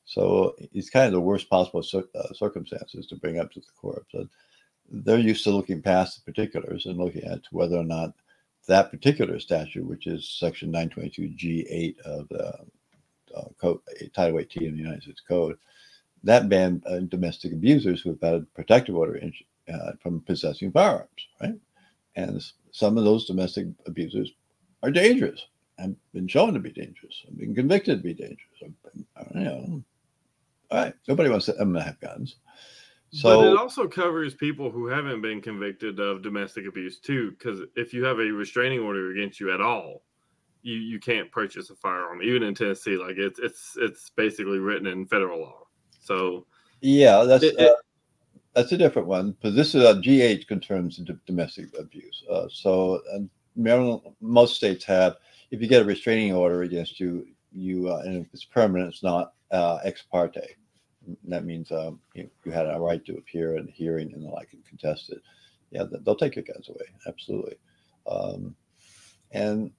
so 0.05 0.57
it's 0.59 0.91
kind 0.91 1.07
of 1.07 1.13
the 1.13 1.21
worst 1.21 1.49
possible 1.49 1.83
cir- 1.83 2.09
uh, 2.15 2.33
circumstances 2.33 3.07
to 3.07 3.17
bring 3.17 3.39
up 3.39 3.53
to 3.53 3.61
the 3.61 3.67
court. 3.81 4.07
But 4.13 4.27
they're 4.91 5.19
used 5.19 5.45
to 5.45 5.51
looking 5.51 5.83
past 5.83 6.17
the 6.17 6.33
particulars 6.33 6.87
and 6.87 6.99
looking 6.99 7.25
at 7.25 7.41
whether 7.51 7.77
or 7.77 7.85
not 7.85 8.15
that 8.69 8.91
particular 8.91 9.39
statute, 9.39 9.87
which 9.87 10.07
is 10.07 10.29
Section 10.29 10.73
922G8 10.73 11.99
of 12.01 12.29
the 12.29 12.59
uh, 13.35 13.45
code, 13.61 13.81
Title 14.15 14.39
18 14.39 14.69
of 14.69 14.73
the 14.75 14.79
United 14.79 15.03
States 15.03 15.23
Code, 15.27 15.57
that 16.23 16.49
banned 16.49 16.85
uh, 16.87 17.01
domestic 17.01 17.53
abusers 17.53 18.01
who 18.01 18.11
have 18.11 18.21
had 18.21 18.35
a 18.35 18.47
protective 18.55 18.97
order 18.97 19.17
in, 19.17 19.33
uh, 19.73 19.93
from 20.01 20.21
possessing 20.21 20.71
firearms, 20.71 21.09
right? 21.41 21.55
And 22.17 22.43
some 22.71 22.99
of 22.99 23.05
those 23.05 23.27
domestic 23.27 23.67
abusers 23.87 24.33
are 24.83 24.91
dangerous 24.91 25.47
and 25.79 25.97
been 26.13 26.29
shown 26.29 26.55
to 26.55 26.61
be 26.61 26.71
dangerous 26.71 27.23
and 27.27 27.39
been 27.39 27.55
convicted 27.55 27.99
to 27.99 28.03
be 28.03 28.15
dangerous. 28.15 28.39
Been, 28.61 29.07
you 29.35 29.41
know, 29.45 29.85
all 30.71 30.79
right, 30.79 30.95
nobody 31.09 31.31
wants 31.31 31.47
to, 31.47 31.53
them 31.53 31.75
to 31.75 31.83
have 31.83 32.01
guns. 32.01 32.37
So, 33.11 33.43
but 33.43 33.53
it 33.53 33.59
also 33.59 33.87
covers 33.87 34.35
people 34.35 34.71
who 34.71 34.87
haven't 34.87 35.21
been 35.21 35.43
convicted 35.43 36.01
of 36.01 36.23
domestic 36.23 36.67
abuse 36.67 36.99
too, 36.99 37.33
because 37.33 37.61
if 37.77 37.93
you 37.93 38.05
have 38.05 38.19
a 38.21 38.31
restraining 38.31 38.81
order 38.81 39.11
against 39.11 39.39
you 39.39 39.53
at 39.53 39.61
all, 39.61 40.03
you 40.63 40.77
you 40.77 40.99
can't 40.99 41.31
purchase 41.31 41.69
a 41.69 41.75
firearm, 41.75 42.23
even 42.23 42.43
in 42.43 42.55
Tennessee. 42.55 42.97
Like 42.97 43.17
it's 43.19 43.39
it's 43.39 43.77
it's 43.77 44.11
basically 44.11 44.61
written 44.61 44.87
in 44.87 45.07
federal 45.07 45.41
law. 45.41 45.67
So 46.01 46.47
yeah, 46.81 47.25
that's 47.25 47.45
it, 47.45 47.59
uh, 47.59 47.75
that's 48.55 48.73
a 48.73 48.77
different 48.77 49.09
one 49.09 49.33
because 49.33 49.55
this 49.55 49.75
is 49.75 49.83
a 49.83 49.95
G8 49.95 50.47
concerns 50.47 51.01
domestic 51.27 51.67
abuse. 51.79 52.23
Uh, 52.31 52.47
so 52.51 53.01
Maryland, 53.57 54.03
most 54.21 54.57
states 54.57 54.85
have. 54.85 55.17
If 55.51 55.61
you 55.61 55.69
get 55.69 55.83
a 55.83 55.85
restraining 55.85 56.33
order 56.33 56.63
against 56.63 56.99
you, 56.99 57.27
you 57.53 57.91
uh, 57.91 58.03
and 58.05 58.25
if 58.25 58.33
it's 58.33 58.45
permanent, 58.45 58.93
it's 58.93 59.03
not 59.03 59.35
uh, 59.51 59.79
ex 59.85 60.03
parte. 60.03 60.57
That 61.25 61.45
means 61.45 61.73
um, 61.73 62.01
you, 62.15 62.31
you, 62.45 62.53
had 62.53 62.67
a 62.67 62.79
right 62.79 63.05
to 63.07 63.17
appear 63.17 63.57
in 63.57 63.69
a 63.69 63.73
hearing 63.73 64.13
and 64.13 64.25
the 64.25 64.29
like 64.29 64.51
and 64.53 64.65
contest 64.65 65.11
it. 65.11 65.21
Yeah, 65.71 65.85
they'll 65.91 66.15
take 66.15 66.37
your 66.37 66.45
guns 66.45 66.69
away. 66.69 66.87
Absolutely. 67.07 67.57
Um, 68.07 68.55
and, 69.33 69.73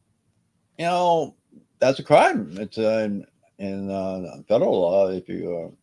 you 0.77 0.85
know, 0.85 1.35
that's 1.79 1.99
a 1.99 2.03
crime. 2.03 2.49
It's 2.59 2.77
uh, 2.77 3.05
in, 3.05 3.25
in 3.59 3.89
uh, 3.89 4.41
federal 4.49 4.81
law, 4.81 5.07
if 5.09 5.29
you, 5.29 5.71
uh, 5.71 5.75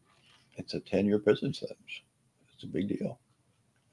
it's 0.56 0.74
a 0.74 0.80
10 0.80 1.06
year 1.06 1.18
prison 1.18 1.54
sentence. 1.54 2.02
It's 2.60 2.64
a 2.64 2.66
big 2.66 2.88
deal. 2.88 3.18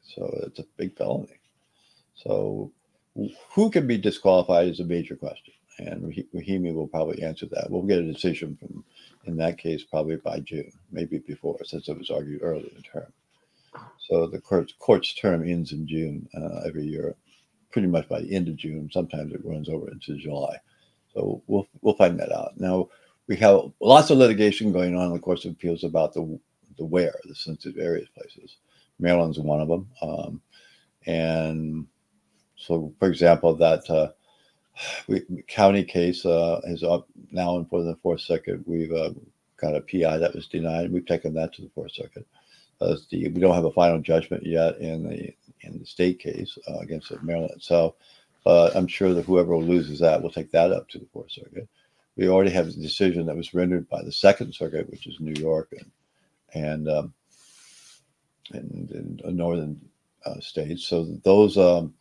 So 0.01 0.30
it's 0.45 0.59
a 0.59 0.65
big 0.76 0.97
felony. 0.97 1.39
So 2.15 2.72
who 3.53 3.70
can 3.70 3.88
be 3.88 3.97
disqualified 3.97 4.68
is 4.68 4.82
a 4.82 4.84
major 4.84 5.15
question 5.15 5.53
and 5.80 6.13
Rahimi 6.34 6.74
will 6.74 6.88
probably 6.88 7.24
answer 7.24 7.45
that. 7.51 7.70
We'll 7.70 7.84
get 7.84 7.99
a 7.99 8.11
decision 8.11 8.57
from, 8.57 8.84
in 9.26 9.38
that 9.38 9.57
case, 9.57 9.84
probably 9.84 10.18
by 10.18 10.39
June, 10.39 10.72
maybe 10.91 11.20
before, 11.20 11.63
since 11.63 11.88
it 11.88 11.97
was 11.97 12.09
argued 12.09 12.41
early 12.41 12.72
in 12.76 12.82
term. 12.82 13.13
So 13.99 14.28
the 14.28 14.41
court's, 14.41 14.74
court's 14.80 15.13
term 15.13 15.47
ends 15.47 15.72
in 15.72 15.88
June 15.88 16.28
uh, 16.36 16.68
every 16.68 16.84
year, 16.84 17.15
pretty 17.72 17.88
much 17.88 18.09
by 18.09 18.22
the 18.22 18.36
end 18.36 18.47
of 18.47 18.55
June. 18.55 18.89
Sometimes 18.91 19.34
it 19.34 19.45
runs 19.45 19.70
over 19.70 19.89
into 19.89 20.18
July. 20.18 20.57
So 21.13 21.41
we'll 21.47 21.68
we'll 21.82 21.95
find 21.95 22.20
that 22.20 22.32
out. 22.32 22.59
Now 22.59 22.89
we 23.28 23.36
have 23.38 23.72
lots 23.80 24.09
of 24.09 24.18
litigation 24.18 24.72
going 24.72 24.95
on 24.95 25.07
in 25.07 25.13
the 25.13 25.20
courts 25.20 25.45
of 25.45 25.51
appeals 25.51 25.84
about 25.84 26.13
the 26.13 26.39
the 26.78 26.86
where, 26.86 27.15
the 27.25 27.36
sensitive 27.36 27.80
areas 27.82 28.07
places. 28.15 28.57
Maryland's 28.99 29.39
one 29.39 29.61
of 29.61 29.67
them, 29.67 29.89
um, 30.01 30.41
and 31.05 31.86
so 32.55 32.93
for 32.99 33.09
example, 33.09 33.55
that 33.55 33.89
uh, 33.89 34.11
we, 35.07 35.23
county 35.47 35.84
case 35.84 36.25
uh, 36.25 36.61
is 36.65 36.84
up 36.84 37.07
now 37.32 37.57
in 37.57 37.65
for 37.65 37.84
the 37.84 37.95
Fourth 37.97 38.21
Circuit. 38.21 38.67
We've 38.67 38.93
uh, 38.93 39.11
got 39.57 39.75
a 39.75 39.82
PI 39.82 40.17
that 40.17 40.34
was 40.34 40.47
denied. 40.47 40.91
We've 40.91 41.05
taken 41.05 41.34
that 41.36 41.53
to 41.53 41.61
the 41.61 41.69
Fourth 41.75 41.93
Circuit. 41.93 42.25
The, 42.80 42.99
we 43.11 43.39
don't 43.41 43.55
have 43.55 43.65
a 43.65 43.71
final 43.71 43.99
judgment 43.99 44.45
yet 44.45 44.78
in 44.80 45.07
the 45.07 45.34
in 45.61 45.80
the 45.80 45.86
state 45.86 46.19
case 46.19 46.57
uh, 46.67 46.80
against 46.80 47.11
Maryland 47.23 47.61
but 48.43 48.78
I'm 48.78 48.88
sure 48.88 49.13
that 49.13 49.25
whoever 49.25 49.57
loses 49.57 49.99
that 49.99 50.21
will 50.21 50.32
take 50.32 50.51
that 50.51 50.71
up 50.71 50.88
to 50.89 50.99
the 50.99 51.07
Fourth 51.11 51.32
Circuit. 51.32 51.67
We 52.15 52.30
already 52.30 52.51
have 52.51 52.67
a 52.69 52.71
decision 52.71 53.25
that 53.25 53.36
was 53.36 53.53
rendered 53.53 53.89
by 53.89 54.01
the 54.03 54.11
Second 54.11 54.53
Circuit, 54.55 54.89
which 54.89 55.05
is 55.05 55.19
New 55.19 55.38
York 55.38 55.73
and 55.78 55.91
and 56.54 56.89
um, 56.89 57.14
and, 58.52 59.22
and 59.24 59.38
northern 59.38 59.80
uh, 60.26 60.39
states. 60.39 60.86
So 60.86 61.06
those 61.24 61.58
um, 61.58 61.93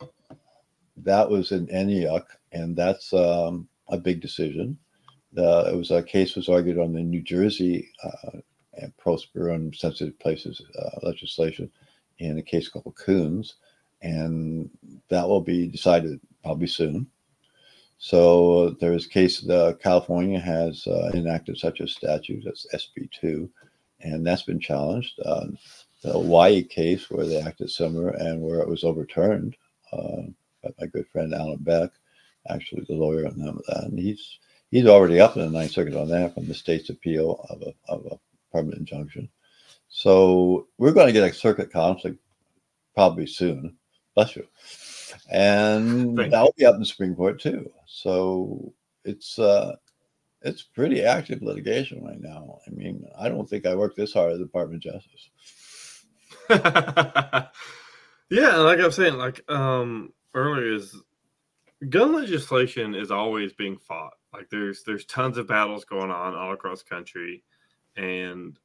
that 0.97 1.29
was 1.29 1.51
in 1.51 1.67
Antonyuk, 1.67 2.25
and 2.51 2.75
that's 2.75 3.13
um, 3.13 3.67
a 3.89 3.97
big 3.97 4.21
decision. 4.21 4.77
Uh, 5.37 5.69
it 5.71 5.75
was 5.75 5.91
a 5.91 6.01
case 6.01 6.35
was 6.35 6.49
argued 6.49 6.79
on 6.79 6.93
the 6.93 7.01
New 7.01 7.21
Jersey 7.21 7.89
uh, 8.03 8.39
and 8.73 8.95
Prosper 8.97 9.49
and 9.49 9.75
sensitive 9.75 10.17
places 10.19 10.61
uh, 10.79 10.99
legislation 11.03 11.69
in 12.19 12.37
a 12.37 12.41
case 12.43 12.69
called 12.69 12.95
Koons, 12.95 13.53
and 14.01 14.69
that 15.09 15.27
will 15.27 15.41
be 15.41 15.67
decided 15.67 16.19
probably 16.43 16.67
soon. 16.67 17.07
So 17.99 18.71
there 18.79 18.93
is 18.93 19.05
a 19.05 19.09
case. 19.09 19.47
Uh, 19.47 19.73
California 19.81 20.39
has 20.39 20.85
uh, 20.87 21.11
enacted 21.13 21.57
such 21.57 21.79
a 21.79 21.87
statute 21.87 22.45
as 22.47 22.67
SB 22.73 23.09
two, 23.11 23.49
and 24.01 24.25
that's 24.25 24.43
been 24.43 24.59
challenged. 24.59 25.19
Uh, 25.23 25.47
the 26.03 26.11
Hawaii 26.11 26.63
case 26.63 27.09
where 27.09 27.25
they 27.25 27.41
acted 27.41 27.69
similar 27.69 28.09
and 28.09 28.41
where 28.41 28.59
it 28.59 28.69
was 28.69 28.83
overturned 28.83 29.55
uh, 29.91 30.21
by 30.63 30.69
my 30.79 30.87
good 30.87 31.07
friend 31.07 31.33
Alan 31.33 31.57
Beck, 31.59 31.89
actually 32.49 32.85
the 32.87 32.93
lawyer 32.93 33.25
on 33.27 33.37
that, 33.39 33.83
and 33.83 33.97
he's 33.97 34.39
he's 34.71 34.85
already 34.85 35.19
up 35.19 35.35
in 35.35 35.43
the 35.43 35.49
Ninth 35.49 35.71
Circuit 35.71 35.95
on 35.95 36.09
that 36.09 36.33
from 36.33 36.47
the 36.47 36.53
state's 36.53 36.89
appeal 36.89 37.45
of 37.49 37.61
a, 37.61 37.73
of 37.91 38.05
a 38.11 38.19
permanent 38.51 38.79
injunction. 38.79 39.29
So 39.89 40.67
we're 40.77 40.93
going 40.93 41.07
to 41.07 41.13
get 41.13 41.29
a 41.29 41.33
circuit 41.33 41.71
conflict 41.71 42.19
probably 42.93 43.27
soon. 43.27 43.77
Bless 44.15 44.35
you. 44.35 44.47
And 45.31 46.17
that'll 46.17 46.53
be 46.57 46.65
up 46.65 46.75
in 46.75 46.81
the 46.81 46.85
Supreme 46.85 47.15
Court 47.15 47.39
too. 47.39 47.71
So 47.85 48.73
it's 49.05 49.39
uh, 49.39 49.75
it's 50.41 50.61
pretty 50.63 51.03
active 51.03 51.41
litigation 51.41 52.03
right 52.03 52.21
now. 52.21 52.59
I 52.67 52.69
mean, 52.71 53.05
I 53.17 53.29
don't 53.29 53.49
think 53.49 53.65
I 53.65 53.75
work 53.75 53.95
this 53.95 54.13
hard 54.13 54.33
at 54.33 54.39
the 54.39 54.45
Department 54.45 54.85
of 54.85 54.93
Justice. 54.93 55.29
yeah, 58.29 58.55
like 58.57 58.79
I 58.79 58.85
was 58.85 58.95
saying, 58.95 59.17
like 59.17 59.49
um 59.49 60.13
earlier 60.33 60.73
is 60.73 60.95
gun 61.89 62.13
legislation 62.13 62.95
is 62.95 63.11
always 63.11 63.53
being 63.53 63.77
fought. 63.77 64.13
Like 64.33 64.49
there's 64.49 64.83
there's 64.83 65.05
tons 65.05 65.37
of 65.37 65.47
battles 65.47 65.85
going 65.85 66.11
on 66.11 66.35
all 66.35 66.53
across 66.53 66.83
country, 66.83 67.43
and 67.95 68.57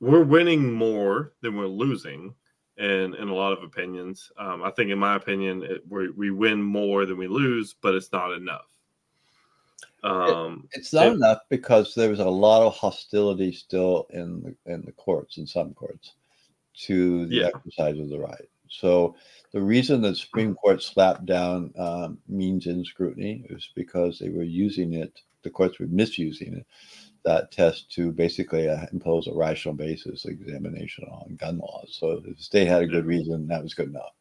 we're 0.00 0.24
winning 0.24 0.72
more 0.72 1.32
than 1.42 1.56
we're 1.56 1.66
losing. 1.66 2.34
In, 2.76 3.14
in 3.14 3.28
a 3.28 3.34
lot 3.34 3.52
of 3.52 3.62
opinions, 3.62 4.32
um, 4.38 4.62
I 4.62 4.70
think, 4.70 4.90
in 4.90 4.98
my 4.98 5.14
opinion, 5.14 5.62
it, 5.62 5.82
we 5.86 6.08
we 6.12 6.30
win 6.30 6.62
more 6.62 7.04
than 7.04 7.18
we 7.18 7.28
lose, 7.28 7.74
but 7.74 7.94
it's 7.94 8.10
not 8.10 8.32
enough. 8.32 8.69
Um, 10.02 10.68
it, 10.72 10.78
it's 10.78 10.92
not 10.92 11.08
it, 11.08 11.12
enough 11.14 11.40
because 11.48 11.94
there 11.94 12.10
was 12.10 12.20
a 12.20 12.28
lot 12.28 12.62
of 12.62 12.74
hostility 12.74 13.52
still 13.52 14.06
in 14.10 14.42
the 14.42 14.72
in 14.72 14.82
the 14.82 14.92
courts, 14.92 15.38
in 15.38 15.46
some 15.46 15.74
courts, 15.74 16.14
to 16.86 17.26
the 17.26 17.36
yeah. 17.36 17.50
exercise 17.54 17.98
of 17.98 18.08
the 18.08 18.18
right. 18.18 18.48
So 18.68 19.16
the 19.52 19.60
reason 19.60 20.00
the 20.00 20.14
Supreme 20.14 20.54
Court 20.54 20.82
slapped 20.82 21.26
down 21.26 21.72
um, 21.76 22.18
means-end 22.28 22.86
scrutiny 22.86 23.44
is 23.50 23.68
because 23.74 24.18
they 24.18 24.30
were 24.30 24.44
using 24.44 24.94
it. 24.94 25.20
The 25.42 25.50
courts 25.50 25.78
were 25.78 25.86
misusing 25.86 26.54
it, 26.54 26.66
that 27.24 27.50
test 27.50 27.90
to 27.92 28.12
basically 28.12 28.68
uh, 28.68 28.86
impose 28.92 29.26
a 29.26 29.34
rational 29.34 29.74
basis 29.74 30.24
examination 30.24 31.04
on 31.10 31.36
gun 31.36 31.58
laws. 31.58 31.96
So 31.98 32.12
if 32.12 32.36
the 32.36 32.42
state 32.42 32.68
had 32.68 32.82
a 32.82 32.86
good 32.86 33.06
reason, 33.06 33.48
that 33.48 33.62
was 33.62 33.74
good 33.74 33.88
enough 33.88 34.12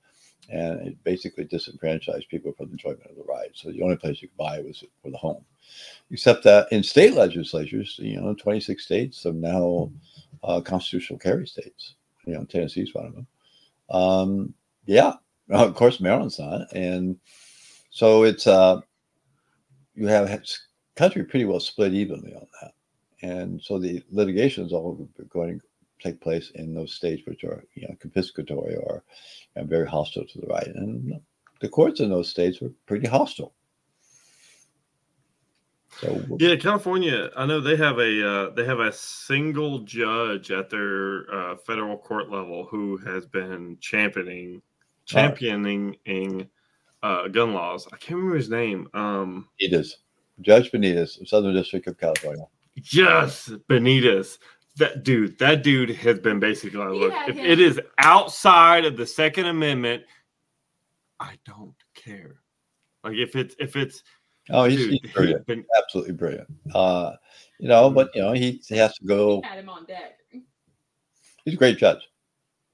and 0.51 0.87
it 0.87 1.03
basically 1.03 1.43
disenfranchised 1.45 2.29
people 2.29 2.51
from 2.53 2.67
the 2.67 2.71
enjoyment 2.73 3.05
of 3.09 3.15
the 3.15 3.23
right. 3.23 3.51
So 3.53 3.71
the 3.71 3.81
only 3.81 3.97
place 3.97 4.21
you 4.21 4.27
could 4.27 4.37
buy 4.37 4.59
was 4.61 4.83
for 5.01 5.11
the 5.11 5.17
home. 5.17 5.43
Except 6.11 6.43
that 6.43 6.67
in 6.71 6.83
state 6.83 7.13
legislatures, 7.13 7.99
you 8.01 8.19
know, 8.19 8.33
26 8.33 8.83
states 8.83 9.25
are 9.25 9.33
now 9.33 9.91
uh, 10.43 10.61
constitutional 10.61 11.19
carry 11.19 11.45
states. 11.45 11.95
You 12.25 12.33
know, 12.33 12.45
Tennessee's 12.45 12.93
one 12.93 13.05
of 13.05 13.15
them. 13.15 13.27
Um, 13.89 14.53
yeah, 14.85 15.13
of 15.49 15.75
course, 15.75 15.99
Maryland's 15.99 16.39
not, 16.39 16.71
and 16.73 17.17
so 17.91 18.23
it's 18.23 18.47
uh, 18.47 18.81
you 19.95 20.07
have 20.07 20.43
country 20.95 21.23
pretty 21.23 21.45
well 21.45 21.59
split 21.59 21.93
evenly 21.93 22.33
on 22.33 22.47
that, 22.61 22.71
and 23.21 23.61
so 23.61 23.79
the 23.79 24.03
litigation 24.11 24.65
is 24.65 24.73
all 24.73 25.07
going 25.29 25.61
take 25.99 26.21
place 26.21 26.51
in 26.55 26.73
those 26.73 26.93
states 26.93 27.23
which 27.25 27.43
are 27.43 27.63
you 27.75 27.87
know 27.87 27.95
confiscatory 27.95 28.77
or 28.77 29.03
you 29.55 29.61
know, 29.61 29.67
very 29.67 29.87
hostile 29.87 30.25
to 30.25 30.41
the 30.41 30.47
right, 30.47 30.67
and 30.67 31.19
the 31.61 31.69
courts 31.69 31.99
in 31.99 32.09
those 32.09 32.29
states 32.29 32.61
were 32.61 32.71
pretty 32.85 33.07
hostile. 33.07 33.53
So 35.99 36.21
yeah, 36.39 36.55
California. 36.55 37.29
I 37.35 37.45
know 37.45 37.59
they 37.59 37.75
have 37.75 37.99
a 37.99 38.27
uh, 38.27 38.49
they 38.51 38.63
have 38.63 38.79
a 38.79 38.93
single 38.93 39.79
judge 39.79 40.51
at 40.51 40.69
their 40.69 41.33
uh, 41.33 41.57
federal 41.57 41.97
court 41.97 42.29
level 42.29 42.65
who 42.65 42.97
has 42.97 43.25
been 43.25 43.77
championing 43.81 44.61
championing 45.05 45.97
uh, 47.03 47.27
gun 47.27 47.53
laws. 47.53 47.87
I 47.91 47.97
can't 47.97 48.17
remember 48.17 48.37
his 48.37 48.49
name. 48.49 48.87
Um, 48.93 49.49
Benitez, 49.61 49.95
Judge 50.41 50.71
Benitez, 50.71 51.27
Southern 51.27 51.53
District 51.53 51.87
of 51.87 51.97
California. 51.97 52.45
Yes, 52.75 53.49
Benitez. 53.69 54.37
That 54.79 55.03
dude, 55.03 55.37
that 55.39 55.63
dude 55.63 55.91
has 55.91 56.19
been 56.19 56.39
basically 56.39 56.79
like, 56.79 56.89
look, 56.89 57.13
if 57.27 57.37
it 57.37 57.59
is 57.59 57.79
outside 57.99 58.85
of 58.85 58.97
the 58.97 59.05
Second 59.05 59.45
Amendment, 59.45 60.03
I 61.19 61.35
don't 61.45 61.75
care. 61.95 62.41
Like 63.03 63.15
if 63.15 63.35
it's 63.35 63.55
if 63.59 63.75
it's 63.75 64.03
Oh, 64.51 64.63
he's, 64.65 64.79
Dude, 64.79 64.99
he's 65.01 65.11
brilliant. 65.11 65.45
Been, 65.45 65.65
Absolutely 65.77 66.13
brilliant. 66.13 66.47
Uh, 66.73 67.13
you 67.59 67.67
know, 67.67 67.89
but 67.89 68.09
you 68.15 68.21
know, 68.21 68.33
he, 68.33 68.61
he 68.67 68.77
has 68.77 68.95
to 68.95 69.05
go. 69.05 69.41
Had 69.43 69.59
him 69.59 69.69
on 69.69 69.85
deck. 69.85 70.17
He's 71.45 71.53
a 71.53 71.57
great 71.57 71.77
judge. 71.77 72.01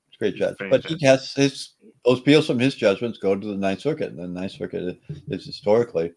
He's 0.08 0.16
a 0.16 0.20
great 0.20 0.36
judge. 0.36 0.56
But 0.70 0.86
he 0.86 0.98
has 1.06 1.34
his 1.34 1.74
those 2.06 2.20
appeals 2.20 2.48
from 2.48 2.60
his 2.60 2.76
judgments 2.76 3.18
go 3.18 3.36
to 3.36 3.48
the 3.48 3.58
Ninth 3.58 3.82
Circuit, 3.82 4.12
and 4.12 4.20
the 4.20 4.28
Ninth 4.28 4.54
Circuit 4.54 5.00
is 5.28 5.46
historically 5.46 6.14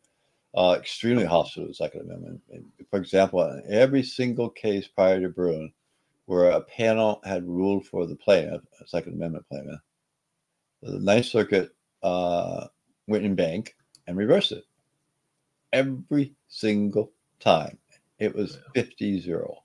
uh, 0.57 0.77
extremely 0.79 1.25
hostile 1.25 1.65
to 1.65 1.69
the 1.69 1.75
Second 1.75 2.03
Amendment. 2.03 2.41
For 2.91 2.99
example, 2.99 3.61
every 3.69 4.03
single 4.03 4.49
case 4.49 4.87
prior 4.87 5.21
to 5.21 5.29
Bruen, 5.29 5.73
where 6.27 6.51
a 6.51 6.61
panel 6.61 7.21
had 7.25 7.47
ruled 7.47 7.87
for 7.87 8.07
the 8.07 8.17
plaintiff, 8.17 8.63
a 8.81 8.87
Second 8.87 9.15
Amendment 9.15 9.47
plaintiff, 9.49 9.81
the 10.83 10.99
Ninth 11.01 11.27
Circuit 11.27 11.75
uh, 12.03 12.67
went 13.07 13.25
en 13.25 13.35
banc 13.35 13.75
and 14.07 14.17
reversed 14.17 14.53
it 14.53 14.65
every 15.73 16.35
single 16.49 17.13
time. 17.41 17.79
It 18.19 18.35
was 18.35 18.59
50 18.75 19.21
0 19.21 19.63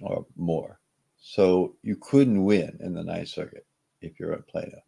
or 0.00 0.26
more. 0.36 0.78
So 1.20 1.76
you 1.82 1.96
couldn't 1.96 2.44
win 2.44 2.76
in 2.80 2.94
the 2.94 3.04
Ninth 3.04 3.28
Circuit 3.28 3.66
if 4.00 4.18
you're 4.18 4.32
a 4.32 4.42
plaintiff. 4.42 4.82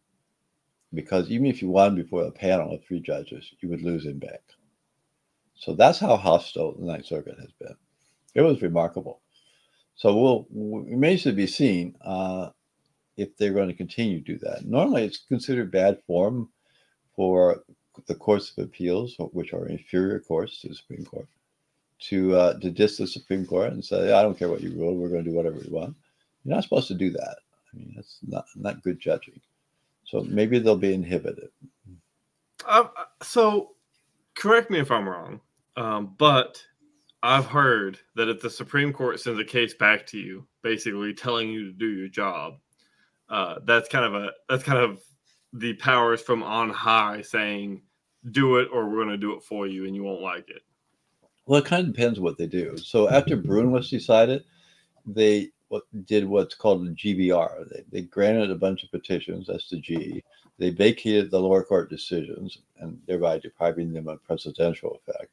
Because 0.95 1.29
even 1.29 1.45
if 1.45 1.61
you 1.61 1.69
won 1.69 1.95
before 1.95 2.23
a 2.23 2.31
panel 2.31 2.73
of 2.73 2.83
three 2.83 3.01
judges, 3.01 3.53
you 3.59 3.69
would 3.69 3.81
lose 3.81 4.05
en 4.05 4.19
banc. 4.19 4.41
So 5.55 5.73
that's 5.73 5.99
how 5.99 6.15
hostile 6.17 6.73
the 6.73 6.85
Ninth 6.85 7.05
Circuit 7.05 7.37
has 7.39 7.51
been. 7.59 7.75
It 8.33 8.41
was 8.41 8.61
remarkable. 8.61 9.21
So 9.95 10.15
we'll 10.15 10.85
it 10.87 10.91
remains 10.91 11.23
to 11.23 11.31
be 11.31 11.47
seen 11.47 11.95
uh, 12.01 12.49
if 13.15 13.35
they're 13.37 13.53
going 13.53 13.69
to 13.69 13.73
continue 13.73 14.19
to 14.19 14.33
do 14.33 14.37
that. 14.39 14.65
Normally, 14.65 15.05
it's 15.05 15.17
considered 15.17 15.71
bad 15.71 16.01
form 16.05 16.49
for 17.15 17.63
the 18.07 18.15
courts 18.15 18.51
of 18.51 18.65
appeals, 18.65 19.15
which 19.31 19.53
are 19.53 19.67
inferior 19.67 20.19
courts 20.19 20.59
to 20.61 20.67
the 20.67 20.75
Supreme 20.75 21.05
Court, 21.05 21.27
to 22.09 22.35
uh, 22.35 22.59
to 22.59 22.69
diss 22.69 22.97
the 22.97 23.07
Supreme 23.07 23.45
Court 23.45 23.71
and 23.71 23.83
say, 23.83 24.11
"I 24.11 24.21
don't 24.21 24.37
care 24.37 24.49
what 24.49 24.61
you 24.61 24.71
rule. 24.71 24.95
We're 24.95 25.09
going 25.09 25.23
to 25.23 25.29
do 25.29 25.35
whatever 25.35 25.57
we 25.57 25.69
want." 25.69 25.95
You're 26.43 26.55
not 26.55 26.63
supposed 26.63 26.89
to 26.89 26.93
do 26.93 27.09
that. 27.11 27.37
I 27.73 27.77
mean, 27.77 27.93
that's 27.95 28.19
not 28.21 28.45
not 28.55 28.83
good 28.83 28.99
judging. 28.99 29.39
So 30.05 30.21
maybe 30.21 30.59
they'll 30.59 30.77
be 30.77 30.93
inhibited. 30.93 31.49
Uh, 32.65 32.87
so, 33.21 33.71
correct 34.35 34.69
me 34.69 34.79
if 34.79 34.91
I'm 34.91 35.07
wrong, 35.07 35.41
um, 35.77 36.15
but 36.17 36.63
I've 37.21 37.45
heard 37.45 37.99
that 38.15 38.29
if 38.29 38.41
the 38.41 38.49
Supreme 38.49 38.93
Court 38.93 39.19
sends 39.19 39.39
a 39.39 39.43
case 39.43 39.73
back 39.73 40.05
to 40.07 40.17
you, 40.17 40.47
basically 40.61 41.13
telling 41.13 41.49
you 41.49 41.65
to 41.65 41.71
do 41.71 41.87
your 41.87 42.07
job, 42.07 42.55
uh, 43.29 43.55
that's 43.65 43.89
kind 43.89 44.05
of 44.05 44.13
a 44.13 44.31
that's 44.47 44.63
kind 44.63 44.79
of 44.79 45.01
the 45.53 45.73
powers 45.73 46.21
from 46.21 46.43
on 46.43 46.69
high 46.69 47.21
saying, 47.21 47.81
"Do 48.31 48.57
it, 48.57 48.69
or 48.71 48.87
we're 48.87 48.97
going 49.03 49.09
to 49.09 49.17
do 49.17 49.33
it 49.35 49.43
for 49.43 49.67
you, 49.67 49.85
and 49.85 49.95
you 49.95 50.03
won't 50.03 50.21
like 50.21 50.49
it." 50.49 50.61
Well, 51.47 51.59
it 51.61 51.65
kind 51.65 51.87
of 51.87 51.93
depends 51.93 52.19
what 52.19 52.37
they 52.37 52.47
do. 52.47 52.77
So 52.77 53.09
after 53.09 53.35
Bruen 53.35 53.71
was 53.71 53.89
decided, 53.89 54.43
they 55.05 55.51
what 55.75 56.05
did 56.05 56.25
what's 56.25 56.55
called 56.55 56.87
a 56.87 56.91
GVR. 56.91 57.67
They, 57.69 57.83
they 57.91 58.01
granted 58.03 58.49
a 58.49 58.55
bunch 58.55 58.83
of 58.83 58.91
petitions. 58.91 59.47
That's 59.47 59.69
the 59.69 59.77
G. 59.77 60.23
They 60.57 60.69
vacated 60.69 61.29
the 61.29 61.39
lower 61.41 61.63
court 61.63 61.89
decisions 61.89 62.59
and 62.79 62.97
thereby 63.07 63.39
depriving 63.39 63.91
them 63.91 64.07
of 64.07 64.23
precedential 64.23 64.97
effect, 64.97 65.31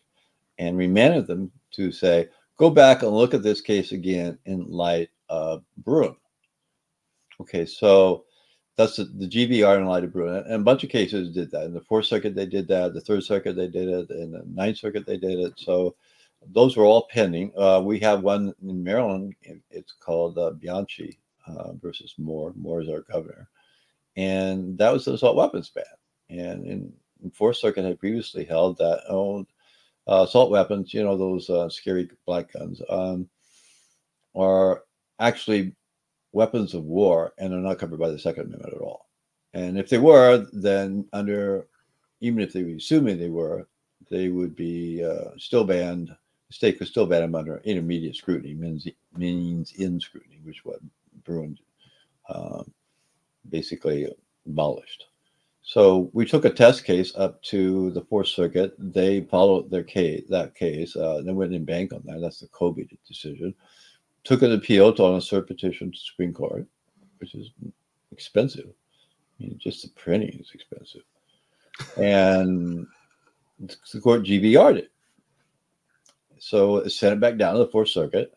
and 0.58 0.76
remanded 0.76 1.28
them 1.28 1.52
to 1.72 1.92
say, 1.92 2.28
go 2.56 2.70
back 2.70 3.02
and 3.02 3.12
look 3.12 3.34
at 3.34 3.44
this 3.44 3.60
case 3.60 3.92
again 3.92 4.36
in 4.46 4.68
light 4.68 5.10
of 5.28 5.62
Bruen. 5.76 6.16
Okay, 7.40 7.64
so 7.64 8.24
that's 8.76 8.96
the, 8.96 9.04
the 9.04 9.28
GVR 9.28 9.78
in 9.78 9.86
light 9.86 10.02
of 10.02 10.12
Bruen, 10.12 10.42
and 10.44 10.54
a 10.54 10.58
bunch 10.64 10.82
of 10.82 10.90
cases 10.90 11.32
did 11.32 11.52
that. 11.52 11.66
In 11.66 11.72
the 11.72 11.82
Fourth 11.82 12.06
Circuit, 12.06 12.34
they 12.34 12.46
did 12.46 12.66
that. 12.66 12.94
The 12.94 13.00
Third 13.00 13.22
Circuit, 13.22 13.54
they 13.54 13.68
did 13.68 13.88
it. 13.88 14.10
In 14.10 14.32
the 14.32 14.42
Ninth 14.52 14.78
Circuit, 14.78 15.06
they 15.06 15.18
did 15.18 15.38
it. 15.38 15.52
So 15.56 15.94
those 16.46 16.76
were 16.76 16.84
all 16.84 17.08
pending. 17.10 17.52
Uh, 17.56 17.80
we 17.84 17.98
have 18.00 18.22
one 18.22 18.54
in 18.62 18.82
Maryland. 18.82 19.34
It's 19.70 19.92
called 19.92 20.38
uh, 20.38 20.50
Bianchi 20.50 21.18
uh, 21.46 21.72
versus 21.74 22.14
Moore. 22.18 22.52
Moore 22.56 22.82
is 22.82 22.88
our 22.88 23.00
governor, 23.00 23.48
and 24.16 24.76
that 24.78 24.92
was 24.92 25.04
the 25.04 25.14
assault 25.14 25.36
weapons 25.36 25.70
ban. 25.70 25.84
And 26.30 26.66
in, 26.66 26.92
in 27.22 27.30
Fourth 27.30 27.56
Circuit 27.56 27.84
had 27.84 27.98
previously 27.98 28.44
held 28.44 28.78
that 28.78 29.02
oh, 29.08 29.46
uh, 30.08 30.24
assault 30.26 30.50
weapons, 30.50 30.92
you 30.92 31.02
know, 31.02 31.16
those 31.16 31.48
uh, 31.48 31.68
scary 31.68 32.10
black 32.26 32.52
guns, 32.52 32.82
um, 32.88 33.28
are 34.34 34.84
actually 35.20 35.74
weapons 36.32 36.74
of 36.74 36.84
war 36.84 37.32
and 37.38 37.52
are 37.52 37.58
not 37.58 37.78
covered 37.78 38.00
by 38.00 38.08
the 38.08 38.18
Second 38.18 38.46
Amendment 38.46 38.74
at 38.74 38.80
all. 38.80 39.08
And 39.54 39.78
if 39.78 39.88
they 39.88 39.98
were, 39.98 40.46
then 40.52 41.06
under 41.12 41.66
even 42.20 42.40
if 42.40 42.52
they 42.52 42.62
were 42.62 42.76
assuming 42.76 43.18
they 43.18 43.28
were, 43.28 43.68
they 44.10 44.28
would 44.28 44.54
be 44.56 45.04
uh, 45.04 45.30
still 45.36 45.64
banned 45.64 46.16
the 46.52 46.56
state 46.56 46.78
could 46.78 46.86
still 46.86 47.06
ban 47.06 47.22
him 47.22 47.34
under 47.34 47.62
intermediate 47.64 48.14
scrutiny, 48.14 48.52
means, 48.52 48.86
means-end 49.16 50.02
scrutiny, 50.02 50.38
which 50.44 50.66
what 50.66 50.80
Bruen 51.24 51.58
um, 52.28 52.70
basically 53.48 54.06
abolished. 54.46 55.06
So 55.62 56.10
we 56.12 56.26
took 56.26 56.44
a 56.44 56.50
test 56.50 56.84
case 56.84 57.14
up 57.16 57.42
to 57.44 57.90
the 57.92 58.02
Fourth 58.02 58.28
Circuit. 58.28 58.74
They 58.78 59.22
followed 59.22 59.70
their 59.70 59.82
case, 59.82 60.24
that 60.28 60.54
case. 60.54 60.94
Uh, 60.94 61.22
they 61.24 61.32
went 61.32 61.54
en 61.54 61.64
banc 61.64 61.94
on 61.94 62.02
that. 62.04 62.20
That's 62.20 62.40
the 62.40 62.48
Kolbe 62.48 62.86
decision. 63.08 63.54
Took 64.24 64.42
an 64.42 64.52
appeal 64.52 64.92
to 64.92 65.04
on 65.04 65.14
a 65.14 65.18
cert 65.18 65.46
petition 65.46 65.90
to 65.90 65.98
Supreme 65.98 66.34
Court, 66.34 66.66
which 67.18 67.34
is 67.34 67.50
expensive. 68.10 68.68
I 68.68 69.44
mean, 69.44 69.58
just 69.58 69.82
the 69.82 69.88
printing 69.90 70.38
is 70.38 70.50
expensive. 70.52 71.02
And 71.96 72.86
the 73.58 74.00
court 74.02 74.24
GVR'd 74.24 74.76
it. 74.76 74.92
So 76.44 76.78
it 76.78 76.90
sent 76.90 77.12
it 77.12 77.20
back 77.20 77.36
down 77.36 77.52
to 77.52 77.60
the 77.60 77.68
Fourth 77.68 77.90
Circuit, 77.90 78.36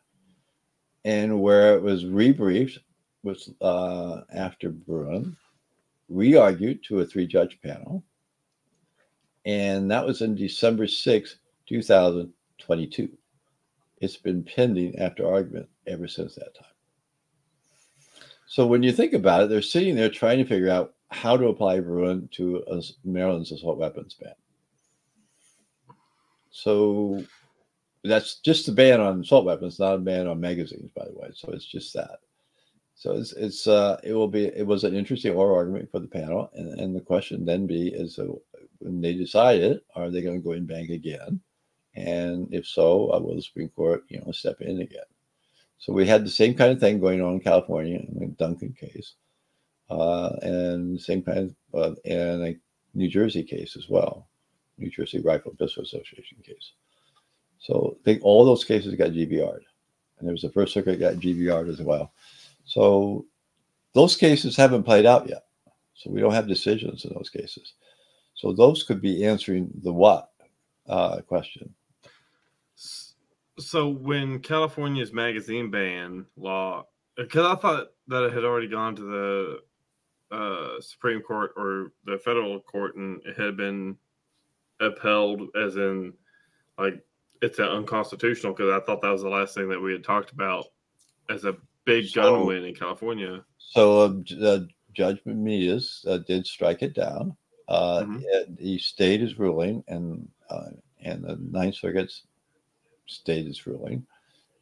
and 1.06 1.42
where 1.42 1.76
it 1.76 1.82
was 1.82 2.06
rebriefed 2.06 2.78
was 3.24 3.52
uh, 3.62 4.22
after 4.32 4.70
Bruen, 4.70 5.36
re-argued 6.08 6.84
to 6.84 7.00
a 7.00 7.06
three-judge 7.06 7.60
panel, 7.64 8.04
and 9.44 9.90
that 9.90 10.06
was 10.06 10.22
in 10.22 10.36
December 10.36 10.86
6, 10.86 11.38
2022. 11.66 13.10
It's 14.02 14.18
been 14.18 14.44
pending 14.44 15.00
after 15.00 15.28
argument 15.28 15.68
ever 15.88 16.08
since 16.08 16.36
that 16.36 16.54
time. 16.54 16.68
So 18.46 18.68
when 18.68 18.84
you 18.84 18.92
think 18.92 19.14
about 19.14 19.42
it, 19.42 19.50
they're 19.50 19.64
sitting 19.64 19.96
there 19.96 20.10
trying 20.10 20.38
to 20.38 20.46
figure 20.46 20.70
out 20.70 20.94
how 21.10 21.38
to 21.38 21.48
apply 21.48 21.80
Bruen 21.80 22.30
to 22.34 22.64
Maryland's 23.04 23.52
assault 23.52 23.80
weapons 23.80 24.14
ban. 24.14 24.36
So 26.52 27.26
that's 28.08 28.40
just 28.40 28.68
a 28.68 28.72
ban 28.72 29.02
on 29.02 29.22
assault 29.22 29.46
weapons, 29.46 29.80
not 29.80 29.96
a 29.96 30.00
ban 30.00 30.28
on 30.28 30.40
magazines, 30.40 30.90
by 30.96 31.06
the 31.06 31.14
way. 31.14 31.30
So 31.34 31.50
it's 31.52 31.66
just 31.66 31.94
that. 31.94 32.20
So 32.96 33.12
it's 33.14 33.34
it's 33.34 33.68
uh, 33.68 34.00
it 34.04 34.14
will 34.14 34.30
be 34.30 34.46
it 34.46 34.66
was 34.66 34.84
an 34.84 34.96
interesting 34.96 35.34
oral 35.34 35.58
argument 35.58 35.92
for 35.92 36.00
the 36.00 36.08
panel, 36.08 36.50
and, 36.54 36.80
and 36.80 36.96
the 36.96 37.02
question 37.02 37.46
then 37.46 37.68
be 37.68 37.90
is 37.90 38.18
uh, 38.18 38.28
when 38.80 39.02
they 39.02 39.14
decide 39.14 39.60
it, 39.60 39.86
are 39.96 40.10
they 40.10 40.22
going 40.22 40.38
to 40.38 40.44
go 40.44 40.54
en 40.54 40.66
banc 40.66 40.90
again, 40.90 41.42
and 41.96 42.48
if 42.54 42.66
so, 42.66 43.12
uh, 43.12 43.20
will 43.20 43.36
the 43.36 43.42
Supreme 43.42 43.70
Court 43.70 44.04
you 44.08 44.22
know 44.22 44.32
step 44.32 44.62
in 44.62 44.80
again? 44.80 45.04
So 45.78 45.92
we 45.92 46.08
had 46.08 46.24
the 46.26 46.30
same 46.30 46.54
kind 46.54 46.72
of 46.72 46.80
thing 46.80 47.02
going 47.02 47.22
on 47.22 47.34
in 47.34 47.40
California 47.42 47.98
in 47.98 48.18
the 48.18 48.28
Duncan 48.28 48.74
case, 48.74 49.16
uh, 49.90 50.30
and 50.42 51.00
same 51.00 51.22
kind 51.22 51.54
of 51.74 51.92
uh, 51.92 51.96
in 52.06 52.46
a 52.46 52.56
New 52.94 53.10
Jersey 53.10 53.44
case 53.44 53.76
as 53.76 53.90
well, 53.90 54.30
New 54.78 54.90
Jersey 54.90 55.20
Rifle 55.20 55.54
Pistol 55.60 55.84
Association 55.84 56.38
case. 56.44 56.72
So 57.66 57.98
think 58.06 58.24
all 58.24 58.46
those 58.46 58.64
cases 58.64 58.94
got 58.94 59.10
GVR'd. 59.10 59.66
And 60.20 60.28
there 60.28 60.34
was 60.34 60.44
the 60.44 60.52
First 60.52 60.72
Circuit 60.72 61.00
got 61.00 61.16
GVR'd 61.16 61.68
as 61.68 61.82
well. 61.82 62.14
So 62.64 63.26
those 63.94 64.16
cases 64.16 64.56
haven't 64.56 64.84
played 64.84 65.08
out 65.08 65.28
yet. 65.28 65.46
So 65.96 66.12
we 66.12 66.20
don't 66.22 66.34
have 66.34 66.48
decisions 66.48 67.06
in 67.06 67.14
those 67.16 67.30
cases. 67.30 67.74
So 68.36 68.54
those 68.54 68.84
could 68.84 69.02
be 69.02 69.26
answering 69.26 69.72
the 69.82 69.92
what 69.92 70.30
uh, 70.88 71.22
question. 71.22 71.74
So 73.58 73.90
when 73.90 74.42
California's 74.42 75.12
magazine 75.12 75.72
ban 75.72 76.26
law, 76.38 76.86
because 77.18 77.46
I 77.48 77.60
thought 77.60 77.88
that 78.10 78.26
it 78.26 78.34
had 78.34 78.44
already 78.44 78.68
gone 78.68 78.96
to 78.98 79.02
the 80.30 80.36
uh, 80.36 80.82
Supreme 80.82 81.22
Court 81.22 81.54
or 81.58 81.94
the 82.06 82.20
federal 82.20 82.60
court 82.60 82.96
and 82.96 83.22
it 83.26 83.40
had 83.40 83.58
been 83.58 83.98
upheld, 84.80 85.48
as 85.56 85.78
in 85.78 86.14
like 86.78 87.02
it's 87.42 87.60
unconstitutional 87.60 88.54
because 88.54 88.72
I 88.72 88.84
thought 88.86 89.02
that 89.02 89.12
was 89.12 89.24
the 89.24 89.30
last 89.30 89.56
thing 89.56 89.70
that 89.70 89.82
we 89.82 89.92
had 89.92 90.04
talked 90.04 90.32
about 90.32 90.66
as 91.30 91.46
a 91.46 91.56
big 91.86 92.08
so, 92.08 92.22
gun 92.22 92.46
win 92.46 92.66
in 92.66 92.76
California. 92.76 93.44
So 93.58 94.02
uh, 94.02 94.46
uh, 94.46 94.60
Judge 94.94 95.22
Benitez 95.26 96.08
uh, 96.08 96.20
did 96.20 96.46
strike 96.46 96.82
it 96.82 96.94
down. 96.94 97.36
Uh, 97.68 98.02
mm-hmm. 98.02 98.20
it, 98.24 98.50
he 98.60 98.78
stayed 98.78 99.22
his 99.22 99.40
ruling, 99.40 99.84
and 99.88 100.28
uh, 100.50 100.70
and 101.02 101.24
the 101.24 101.38
Ninth 101.40 101.76
Circuit 101.76 102.12
stayed 103.08 103.46
his 103.46 103.66
ruling. 103.66 104.06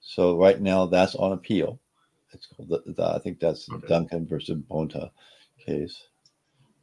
So 0.01 0.38
right 0.38 0.59
now 0.59 0.86
that's 0.86 1.15
on 1.15 1.34
appeal. 1.34 1.80
It's 2.32 2.47
called 2.47 2.69
the, 2.69 2.82
the 2.91 3.05
I 3.05 3.19
think 3.19 3.39
that's 3.39 3.69
okay. 3.69 3.88
Duncan 3.88 4.28
versus 4.28 4.57
Bonta 4.69 5.11
case. 5.63 6.07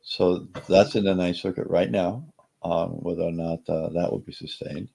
So 0.02 0.46
that's 0.68 0.94
in 0.94 1.04
the 1.04 1.14
Ninth 1.14 1.36
Circuit 1.36 1.66
right 1.68 1.90
now 1.90 2.24
on 2.62 2.90
whether 2.90 3.22
or 3.22 3.32
not 3.32 3.60
uh, 3.68 3.88
that 3.90 4.10
will 4.10 4.20
be 4.20 4.32
sustained. 4.32 4.88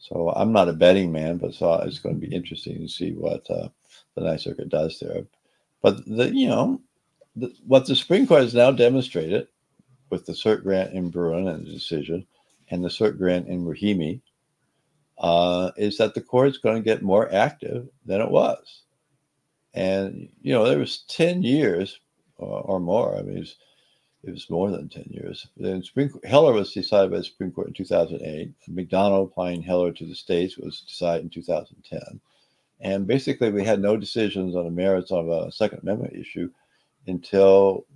So 0.00 0.30
I'm 0.34 0.50
not 0.50 0.68
a 0.68 0.72
betting 0.72 1.12
man, 1.12 1.36
but 1.36 1.54
so 1.54 1.74
it's 1.74 1.98
going 1.98 2.18
to 2.18 2.26
be 2.26 2.34
interesting 2.34 2.78
to 2.78 2.88
see 2.88 3.12
what 3.12 3.48
uh, 3.50 3.68
the 4.14 4.22
Ninth 4.22 4.40
Circuit 4.40 4.70
does 4.70 4.98
there. 4.98 5.26
But 5.82 6.04
the 6.06 6.34
you 6.34 6.48
know 6.48 6.80
the, 7.36 7.54
what 7.66 7.86
the 7.86 7.94
Supreme 7.94 8.26
Court 8.26 8.42
has 8.42 8.54
now 8.54 8.70
demonstrated 8.70 9.46
with 10.08 10.24
the 10.24 10.32
cert 10.32 10.62
grant 10.62 10.94
in 10.94 11.10
Bruen 11.10 11.48
and 11.48 11.66
the 11.66 11.70
decision, 11.70 12.26
and 12.70 12.82
the 12.82 12.88
cert 12.88 13.18
grant 13.18 13.46
in 13.46 13.64
Rahimi, 13.64 14.22
uh, 15.18 15.70
is 15.76 15.98
that 15.98 16.14
the 16.14 16.22
court 16.22 16.48
is 16.48 16.58
going 16.58 16.76
to 16.76 16.82
get 16.82 17.02
more 17.02 17.32
active 17.32 17.86
than 18.06 18.22
it 18.22 18.30
was. 18.30 18.82
And 19.74 20.30
you 20.40 20.54
know 20.54 20.66
there 20.66 20.78
was 20.78 21.04
ten 21.08 21.42
years 21.42 22.00
or, 22.38 22.62
or 22.62 22.80
more. 22.80 23.18
I 23.18 23.22
mean, 23.22 23.46
it 24.22 24.32
was 24.32 24.50
more 24.50 24.70
than 24.70 24.88
10 24.88 25.04
years. 25.08 25.46
Then 25.56 25.82
Supreme, 25.82 26.12
Heller 26.24 26.52
was 26.52 26.72
decided 26.72 27.10
by 27.10 27.18
the 27.18 27.24
Supreme 27.24 27.52
Court 27.52 27.68
in 27.68 27.74
2008. 27.74 28.52
McDonald 28.68 29.30
applying 29.30 29.62
Heller 29.62 29.92
to 29.92 30.06
the 30.06 30.14
states 30.14 30.58
was 30.58 30.82
decided 30.82 31.24
in 31.24 31.30
2010. 31.30 32.20
And 32.80 33.06
basically, 33.06 33.50
we 33.50 33.64
had 33.64 33.80
no 33.80 33.96
decisions 33.96 34.56
on 34.56 34.64
the 34.64 34.70
merits 34.70 35.10
of 35.10 35.28
a 35.28 35.50
Second 35.52 35.80
Amendment 35.82 36.14
issue 36.14 36.50
until 37.06 37.86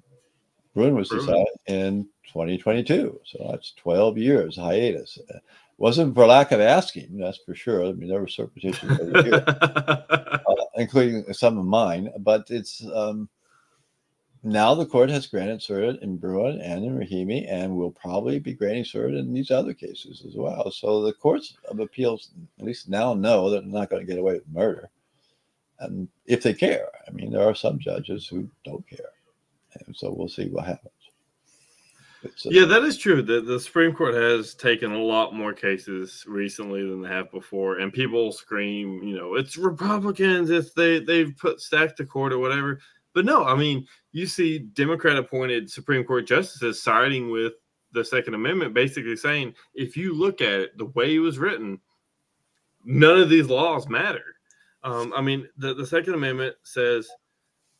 Bruen 0.74 0.94
was 0.94 1.08
decided 1.08 1.46
in 1.66 2.04
2022. 2.26 3.20
So 3.24 3.48
that's 3.50 3.72
12 3.72 4.18
years 4.18 4.56
hiatus. 4.56 5.18
It 5.28 5.42
Wasn't 5.78 6.14
for 6.14 6.26
lack 6.26 6.52
of 6.52 6.60
asking, 6.60 7.18
that's 7.18 7.38
for 7.38 7.54
sure. 7.54 7.84
I 7.84 7.92
mean, 7.92 8.08
there 8.08 8.20
were 8.20 8.28
certain 8.28 8.52
petitions, 8.54 8.98
uh, 9.14 10.40
including 10.76 11.32
some 11.32 11.58
of 11.58 11.64
mine. 11.64 12.10
But 12.18 12.50
it's 12.50 12.84
um, 12.92 13.28
now 14.44 14.74
the 14.74 14.84
court 14.84 15.08
has 15.08 15.26
granted 15.26 15.60
cert 15.60 16.00
in 16.02 16.18
Bruen 16.18 16.60
and 16.60 16.84
in 16.84 16.98
Rahimi, 16.98 17.50
and 17.50 17.74
will 17.74 17.90
probably 17.90 18.38
be 18.38 18.52
granting 18.52 18.84
cert 18.84 19.18
in 19.18 19.32
these 19.32 19.50
other 19.50 19.72
cases 19.72 20.22
as 20.26 20.34
well. 20.36 20.70
So 20.70 21.02
the 21.02 21.14
courts 21.14 21.56
of 21.68 21.80
appeals, 21.80 22.30
at 22.58 22.64
least 22.64 22.88
now, 22.88 23.14
know 23.14 23.48
that 23.50 23.62
they're 23.62 23.80
not 23.80 23.88
going 23.88 24.04
to 24.04 24.10
get 24.10 24.20
away 24.20 24.34
with 24.34 24.48
murder, 24.52 24.90
and 25.80 26.08
if 26.26 26.42
they 26.42 26.52
care. 26.52 26.88
I 27.08 27.10
mean, 27.10 27.32
there 27.32 27.48
are 27.48 27.54
some 27.54 27.78
judges 27.78 28.28
who 28.28 28.48
don't 28.64 28.86
care, 28.86 29.12
and 29.86 29.96
so 29.96 30.12
we'll 30.12 30.28
see 30.28 30.48
what 30.48 30.66
happens. 30.66 30.92
yeah, 32.44 32.66
that 32.66 32.82
is 32.82 32.98
true. 32.98 33.22
The 33.22 33.40
the 33.40 33.58
Supreme 33.58 33.94
Court 33.94 34.14
has 34.14 34.54
taken 34.54 34.92
a 34.92 35.02
lot 35.02 35.34
more 35.34 35.54
cases 35.54 36.22
recently 36.26 36.86
than 36.86 37.00
they 37.00 37.08
have 37.08 37.30
before, 37.30 37.78
and 37.78 37.92
people 37.92 38.30
scream, 38.30 39.02
you 39.02 39.16
know, 39.16 39.36
it's 39.36 39.56
Republicans 39.56 40.50
if 40.50 40.74
they 40.74 40.98
they've 41.00 41.34
put 41.38 41.60
stacked 41.60 41.96
the 41.96 42.04
court 42.04 42.32
or 42.32 42.38
whatever. 42.38 42.78
But 43.14 43.24
no, 43.24 43.44
I 43.44 43.54
mean, 43.54 43.86
you 44.12 44.26
see 44.26 44.58
Democrat 44.58 45.16
appointed 45.16 45.70
Supreme 45.70 46.04
Court 46.04 46.26
justices 46.26 46.82
siding 46.82 47.30
with 47.30 47.54
the 47.92 48.04
Second 48.04 48.34
Amendment, 48.34 48.74
basically 48.74 49.16
saying 49.16 49.54
if 49.74 49.96
you 49.96 50.12
look 50.12 50.40
at 50.40 50.60
it 50.60 50.78
the 50.78 50.86
way 50.86 51.14
it 51.14 51.20
was 51.20 51.38
written, 51.38 51.80
none 52.84 53.18
of 53.18 53.30
these 53.30 53.46
laws 53.46 53.88
matter. 53.88 54.24
Um, 54.82 55.12
I 55.16 55.22
mean, 55.22 55.48
the, 55.56 55.74
the 55.74 55.86
Second 55.86 56.14
Amendment 56.14 56.56
says, 56.64 57.08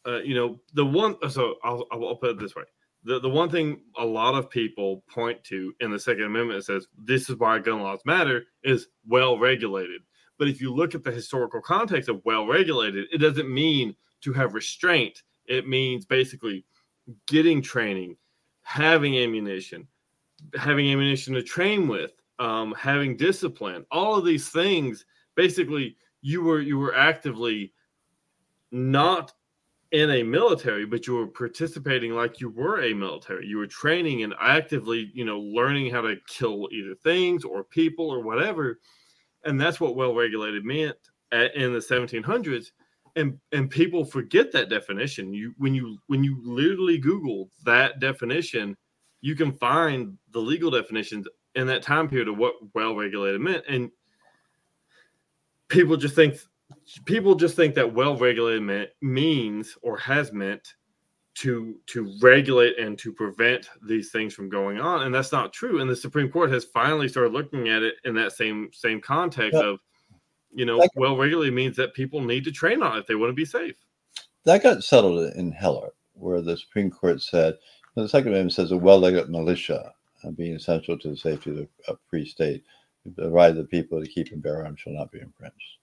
uh, 0.07 0.21
you 0.21 0.35
know, 0.35 0.61
the 0.73 0.87
one, 0.87 1.17
so 1.29 1.57
I'll, 1.65 1.85
I'll 1.91 2.17
put 2.17 2.31
it 2.31 2.39
this 2.39 2.55
way. 2.55 2.63
The, 3.03 3.21
the 3.21 3.29
one 3.29 3.51
thing 3.51 3.81
a 3.99 4.05
lot 4.05 4.35
of 4.35 4.49
people 4.49 5.03
point 5.11 5.43
to 5.45 5.75
in 5.81 5.91
the 5.91 5.99
Second 5.99 6.25
Amendment 6.25 6.65
says 6.65 6.87
this 6.97 7.29
is 7.29 7.37
why 7.37 7.59
gun 7.59 7.83
laws 7.83 8.01
matter 8.07 8.45
is 8.63 8.89
well 9.07 9.39
regulated. 9.39 10.01
But 10.39 10.49
if 10.49 10.61
you 10.61 10.75
look 10.75 10.95
at 10.95 11.05
the 11.05 11.13
historical 11.13 11.61
context 11.61 12.09
of 12.09 12.25
well 12.25 12.47
regulated, 12.47 13.07
it 13.13 13.19
doesn't 13.19 13.53
mean 13.53 13.95
to 14.25 14.33
have 14.33 14.55
restraint, 14.55 15.23
it 15.47 15.69
means 15.69 16.05
basically 16.05 16.65
getting 17.27 17.63
training, 17.63 18.17
having 18.63 19.19
ammunition, 19.19 19.87
having 20.55 20.91
ammunition 20.91 21.35
to 21.35 21.43
train 21.43 21.87
with, 21.87 22.13
um, 22.39 22.75
having 22.79 23.17
discipline, 23.17 23.85
all 23.91 24.17
of 24.17 24.25
these 24.25 24.49
things. 24.49 25.05
Basically, 25.35 25.97
you 26.23 26.43
were 26.43 26.61
you 26.61 26.79
were 26.79 26.95
actively 26.95 27.73
not 28.73 29.33
in 29.93 30.11
a 30.11 30.23
military, 30.23 30.87
but 30.87 31.07
you 31.07 31.15
were 31.15 31.27
participating 31.27 32.13
like 32.13 32.41
you 32.41 32.49
were 32.49 32.83
a 32.83 32.93
military. 32.95 33.47
You 33.47 33.59
were 33.59 33.67
training 33.67 34.25
and 34.25 34.35
actively, 34.41 35.13
you 35.15 35.25
know, 35.25 35.39
learning 35.39 35.93
how 35.93 36.01
to 36.01 36.17
kill 36.27 36.69
either 36.73 36.97
things 36.97 37.45
or 37.45 37.63
people 37.63 38.11
or 38.11 38.21
whatever. 38.21 38.81
And 39.45 39.61
that's 39.61 39.81
what 39.81 39.95
well 39.95 40.15
regulated 40.15 40.65
meant 40.65 40.97
in 41.33 41.73
the 41.73 41.79
1700s 41.79 42.71
and 43.17 43.39
and 43.53 43.71
people 43.71 44.05
forget 44.05 44.53
that 44.53 44.69
definition. 44.69 45.33
You 45.33 45.55
when 45.59 45.75
you 45.75 45.99
when 46.09 46.25
you 46.25 46.41
literally 46.45 46.99
google 46.99 47.49
that 47.65 48.01
definition 48.01 48.77
you 49.25 49.35
can 49.35 49.53
find 49.53 50.19
the 50.33 50.39
legal 50.39 50.71
definitions 50.71 51.27
in 51.55 51.67
that 51.67 51.83
time 51.83 52.07
period 52.07 52.29
of 52.29 52.37
what 52.37 52.57
well 52.75 52.95
regulated 52.95 53.41
meant. 53.41 53.65
And 53.67 53.91
people 55.69 55.97
just 55.97 56.15
think 56.15 56.37
people 57.07 57.35
just 57.35 57.57
think 57.57 57.75
that 57.75 57.95
well 57.95 58.19
regulated 58.19 58.63
meant 58.63 58.91
means 59.01 59.79
or 59.81 59.97
has 59.97 60.31
meant 60.31 60.75
to 61.37 61.81
to 61.87 62.15
regulate 62.21 62.79
and 62.79 62.99
to 62.99 63.15
prevent 63.15 63.71
these 63.89 64.11
things 64.11 64.35
from 64.35 64.51
going 64.51 64.79
on. 64.79 65.05
And 65.07 65.15
that's 65.15 65.33
not 65.33 65.55
true. 65.55 65.81
And 65.81 65.89
the 65.89 65.97
supreme 65.97 66.31
court 66.31 66.53
has 66.53 66.67
finally 66.67 67.09
started 67.09 67.33
looking 67.33 67.71
at 67.71 67.83
it 67.83 67.95
in 68.05 68.15
that 68.17 68.33
same 68.33 68.69
same 68.75 69.01
context 69.01 69.57
of 69.57 69.81
you 70.55 70.65
know, 70.65 70.87
well 70.97 71.17
regularly 71.17 71.51
means 71.51 71.77
that 71.77 71.95
people 71.95 72.21
need 72.21 72.45
to 72.45 72.53
train 72.53 72.83
on 72.83 72.97
it 72.97 73.01
if 73.01 73.07
they 73.07 73.15
want 73.15 73.31
to 73.31 73.35
be 73.35 73.45
safe. 73.45 73.75
That 74.45 74.63
got 74.63 74.85
settled 74.85 75.33
in 75.35 75.53
Heller, 75.53 75.91
where 76.15 76.41
the 76.41 76.57
Supreme 76.57 76.91
Court 76.91 77.23
said 77.23 77.57
the 77.95 78.09
Second 78.09 78.29
Amendment 78.29 78.53
says 78.53 78.73
a 78.73 78.77
well-regulated 78.77 79.31
militia 79.31 79.93
uh, 80.25 80.31
being 80.31 80.55
essential 80.55 80.99
to 80.99 81.11
the 81.11 81.17
safety 81.17 81.51
of 81.51 81.69
a 81.89 81.97
free 82.09 82.27
state, 82.27 82.65
the 83.17 83.31
right 83.31 83.51
of 83.51 83.57
the 83.57 83.65
people 83.65 84.03
to 84.03 84.09
keep 84.09 84.33
and 84.33 84.43
bear 84.43 84.65
arms 84.65 84.81
shall 84.81 84.93
not 84.93 85.13
be 85.13 85.21
infringed. 85.21 85.79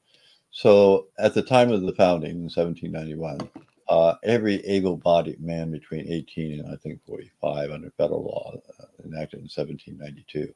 So, 0.52 1.08
at 1.20 1.34
the 1.34 1.42
time 1.42 1.72
of 1.72 1.82
the 1.82 1.94
founding 1.94 2.32
in 2.32 2.50
1791, 2.50 3.50
uh, 3.88 4.16
every 4.24 4.66
able-bodied 4.66 5.42
man 5.42 5.72
between 5.72 6.12
18 6.12 6.60
and 6.60 6.74
I 6.74 6.76
think 6.78 7.00
45 7.06 7.72
under 7.72 7.92
federal 7.92 8.24
law 8.24 8.54
uh, 8.80 8.86
enacted 9.06 9.40
in 9.40 9.46
1792 9.46 10.54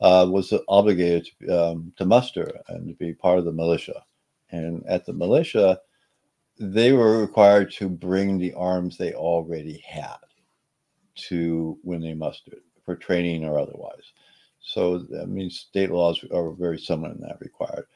uh, 0.00 0.26
was 0.28 0.52
obligated 0.68 1.28
to, 1.40 1.66
um, 1.66 1.92
to 1.96 2.04
muster 2.04 2.60
and 2.68 2.88
to 2.88 2.94
be 2.94 3.14
part 3.14 3.38
of 3.38 3.44
the 3.44 3.52
militia. 3.52 4.04
And 4.50 4.84
at 4.86 5.06
the 5.06 5.12
militia, 5.12 5.80
they 6.58 6.92
were 6.92 7.20
required 7.20 7.72
to 7.72 7.88
bring 7.88 8.38
the 8.38 8.54
arms 8.54 8.96
they 8.96 9.12
already 9.14 9.78
had 9.78 10.16
to 11.14 11.78
when 11.82 12.00
they 12.00 12.14
mustered 12.14 12.60
for 12.84 12.96
training 12.96 13.44
or 13.44 13.58
otherwise. 13.58 14.12
So 14.60 14.98
that 14.98 15.28
means 15.28 15.58
state 15.58 15.90
laws 15.90 16.24
are 16.32 16.50
very 16.52 16.78
similar 16.78 17.12
in 17.12 17.20
that 17.20 17.40
regard. 17.40 17.86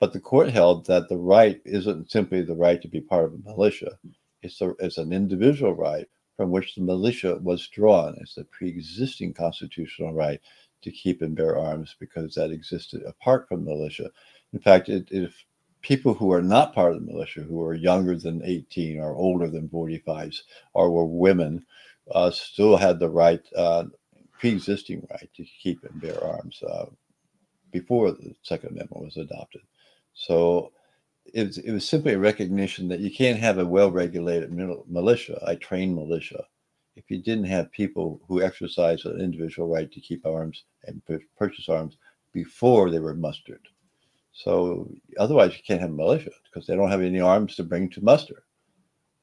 But 0.00 0.12
the 0.12 0.20
court 0.20 0.50
held 0.50 0.86
that 0.86 1.08
the 1.08 1.18
right 1.18 1.60
isn't 1.64 2.10
simply 2.10 2.42
the 2.42 2.54
right 2.54 2.80
to 2.80 2.88
be 2.88 3.00
part 3.00 3.26
of 3.26 3.34
a 3.34 3.38
militia; 3.50 3.98
it's, 4.42 4.60
a, 4.62 4.74
it's 4.78 4.98
an 4.98 5.12
individual 5.12 5.74
right 5.74 6.06
from 6.36 6.50
which 6.50 6.74
the 6.74 6.82
militia 6.82 7.38
was 7.42 7.68
drawn. 7.68 8.16
It's 8.20 8.38
a 8.38 8.44
pre-existing 8.44 9.34
constitutional 9.34 10.14
right 10.14 10.40
to 10.82 10.90
keep 10.90 11.22
and 11.22 11.36
bear 11.36 11.58
arms 11.58 11.96
because 11.98 12.34
that 12.34 12.50
existed 12.50 13.02
apart 13.04 13.48
from 13.48 13.64
militia. 13.64 14.10
In 14.52 14.60
fact, 14.60 14.88
it, 14.88 15.08
if 15.10 15.44
people 15.82 16.14
who 16.14 16.32
are 16.32 16.42
not 16.42 16.74
part 16.74 16.92
of 16.92 17.00
the 17.00 17.12
militia, 17.12 17.42
who 17.42 17.62
are 17.62 17.74
younger 17.74 18.16
than 18.16 18.42
18 18.44 18.98
or 18.98 19.14
older 19.14 19.48
than 19.48 19.68
45, 19.68 20.32
or 20.74 20.90
were 20.90 21.06
women, 21.06 21.64
uh, 22.12 22.30
still 22.30 22.76
had 22.76 22.98
the 22.98 23.08
right, 23.08 23.42
uh, 23.56 23.84
pre-existing 24.38 25.06
right 25.10 25.28
to 25.34 25.44
keep 25.62 25.82
and 25.84 26.00
bear 26.00 26.22
arms 26.22 26.62
uh, 26.62 26.86
before 27.70 28.12
the 28.12 28.34
Second 28.42 28.70
Amendment 28.70 29.04
was 29.04 29.16
adopted. 29.16 29.62
So 30.14 30.72
it 31.32 31.46
was, 31.46 31.58
it 31.58 31.72
was 31.72 31.88
simply 31.88 32.14
a 32.14 32.18
recognition 32.18 32.88
that 32.88 33.00
you 33.00 33.10
can't 33.10 33.38
have 33.38 33.58
a 33.58 33.66
well-regulated 33.66 34.52
militia, 34.52 35.38
a 35.42 35.56
trained 35.56 35.94
militia, 35.94 36.44
if 36.96 37.10
you 37.10 37.18
didn't 37.18 37.44
have 37.44 37.70
people 37.70 38.20
who 38.26 38.42
exercised 38.42 39.06
an 39.06 39.20
individual 39.20 39.68
right 39.68 39.90
to 39.92 40.00
keep 40.00 40.26
arms 40.26 40.64
and 40.84 41.02
purchase 41.38 41.68
arms 41.68 41.96
before 42.32 42.90
they 42.90 42.98
were 42.98 43.14
mustered. 43.14 43.68
So 44.32 44.90
otherwise, 45.18 45.56
you 45.56 45.62
can't 45.66 45.80
have 45.80 45.92
militia 45.92 46.32
because 46.44 46.66
they 46.66 46.76
don't 46.76 46.90
have 46.90 47.02
any 47.02 47.20
arms 47.20 47.56
to 47.56 47.64
bring 47.64 47.88
to 47.90 48.04
muster. 48.04 48.42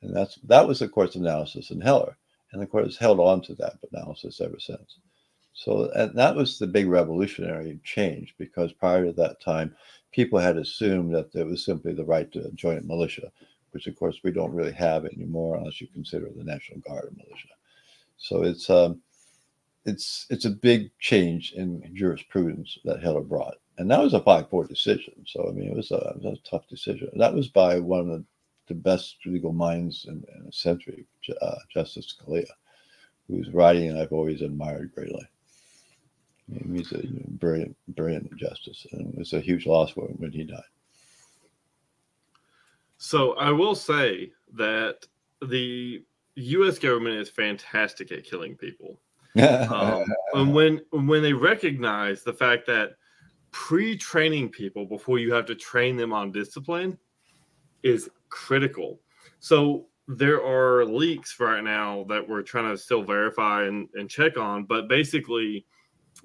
And 0.02 0.16
that's 0.16 0.36
that 0.44 0.68
was 0.68 0.80
the 0.80 0.88
court's 0.88 1.16
analysis 1.16 1.72
in 1.72 1.80
Heller, 1.80 2.18
and 2.52 2.62
the 2.62 2.68
court 2.68 2.86
has 2.86 2.98
held 2.98 3.20
on 3.20 3.42
to 3.44 3.56
that 3.56 3.78
analysis 3.92 4.42
ever 4.42 4.60
since. 4.60 4.98
So 5.54 5.92
and 5.96 6.18
that 6.18 6.36
was 6.36 6.58
the 6.58 6.68
big 6.68 6.88
revolutionary 6.88 7.80
change 7.84 8.36
because 8.38 8.74
prior 8.74 9.06
to 9.06 9.14
that 9.14 9.40
time, 9.40 9.76
people 10.12 10.40
had 10.40 10.58
assumed 10.58 11.14
that 11.14 11.32
there 11.32 11.46
was 11.46 11.64
simply 11.64 11.94
the 11.94 12.06
right 12.06 12.32
to 12.32 12.52
join 12.52 12.80
a 12.80 12.82
militia, 12.82 13.32
which 13.72 13.88
of 13.88 13.96
course 13.96 14.20
we 14.24 14.32
don't 14.32 14.52
really 14.52 14.74
have 14.74 15.06
anymore 15.06 15.58
unless 15.58 15.80
you 15.80 15.88
consider 15.88 16.30
the 16.36 16.44
National 16.44 16.80
Guard 16.80 17.10
a 17.12 17.16
militia. 17.16 17.53
So 18.24 18.42
it's 18.44 18.70
um, 18.70 19.02
it's 19.84 20.28
it's 20.30 20.46
a 20.46 20.50
big 20.50 20.92
change 21.00 21.52
in 21.58 21.84
jurisprudence 21.94 22.78
that 22.86 23.04
Heller 23.04 23.20
brought, 23.20 23.56
and 23.78 23.92
that 23.92 24.00
was 24.00 24.14
a 24.14 24.22
five-four 24.22 24.66
decision. 24.66 25.14
So 25.28 25.50
I 25.50 25.52
mean, 25.52 25.70
it 25.70 25.76
was 25.76 25.92
a, 25.92 25.98
it 26.16 26.24
was 26.24 26.40
a 26.40 26.50
tough 26.50 26.66
decision. 26.70 27.10
That 27.16 27.34
was 27.34 27.50
by 27.50 27.80
one 27.80 28.00
of 28.00 28.08
the, 28.08 28.24
the 28.70 28.76
best 28.76 29.18
legal 29.26 29.52
minds 29.52 30.06
in, 30.08 30.24
in 30.36 30.48
a 30.48 30.54
century, 30.54 31.06
uh, 31.42 31.56
Justice 31.70 32.16
Scalia, 32.16 32.48
whose 33.28 33.50
writing 33.50 33.98
I've 33.98 34.14
always 34.14 34.42
admired 34.42 34.96
greatly. 34.96 35.28
I 36.50 36.64
mean, 36.64 36.78
he's 36.78 36.94
a 36.94 37.04
brilliant, 37.32 37.76
brilliant 37.90 38.34
justice, 38.38 38.88
and 38.94 39.14
it's 39.18 39.34
a 39.34 39.42
huge 39.42 39.66
loss 39.66 39.92
him 39.92 40.16
when 40.18 40.32
he 40.32 40.46
died. 40.46 40.62
So 42.98 43.34
I 43.34 43.52
will 43.52 43.76
say 43.76 44.32
that 44.54 45.08
the 45.42 46.06
U.S. 46.36 46.80
government 46.80 47.18
is 47.18 47.30
fantastic 47.30 48.12
at 48.12 48.24
killing 48.24 48.56
people. 48.56 49.00
um, 49.70 50.06
and 50.34 50.54
when 50.54 50.82
when 50.92 51.24
they 51.24 51.34
recognize 51.34 52.24
the 52.24 52.34
fact 52.34 52.68
that 52.68 52.92
pre-training 53.52 54.50
people 54.50 54.86
before 54.86 55.20
you 55.20 55.34
have 55.34 55.46
to 55.46 55.56
train 55.56 55.96
them 55.96 56.12
on 56.12 56.32
discipline 56.32 56.98
is 57.84 58.10
critical. 58.30 59.00
So 59.40 59.86
there 60.08 60.44
are 60.44 60.86
leaks 60.86 61.40
right 61.40 61.64
now 61.64 62.06
that 62.10 62.28
we're 62.28 62.42
trying 62.42 62.70
to 62.70 62.78
still 62.78 63.04
verify 63.04 63.64
and, 63.66 63.88
and 63.94 64.10
check 64.10 64.38
on, 64.38 64.66
but 64.66 64.90
basically 64.90 65.66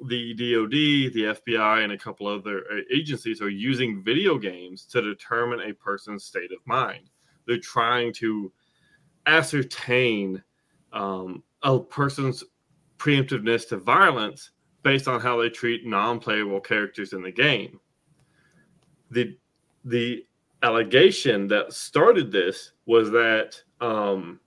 the 0.07 0.33
DoD, 0.35 1.13
the 1.15 1.39
FBI, 1.47 1.85
and 1.85 1.93
a 1.93 1.99
couple 1.99 2.27
other 2.27 2.65
uh, 2.71 2.81
agencies 2.93 3.41
are 3.41 3.49
using 3.49 4.03
video 4.03 4.39
games 4.39 4.85
to 4.87 5.01
determine 5.01 5.61
a 5.61 5.73
person's 5.75 6.25
state 6.25 6.53
of 6.53 6.59
mind. 6.67 7.11
They're 7.47 7.59
trying 7.59 8.13
to 8.15 8.53
ascertain 9.29 10.43
um, 10.93 11.43
a 11.62 11.79
person's 11.79 12.43
preemptiveness 12.99 13.68
to 13.68 13.76
violence 13.76 14.51
based 14.83 15.07
on 15.07 15.20
how 15.20 15.41
they 15.41 15.51
treat 15.51 15.87
non-playable 15.87 16.61
characters 16.61 17.12
in 17.12 17.22
the 17.22 17.31
game. 17.31 17.79
The 19.11 19.37
the 19.85 20.26
allegation 20.62 21.47
that 21.49 21.72
started 21.72 22.33
this 22.33 22.72
was 22.87 23.11
that 23.11 23.62
um, 23.81 24.41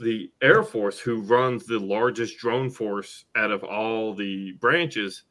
the 0.00 0.32
Air 0.42 0.62
Force, 0.62 0.98
who 0.98 1.20
runs 1.20 1.66
the 1.66 1.78
largest 1.78 2.38
drone 2.38 2.70
force 2.70 3.26
out 3.36 3.50
of 3.50 3.62
all 3.62 4.14
the 4.14 4.52
branches, 4.52 5.24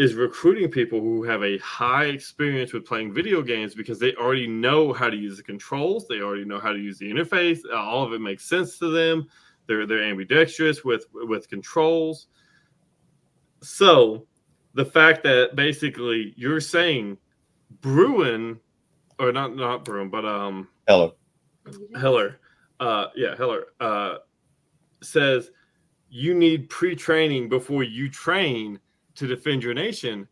is 0.00 0.14
recruiting 0.14 0.70
people 0.70 0.98
who 0.98 1.22
have 1.22 1.44
a 1.44 1.58
high 1.58 2.06
experience 2.06 2.72
with 2.72 2.86
playing 2.86 3.12
video 3.12 3.42
games 3.42 3.74
because 3.74 3.98
they 3.98 4.14
already 4.14 4.46
know 4.46 4.94
how 4.94 5.10
to 5.10 5.16
use 5.16 5.36
the 5.36 5.42
controls, 5.42 6.08
they 6.08 6.22
already 6.22 6.46
know 6.46 6.58
how 6.58 6.72
to 6.72 6.78
use 6.78 6.98
the 6.98 7.04
interface. 7.04 7.58
All 7.70 8.02
of 8.02 8.14
it 8.14 8.18
makes 8.18 8.48
sense 8.48 8.78
to 8.78 8.90
them. 8.90 9.26
They're 9.66 9.86
they're 9.86 10.02
ambidextrous 10.02 10.82
with 10.86 11.04
with 11.12 11.50
controls. 11.50 12.28
So 13.62 14.26
the 14.72 14.86
fact 14.86 15.22
that 15.24 15.54
basically 15.54 16.32
you're 16.34 16.62
saying 16.62 17.18
Bruen, 17.82 18.58
or 19.18 19.32
not 19.32 19.54
not 19.54 19.84
Bruen, 19.84 20.08
but 20.08 20.24
um 20.24 20.68
Heller. 20.88 21.10
Heller, 22.00 22.40
uh, 22.80 23.08
yeah, 23.14 23.36
Heller 23.36 23.66
uh, 23.80 24.14
says 25.02 25.50
you 26.08 26.32
need 26.32 26.70
pre-training 26.70 27.50
before 27.50 27.82
you 27.82 28.08
train 28.08 28.80
to 29.16 29.26
defend 29.26 29.62
your 29.62 29.74
nation, 29.74 30.28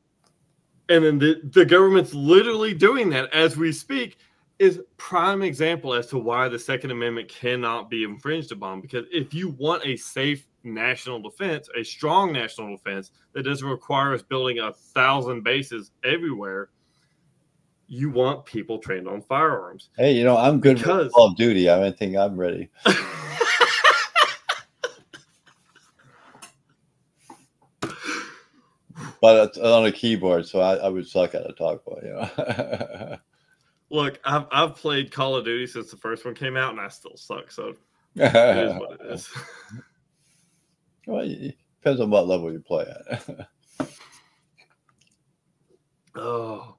and 0.88 1.04
then 1.04 1.18
the 1.18 1.40
the 1.52 1.64
government's 1.64 2.14
literally 2.14 2.74
doing 2.74 3.10
that 3.10 3.32
as 3.34 3.56
we 3.56 3.72
speak. 3.72 4.18
Is 4.58 4.80
prime 4.96 5.42
example 5.42 5.94
as 5.94 6.08
to 6.08 6.18
why 6.18 6.48
the 6.48 6.58
Second 6.58 6.90
Amendment 6.90 7.28
cannot 7.28 7.88
be 7.88 8.02
infringed 8.02 8.50
upon. 8.50 8.80
Because 8.80 9.06
if 9.12 9.32
you 9.32 9.50
want 9.50 9.86
a 9.86 9.96
safe 9.96 10.48
national 10.64 11.20
defense, 11.20 11.68
a 11.76 11.84
strong 11.84 12.32
national 12.32 12.76
defense 12.76 13.12
that 13.34 13.44
doesn't 13.44 13.68
require 13.68 14.14
us 14.14 14.22
building 14.22 14.58
a 14.58 14.72
thousand 14.72 15.44
bases 15.44 15.92
everywhere, 16.02 16.70
you 17.86 18.10
want 18.10 18.44
people 18.44 18.78
trained 18.78 19.08
on 19.08 19.22
firearms. 19.22 19.90
Hey, 19.96 20.12
you 20.12 20.24
know, 20.24 20.36
I'm 20.36 20.60
good 20.60 20.78
because... 20.78 21.12
Call 21.12 21.28
of 21.28 21.36
Duty. 21.36 21.70
I 21.70 21.90
think 21.92 22.16
I'm 22.16 22.36
ready. 22.36 22.68
but 29.20 29.48
it's 29.48 29.58
on 29.58 29.86
a 29.86 29.92
keyboard, 29.92 30.46
so 30.46 30.60
I, 30.60 30.76
I 30.76 30.88
would 30.88 31.06
suck 31.06 31.34
at 31.34 31.48
a 31.48 31.52
talk 31.52 31.84
boy, 31.84 32.00
you 32.02 32.10
know. 32.10 33.16
Look, 33.90 34.20
I've 34.24 34.46
I've 34.52 34.76
played 34.76 35.10
Call 35.10 35.36
of 35.36 35.44
Duty 35.44 35.66
since 35.66 35.90
the 35.90 35.96
first 35.96 36.24
one 36.24 36.34
came 36.34 36.56
out, 36.56 36.72
and 36.72 36.80
I 36.80 36.88
still 36.88 37.16
suck. 37.16 37.50
So 37.50 37.74
it 38.16 38.34
is 38.34 38.74
what 38.78 39.00
it 39.00 39.12
is. 39.12 39.28
Well, 41.06 41.22
it 41.22 41.56
depends 41.80 42.02
on 42.02 42.10
what 42.10 42.26
level 42.26 42.52
you 42.52 42.60
play 42.60 42.84
at. 42.84 43.48
oh, 46.14 46.76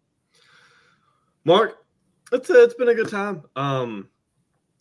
Mark, 1.45 1.83
it's 2.31 2.47
uh, 2.51 2.59
it's 2.59 2.75
been 2.75 2.89
a 2.89 2.93
good 2.93 3.09
time. 3.09 3.41
Um, 3.55 4.07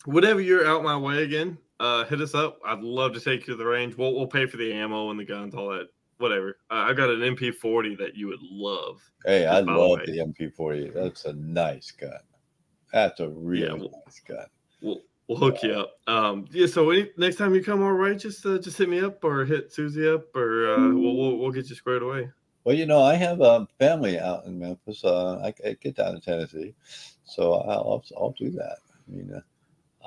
whenever 0.05 0.39
you're 0.39 0.67
out 0.67 0.83
my 0.83 0.95
way 0.95 1.23
again, 1.23 1.57
uh, 1.79 2.05
hit 2.05 2.21
us 2.21 2.35
up. 2.35 2.59
I'd 2.63 2.81
love 2.81 3.13
to 3.13 3.19
take 3.19 3.47
you 3.47 3.53
to 3.53 3.55
the 3.55 3.65
range. 3.65 3.97
We'll 3.97 4.13
we'll 4.13 4.27
pay 4.27 4.45
for 4.45 4.57
the 4.57 4.71
ammo 4.71 5.09
and 5.09 5.19
the 5.19 5.25
guns, 5.25 5.55
all 5.55 5.69
that. 5.69 5.87
Whatever. 6.19 6.57
Uh, 6.69 6.85
I 6.87 6.93
got 6.93 7.09
an 7.09 7.21
MP40 7.21 7.97
that 7.97 8.15
you 8.15 8.27
would 8.27 8.41
love. 8.41 9.01
Hey, 9.25 9.45
I 9.45 9.59
love 9.61 10.01
the, 10.05 10.11
the, 10.11 10.17
MP40. 10.19 10.93
That's 10.93 11.25
a 11.25 11.33
nice 11.33 11.91
gun. 11.91 12.11
That's 12.91 13.19
a 13.21 13.29
really 13.29 13.67
yeah, 13.67 13.73
we'll, 13.73 13.91
nice 14.05 14.19
gun. 14.27 14.45
We'll 14.81 15.01
we'll 15.27 15.37
hook 15.37 15.63
you 15.63 15.71
up. 15.71 15.93
Um, 16.07 16.45
yeah. 16.51 16.67
So 16.67 16.89
any, 16.89 17.09
next 17.17 17.37
time 17.37 17.55
you 17.55 17.63
come 17.63 17.81
all 17.81 17.93
right, 17.93 18.19
just 18.19 18.45
uh, 18.45 18.57
just 18.57 18.77
hit 18.77 18.89
me 18.89 18.99
up 18.99 19.23
or 19.23 19.45
hit 19.45 19.71
Susie 19.71 20.09
up, 20.09 20.35
or 20.35 20.73
uh, 20.73 20.89
we'll, 20.89 21.15
we'll 21.15 21.37
we'll 21.37 21.51
get 21.51 21.69
you 21.69 21.75
squared 21.75 22.03
away. 22.03 22.29
Well, 22.65 22.75
you 22.75 22.85
know, 22.85 23.01
I 23.01 23.15
have 23.15 23.39
a 23.39 23.67
family 23.79 24.19
out 24.19 24.45
in 24.45 24.59
Memphis. 24.59 25.03
Uh, 25.03 25.37
I, 25.37 25.53
I 25.65 25.77
get 25.79 25.95
down 25.95 26.15
to 26.15 26.19
Tennessee, 26.19 26.75
so 27.23 27.53
I'll, 27.53 28.03
I'll 28.17 28.35
do 28.37 28.51
that. 28.51 28.77
I 28.91 29.15
mean, 29.15 29.33
uh, 29.33 29.39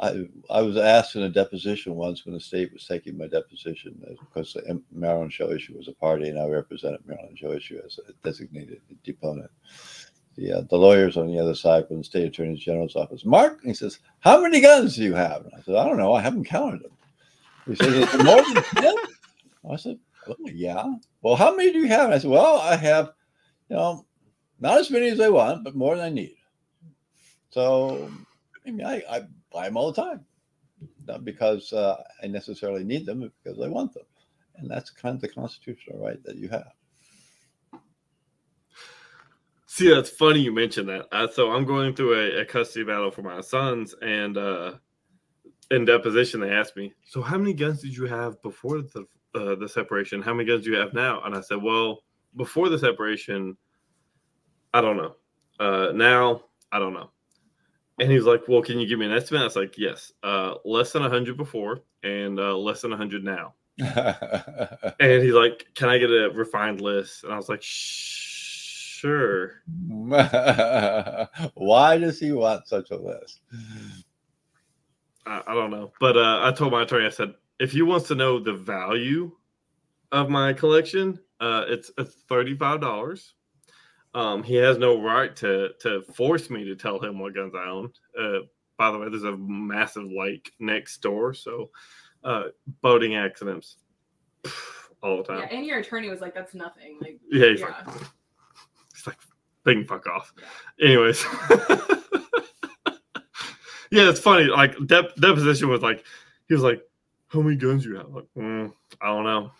I 0.00 0.28
I 0.50 0.62
was 0.62 0.76
asked 0.76 1.16
in 1.16 1.22
a 1.22 1.28
deposition 1.28 1.94
once 1.94 2.24
when 2.24 2.34
the 2.34 2.40
state 2.40 2.72
was 2.72 2.86
taking 2.86 3.18
my 3.18 3.26
deposition 3.26 4.00
because 4.20 4.54
the 4.54 4.82
Maryland 4.92 5.32
Shall 5.32 5.50
Issue 5.52 5.76
was 5.76 5.88
a 5.88 5.92
party, 5.92 6.28
and 6.28 6.38
I 6.38 6.46
represented 6.48 7.06
Maryland 7.06 7.38
Shall 7.38 7.52
Issue 7.52 7.80
as 7.84 7.98
a 8.08 8.12
designated 8.24 8.80
deponent. 9.04 9.50
The, 10.36 10.52
uh, 10.52 10.62
the 10.70 10.78
lawyers 10.78 11.18
on 11.18 11.26
the 11.26 11.38
other 11.38 11.54
side 11.54 11.88
from 11.88 11.98
the 11.98 12.04
state 12.04 12.26
attorney 12.26 12.56
general's 12.56 12.96
office. 12.96 13.24
Mark, 13.26 13.60
he 13.64 13.74
says, 13.74 13.98
"How 14.20 14.40
many 14.40 14.60
guns 14.60 14.96
do 14.96 15.02
you 15.04 15.14
have?" 15.14 15.44
And 15.44 15.52
I 15.56 15.62
said, 15.62 15.76
"I 15.76 15.84
don't 15.84 15.98
know. 15.98 16.14
I 16.14 16.22
haven't 16.22 16.44
counted 16.44 16.82
them." 16.82 16.92
He 17.66 17.74
says, 17.76 18.14
"More 18.24 18.42
than 18.42 18.62
10? 18.82 18.94
I 19.70 19.76
said, 19.76 19.98
oh, 20.28 20.36
"Yeah." 20.46 20.94
Well, 21.22 21.36
how 21.36 21.54
many 21.54 21.72
do 21.72 21.78
you 21.78 21.88
have? 21.88 22.06
And 22.06 22.14
I 22.14 22.18
said, 22.18 22.30
Well, 22.30 22.56
I 22.60 22.76
have, 22.76 23.12
you 23.68 23.76
know, 23.76 24.06
not 24.60 24.78
as 24.78 24.90
many 24.90 25.08
as 25.08 25.20
I 25.20 25.28
want, 25.28 25.64
but 25.64 25.76
more 25.76 25.96
than 25.96 26.04
I 26.04 26.10
need. 26.10 26.36
So, 27.50 28.10
I 28.66 28.70
mean, 28.70 28.86
I, 28.86 29.02
I 29.10 29.22
buy 29.52 29.64
them 29.66 29.76
all 29.76 29.92
the 29.92 30.02
time, 30.02 30.24
not 31.06 31.24
because 31.24 31.72
uh, 31.72 32.02
I 32.22 32.26
necessarily 32.26 32.84
need 32.84 33.06
them, 33.06 33.20
but 33.20 33.32
because 33.42 33.60
I 33.60 33.68
want 33.68 33.94
them. 33.94 34.04
And 34.56 34.70
that's 34.70 34.90
kind 34.90 35.14
of 35.14 35.20
the 35.20 35.28
constitutional 35.28 35.98
right 35.98 36.22
that 36.24 36.36
you 36.36 36.48
have. 36.48 36.72
See, 39.66 39.88
that's 39.88 40.10
funny 40.10 40.40
you 40.40 40.52
mentioned 40.52 40.88
that. 40.90 41.06
Uh, 41.12 41.26
so 41.28 41.50
I'm 41.50 41.64
going 41.64 41.94
through 41.94 42.14
a, 42.14 42.42
a, 42.42 42.44
custody 42.44 42.84
battle 42.84 43.10
for 43.10 43.22
my 43.22 43.40
sons, 43.40 43.94
and 44.02 44.36
uh, 44.36 44.74
in 45.70 45.86
deposition, 45.86 46.40
they 46.40 46.50
asked 46.50 46.76
me, 46.76 46.92
"So 47.06 47.22
how 47.22 47.38
many 47.38 47.54
guns 47.54 47.80
did 47.80 47.96
you 47.96 48.04
have 48.04 48.42
before 48.42 48.82
the 48.82 49.06
uh, 49.34 49.54
the 49.54 49.68
separation, 49.68 50.22
how 50.22 50.34
many 50.34 50.48
guns 50.48 50.64
do 50.64 50.70
you 50.70 50.76
have 50.76 50.92
now? 50.92 51.22
And 51.22 51.34
I 51.34 51.40
said, 51.40 51.62
well, 51.62 52.02
before 52.36 52.68
the 52.68 52.78
separation, 52.78 53.56
I 54.74 54.80
don't 54.80 54.96
know. 54.96 55.16
Uh, 55.58 55.92
now, 55.92 56.42
I 56.70 56.78
don't 56.78 56.94
know. 56.94 57.10
And 57.98 58.10
he's 58.10 58.24
like, 58.24 58.48
well, 58.48 58.62
can 58.62 58.78
you 58.78 58.86
give 58.86 58.98
me 58.98 59.06
an 59.06 59.12
estimate? 59.12 59.42
I 59.42 59.44
was 59.44 59.56
like, 59.56 59.76
yes, 59.76 60.12
uh, 60.22 60.54
less 60.64 60.92
than 60.92 61.02
100 61.02 61.36
before 61.36 61.82
and 62.02 62.40
uh, 62.40 62.56
less 62.56 62.80
than 62.80 62.90
100 62.90 63.22
now. 63.22 63.54
and 63.78 65.22
he's 65.22 65.34
like, 65.34 65.66
can 65.74 65.88
I 65.88 65.98
get 65.98 66.10
a 66.10 66.30
refined 66.34 66.80
list? 66.80 67.24
And 67.24 67.32
I 67.32 67.36
was 67.36 67.48
like, 67.48 67.62
sure. 67.62 69.62
Why 71.54 71.98
does 71.98 72.18
he 72.18 72.32
want 72.32 72.66
such 72.66 72.90
a 72.90 72.96
list? 72.96 73.40
I, 75.26 75.42
I 75.46 75.54
don't 75.54 75.70
know. 75.70 75.92
But 76.00 76.16
uh, 76.16 76.40
I 76.42 76.52
told 76.52 76.72
my 76.72 76.82
attorney, 76.82 77.06
I 77.06 77.10
said, 77.10 77.34
if 77.58 77.72
he 77.72 77.82
wants 77.82 78.08
to 78.08 78.14
know 78.14 78.38
the 78.38 78.54
value 78.54 79.32
of 80.10 80.28
my 80.28 80.52
collection, 80.52 81.18
uh, 81.40 81.64
it's 81.68 81.90
it's 81.98 82.14
thirty 82.28 82.56
five 82.56 82.80
dollars. 82.80 83.34
Um, 84.14 84.42
he 84.42 84.56
has 84.56 84.78
no 84.78 85.00
right 85.00 85.34
to 85.36 85.70
to 85.80 86.02
force 86.02 86.50
me 86.50 86.64
to 86.64 86.76
tell 86.76 87.00
him 87.00 87.18
what 87.18 87.34
guns 87.34 87.54
I 87.54 87.64
own. 87.64 87.92
Uh, 88.18 88.40
by 88.76 88.90
the 88.90 88.98
way, 88.98 89.08
there's 89.08 89.24
a 89.24 89.36
massive 89.36 90.04
lake 90.04 90.52
next 90.58 90.98
door, 90.98 91.32
so 91.32 91.70
uh, 92.24 92.44
boating 92.82 93.14
accidents 93.14 93.76
all 95.02 95.18
the 95.18 95.24
time. 95.24 95.38
Yeah, 95.40 95.56
and 95.56 95.66
your 95.66 95.78
attorney 95.78 96.10
was 96.10 96.20
like, 96.20 96.34
"That's 96.34 96.54
nothing." 96.54 96.98
Like, 97.00 97.20
yeah, 97.30 97.48
he's 97.48 97.60
yeah. 97.60 97.66
like, 97.66 97.86
he's 98.94 99.06
like, 99.06 99.18
"Thing 99.64 99.84
fuck 99.84 100.06
off." 100.06 100.34
Yeah. 100.78 100.88
Anyways, 100.88 101.24
yeah, 103.90 104.08
it's 104.10 104.20
funny. 104.20 104.44
Like 104.44 104.76
dep- 104.86 105.16
deposition 105.16 105.68
was 105.68 105.80
like, 105.80 106.04
he 106.48 106.54
was 106.54 106.62
like, 106.62 106.82
how 107.32 107.40
many 107.40 107.56
guns 107.56 107.84
you 107.84 107.96
have? 107.96 108.10
Like, 108.10 108.26
mm, 108.36 108.72
I 109.00 109.06
don't 109.06 109.24
know. 109.24 109.52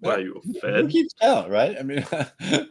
Why 0.00 0.18
you 0.18 0.36
a 0.36 0.60
fed? 0.60 0.80
Who 0.80 0.88
keeps 0.88 1.14
count, 1.14 1.50
right? 1.50 1.76
I 1.78 1.82
mean, 1.82 2.04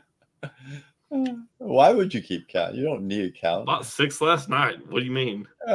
why 1.57 1.91
would 1.91 2.13
you 2.13 2.21
keep 2.21 2.47
count? 2.47 2.75
You 2.75 2.83
don't 2.83 3.07
need 3.07 3.25
a 3.25 3.31
count. 3.31 3.65
Bought 3.65 3.85
six 3.85 4.21
last 4.21 4.49
night. 4.49 4.77
What 4.89 4.99
do 4.99 5.05
you 5.05 5.11
mean? 5.11 5.47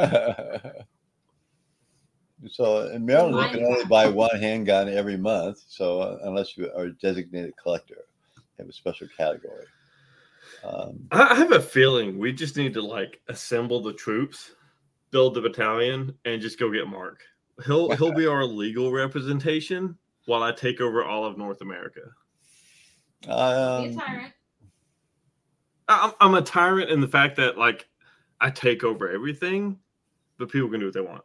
so 2.47 2.89
in 2.89 3.05
Maryland, 3.05 3.51
you 3.51 3.59
can 3.59 3.65
only 3.65 3.85
buy 3.85 4.07
one 4.07 4.37
handgun 4.39 4.89
every 4.89 5.17
month. 5.17 5.63
So 5.67 5.99
uh, 5.99 6.19
unless 6.23 6.57
you 6.57 6.69
are 6.75 6.85
a 6.85 6.93
designated 6.93 7.53
collector, 7.61 8.05
you 8.35 8.43
have 8.59 8.69
a 8.69 8.73
special 8.73 9.07
category. 9.15 9.65
Um, 10.63 11.07
I 11.11 11.35
have 11.35 11.51
a 11.51 11.61
feeling 11.61 12.17
we 12.17 12.33
just 12.33 12.57
need 12.57 12.73
to 12.73 12.81
like 12.81 13.21
assemble 13.29 13.81
the 13.81 13.93
troops, 13.93 14.51
build 15.11 15.35
the 15.35 15.41
battalion, 15.41 16.13
and 16.25 16.41
just 16.41 16.59
go 16.59 16.71
get 16.71 16.87
Mark. 16.87 17.21
He'll 17.65 17.91
he'll 17.91 18.13
be 18.13 18.27
our 18.31 18.43
legal 18.43 18.91
representation 18.91 19.97
while 20.25 20.43
I 20.43 20.51
take 20.51 20.81
over 20.81 21.03
all 21.03 21.25
of 21.25 21.37
North 21.37 21.61
America. 21.61 22.01
Um, 23.27 23.89
be 23.89 23.95
a 23.95 23.99
tyrant. 23.99 24.33
I'm, 25.89 26.13
I'm 26.21 26.35
a 26.35 26.41
tyrant 26.41 26.89
in 26.89 27.01
the 27.01 27.07
fact 27.07 27.35
that 27.37 27.57
like 27.57 27.87
I 28.39 28.49
take 28.49 28.83
over 28.83 29.09
everything, 29.09 29.79
but 30.37 30.49
people 30.49 30.69
can 30.69 30.79
do 30.79 30.85
what 30.85 30.93
they 30.93 31.01
want. 31.01 31.23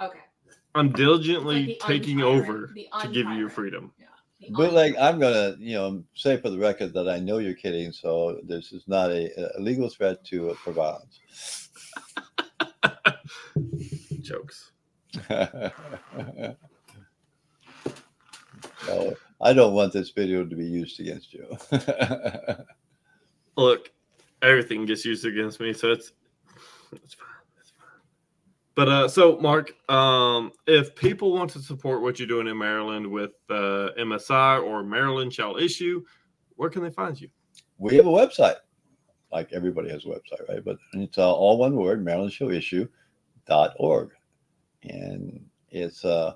Okay. 0.00 0.18
I'm 0.74 0.92
diligently 0.92 1.68
like 1.68 1.78
taking 1.80 2.20
over 2.20 2.74
to 3.00 3.08
give 3.08 3.26
you 3.26 3.34
your 3.34 3.48
freedom. 3.48 3.92
Yeah. 3.98 4.50
But 4.50 4.72
like 4.72 4.94
I'm 5.00 5.18
gonna, 5.18 5.56
you 5.58 5.74
know, 5.74 6.04
say 6.14 6.36
for 6.36 6.50
the 6.50 6.58
record 6.58 6.92
that 6.94 7.08
I 7.08 7.18
know 7.18 7.38
you're 7.38 7.54
kidding, 7.54 7.92
so 7.92 8.40
this 8.44 8.72
is 8.72 8.84
not 8.86 9.10
a, 9.10 9.56
a 9.56 9.60
legal 9.60 9.88
threat 9.88 10.24
to 10.26 10.54
for 10.54 10.72
violence. 10.72 11.20
Jokes. 14.20 14.72
Uh, 18.88 19.10
I 19.40 19.52
don't 19.52 19.74
want 19.74 19.92
this 19.92 20.10
video 20.10 20.44
to 20.44 20.56
be 20.56 20.64
used 20.64 20.98
against 21.00 21.32
you. 21.32 21.46
Look, 23.58 23.90
everything 24.40 24.86
gets 24.86 25.04
used 25.04 25.26
against 25.26 25.58
me, 25.58 25.72
so 25.72 25.90
it's 25.90 26.12
it's 26.92 27.14
fine. 27.14 27.28
It's 27.58 27.70
fine. 27.70 28.00
But 28.76 28.88
uh, 28.88 29.08
so 29.08 29.36
Mark, 29.40 29.74
um, 29.90 30.52
if 30.68 30.94
people 30.94 31.32
want 31.32 31.50
to 31.50 31.58
support 31.58 32.00
what 32.00 32.20
you're 32.20 32.28
doing 32.28 32.46
in 32.46 32.56
Maryland 32.56 33.04
with 33.04 33.32
uh, 33.50 33.90
MSI 33.98 34.62
or 34.62 34.84
Maryland 34.84 35.34
Shall 35.34 35.56
Issue, 35.56 36.04
where 36.54 36.70
can 36.70 36.84
they 36.84 36.90
find 36.90 37.20
you? 37.20 37.28
We 37.78 37.96
have 37.96 38.06
a 38.06 38.10
website, 38.10 38.58
like 39.32 39.52
everybody 39.52 39.90
has 39.90 40.04
a 40.04 40.08
website, 40.08 40.48
right? 40.48 40.64
But 40.64 40.76
it's 40.92 41.18
uh, 41.18 41.34
all 41.34 41.58
one 41.58 41.74
word, 41.74 42.04
Maryland 42.04 42.32
Shall 42.32 42.50
Issue.org. 42.50 44.10
And 44.84 45.44
it's 45.70 46.04
uh, 46.04 46.34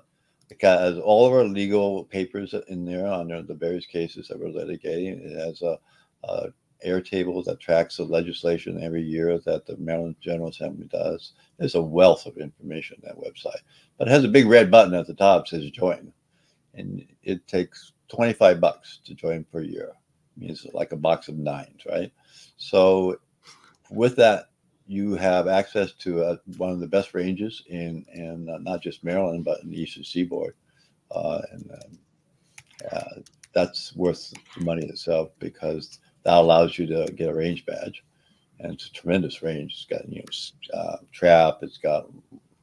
it 0.49 0.61
has 0.61 0.97
all 0.97 1.25
of 1.25 1.31
our 1.31 1.45
legal 1.45 2.03
papers 2.03 2.53
in 2.67 2.83
there 2.83 3.07
under 3.07 3.41
the 3.41 3.55
various 3.55 3.85
cases 3.85 4.27
that 4.27 4.37
we're 4.37 4.47
litigating. 4.47 5.23
It 5.25 5.39
has 5.39 5.61
a, 5.61 5.79
a 6.25 6.49
Airtable 6.85 7.43
that 7.45 7.59
tracks 7.59 7.97
the 7.97 8.03
legislation 8.03 8.81
every 8.81 9.01
year 9.01 9.37
that 9.39 9.65
the 9.65 9.77
Maryland 9.77 10.15
General 10.21 10.49
Assembly 10.49 10.87
does. 10.87 11.33
There's 11.57 11.75
a 11.75 11.81
wealth 11.81 12.25
of 12.25 12.37
information 12.37 12.97
on 13.03 13.07
that 13.07 13.23
website, 13.23 13.61
but 13.97 14.07
it 14.07 14.11
has 14.11 14.23
a 14.23 14.29
big 14.29 14.47
red 14.47 14.69
button 14.71 14.93
at 14.93 15.07
the 15.07 15.13
top 15.13 15.47
says 15.47 15.69
join, 15.71 16.11
and 16.73 17.05
it 17.23 17.47
takes 17.47 17.93
25 18.09 18.59
bucks 18.59 18.99
to 19.05 19.13
join 19.13 19.43
per 19.45 19.61
year. 19.61 19.91
I 19.93 20.39
mean, 20.39 20.49
it's 20.49 20.65
like 20.73 20.91
a 20.91 20.97
box 20.97 21.27
of 21.27 21.37
nines, 21.37 21.81
right? 21.89 22.11
So 22.57 23.17
with 23.89 24.15
that, 24.17 24.49
you 24.87 25.15
have 25.15 25.47
access 25.47 25.93
to 25.93 26.23
uh, 26.23 26.37
one 26.57 26.71
of 26.71 26.79
the 26.79 26.87
best 26.87 27.13
ranges 27.13 27.63
in, 27.67 28.05
in 28.13 28.49
uh, 28.49 28.57
not 28.59 28.81
just 28.81 29.03
Maryland, 29.03 29.45
but 29.45 29.61
in 29.63 29.69
the 29.69 29.81
Eastern 29.81 30.03
Seaboard. 30.03 30.55
Uh, 31.11 31.41
and 31.51 31.71
um, 31.71 31.99
uh, 32.91 33.21
that's 33.53 33.95
worth 33.95 34.33
the 34.57 34.63
money 34.63 34.85
itself 34.85 35.29
because 35.39 35.99
that 36.23 36.37
allows 36.37 36.77
you 36.77 36.85
to 36.87 37.11
get 37.13 37.29
a 37.29 37.33
range 37.33 37.65
badge. 37.65 38.03
And 38.59 38.73
it's 38.73 38.87
a 38.87 38.93
tremendous 38.93 39.41
range. 39.41 39.73
It's 39.73 39.85
got, 39.85 40.07
you 40.09 40.21
know, 40.21 40.77
uh, 40.79 40.97
trap, 41.11 41.59
it's 41.61 41.77
got 41.77 42.09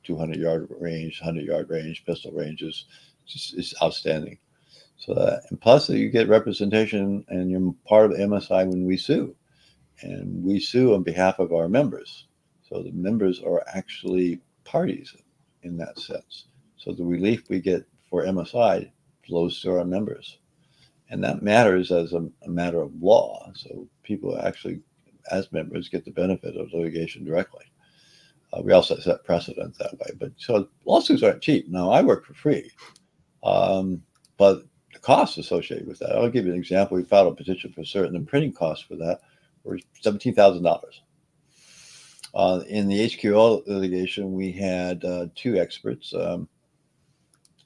200 0.04 0.36
yard 0.36 0.68
range, 0.78 1.20
100 1.20 1.44
yard 1.44 1.68
range, 1.68 2.04
pistol 2.06 2.32
ranges. 2.32 2.86
It's, 3.24 3.32
just, 3.32 3.54
it's 3.58 3.82
outstanding. 3.82 4.38
So, 4.96 5.14
that, 5.14 5.42
and 5.50 5.61
plus, 5.61 5.88
you 5.88 6.11
get 6.11 6.28
representation 6.28 7.24
and 7.28 7.50
you're 7.50 7.74
part 7.86 8.12
of 8.12 8.18
MSI 8.18 8.66
when 8.66 8.84
we 8.84 8.96
sue 8.96 9.34
and 10.02 10.42
we 10.42 10.61
sue 10.61 10.94
on 10.94 11.02
behalf 11.02 11.38
of 11.38 11.52
our 11.52 11.68
members. 11.68 12.26
So 12.68 12.82
the 12.82 12.92
members 12.92 13.42
are 13.42 13.64
actually 13.74 14.40
parties 14.64 15.14
in 15.62 15.76
that 15.78 15.98
sense. 15.98 16.46
So 16.76 16.92
the 16.92 17.04
relief 17.04 17.48
we 17.48 17.61
get 17.61 17.86
for 18.08 18.24
MSI 18.24 18.90
flows 19.26 19.61
to 19.62 19.72
our 19.78 19.84
members. 19.84 20.38
And 21.11 21.22
that 21.24 21.42
matters 21.42 21.90
as 21.90 22.12
a, 22.12 22.28
a 22.44 22.48
matter 22.48 22.80
of 22.80 22.94
law. 23.02 23.50
So 23.54 23.88
people 24.02 24.38
actually, 24.40 24.80
as 25.30 25.52
members, 25.52 25.88
get 25.88 26.04
the 26.04 26.12
benefit 26.12 26.56
of 26.56 26.72
litigation 26.72 27.24
directly. 27.24 27.64
Uh, 28.52 28.62
we 28.62 28.72
also 28.72 28.98
set 28.98 29.24
precedent 29.24 29.76
that 29.78 29.98
way. 29.98 30.11
But 30.18 30.32
so 30.36 30.68
lawsuits 30.84 31.22
aren't 31.22 31.42
cheap. 31.42 31.68
Now, 31.68 31.90
I 31.90 32.02
work 32.02 32.24
for 32.24 32.34
free, 32.34 32.70
um, 33.42 34.02
but 34.38 34.62
the 34.92 34.98
costs 34.98 35.38
associated 35.38 35.86
with 35.86 35.98
that. 36.00 36.16
I'll 36.16 36.30
give 36.30 36.46
you 36.46 36.52
an 36.52 36.58
example. 36.58 36.96
We 36.96 37.04
filed 37.04 37.32
a 37.32 37.36
petition 37.36 37.72
for 37.72 37.84
certain 37.84 38.14
the 38.14 38.20
printing 38.20 38.52
costs 38.52 38.84
for 38.84 38.96
that 38.96 39.20
were 39.64 39.78
$17,000. 40.02 40.82
Uh, 42.32 42.62
in 42.68 42.88
the 42.88 43.06
HQL 43.06 43.66
litigation, 43.66 44.32
we 44.32 44.52
had 44.52 45.04
uh, 45.04 45.26
two 45.34 45.56
experts, 45.58 46.14
um, 46.14 46.48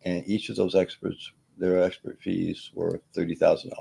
and 0.05 0.27
each 0.27 0.49
of 0.49 0.57
those 0.57 0.75
experts, 0.75 1.33
their 1.59 1.83
expert 1.83 2.21
fees 2.21 2.71
were 2.75 3.01
$30,000. 3.17 3.73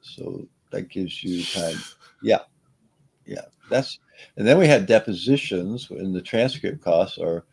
So 0.00 0.46
that 0.70 0.88
gives 0.88 1.22
you 1.22 1.44
time. 1.44 1.78
Yeah. 2.22 2.40
Yeah. 3.26 3.46
That's, 3.70 3.98
and 4.36 4.46
then 4.46 4.58
we 4.58 4.66
had 4.66 4.86
depositions, 4.86 5.90
and 5.90 6.14
the 6.14 6.22
transcript 6.22 6.82
costs 6.82 7.18
are, 7.18 7.44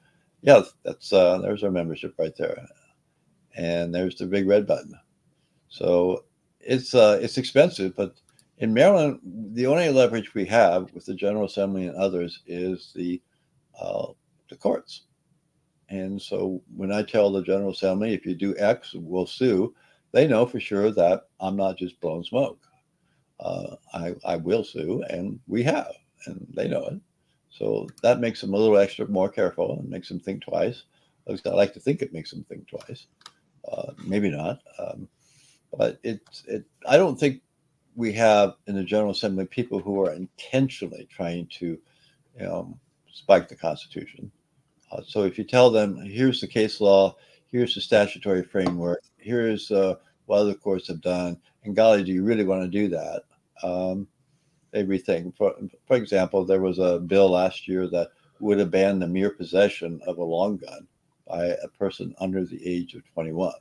yeah, 0.41 0.61
that's, 0.83 1.13
uh, 1.13 1.37
there's 1.39 1.63
our 1.63 1.71
membership 1.71 2.15
right 2.17 2.35
there. 2.37 2.65
And 3.55 3.93
there's 3.93 4.15
the 4.15 4.25
big 4.25 4.47
red 4.47 4.67
button. 4.67 4.93
So 5.69 6.25
it's, 6.59 6.93
uh, 6.95 7.19
it's 7.21 7.37
expensive, 7.37 7.95
but 7.95 8.15
in 8.59 8.73
Maryland, 8.73 9.19
the 9.53 9.65
only 9.65 9.89
leverage 9.89 10.33
we 10.33 10.45
have 10.45 10.93
with 10.93 11.05
the 11.05 11.13
General 11.15 11.45
Assembly 11.45 11.87
and 11.87 11.95
others 11.95 12.41
is 12.45 12.91
the 12.93 13.21
uh, 13.79 14.07
the 14.49 14.57
courts. 14.57 15.03
And 15.89 16.21
so 16.21 16.61
when 16.75 16.91
I 16.91 17.01
tell 17.01 17.31
the 17.31 17.41
General 17.41 17.71
Assembly, 17.71 18.13
if 18.13 18.25
you 18.25 18.35
do 18.35 18.55
X, 18.57 18.93
we'll 18.93 19.25
sue, 19.25 19.73
they 20.11 20.27
know 20.27 20.45
for 20.45 20.59
sure 20.59 20.91
that 20.91 21.27
I'm 21.39 21.55
not 21.55 21.77
just 21.77 21.99
blowing 21.99 22.23
smoke. 22.23 22.59
Uh, 23.39 23.75
I, 23.93 24.15
I 24.25 24.35
will 24.35 24.63
sue, 24.63 25.03
and 25.09 25.39
we 25.47 25.63
have, 25.63 25.93
and 26.25 26.45
they 26.53 26.67
know 26.67 26.85
it. 26.85 26.99
So 27.49 27.87
that 28.03 28.19
makes 28.19 28.41
them 28.41 28.53
a 28.53 28.57
little 28.57 28.77
extra 28.77 29.07
more 29.07 29.29
careful 29.29 29.79
and 29.79 29.89
makes 29.89 30.09
them 30.09 30.19
think 30.19 30.43
twice. 30.43 30.83
At 31.25 31.31
least 31.31 31.47
I 31.47 31.51
like 31.51 31.73
to 31.73 31.79
think 31.79 32.01
it 32.01 32.13
makes 32.13 32.31
them 32.31 32.43
think 32.43 32.67
twice. 32.67 33.07
Uh, 33.71 33.93
maybe 34.05 34.29
not. 34.29 34.61
Um, 34.77 35.07
but 35.75 35.99
it, 36.03 36.21
it, 36.47 36.65
I 36.87 36.97
don't 36.97 37.19
think 37.19 37.41
we 37.95 38.13
have 38.13 38.55
in 38.67 38.75
the 38.75 38.83
General 38.83 39.11
Assembly 39.11 39.45
people 39.45 39.79
who 39.79 40.01
are 40.03 40.13
intentionally 40.13 41.07
trying 41.11 41.47
to 41.59 41.79
you 42.37 42.45
know, 42.45 42.77
spike 43.11 43.47
the 43.47 43.55
Constitution. 43.55 44.31
Uh, 44.91 45.01
so 45.05 45.23
if 45.23 45.37
you 45.37 45.43
tell 45.43 45.69
them, 45.69 45.97
here's 45.97 46.41
the 46.41 46.47
case 46.47 46.81
law, 46.81 47.15
here's 47.47 47.75
the 47.75 47.81
statutory 47.81 48.43
framework, 48.43 49.03
here's 49.17 49.71
uh, 49.71 49.95
what 50.25 50.39
other 50.39 50.53
courts 50.53 50.87
have 50.87 51.01
done, 51.01 51.37
and 51.63 51.75
golly, 51.75 52.03
do 52.03 52.11
you 52.11 52.23
really 52.23 52.43
want 52.43 52.63
to 52.63 52.69
do 52.69 52.87
that? 52.89 53.23
Um. 53.63 54.07
For, 54.71 55.55
for 55.87 55.95
example, 55.95 56.45
there 56.45 56.61
was 56.61 56.77
a 56.77 56.99
bill 56.99 57.31
last 57.31 57.67
year 57.67 57.87
that 57.87 58.09
would 58.39 58.59
have 58.59 58.69
banned 58.69 59.01
the 59.01 59.07
mere 59.07 59.31
possession 59.31 59.99
of 60.05 60.19
a 60.19 60.23
long 60.23 60.57
gun 60.57 60.87
by 61.27 61.45
a 61.45 61.67
person 61.67 62.13
under 62.19 62.45
the 62.45 62.65
age 62.65 62.93
of 62.93 63.03
21. 63.13 63.51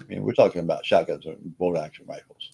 I 0.00 0.04
mean, 0.04 0.22
we're 0.22 0.34
talking 0.34 0.60
about 0.60 0.86
shotguns 0.86 1.26
and 1.26 1.58
bolt 1.58 1.78
action 1.78 2.06
rifles. 2.06 2.52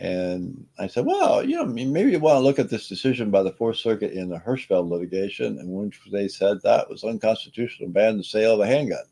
And 0.00 0.66
I 0.78 0.86
said, 0.86 1.04
well, 1.04 1.44
you 1.44 1.56
know, 1.56 1.66
maybe 1.66 2.10
you 2.10 2.18
want 2.18 2.36
to 2.36 2.40
look 2.40 2.58
at 2.58 2.70
this 2.70 2.88
decision 2.88 3.30
by 3.30 3.42
the 3.42 3.52
Fourth 3.52 3.76
Circuit 3.76 4.12
in 4.12 4.30
the 4.30 4.38
Hirschfeld 4.38 4.88
litigation, 4.88 5.58
in 5.58 5.70
which 5.70 6.00
they 6.10 6.26
said 6.26 6.62
that 6.62 6.88
was 6.88 7.04
unconstitutional, 7.04 7.90
ban 7.90 8.16
the 8.16 8.24
sale 8.24 8.54
of 8.54 8.60
a 8.60 8.66
handgun. 8.66 9.04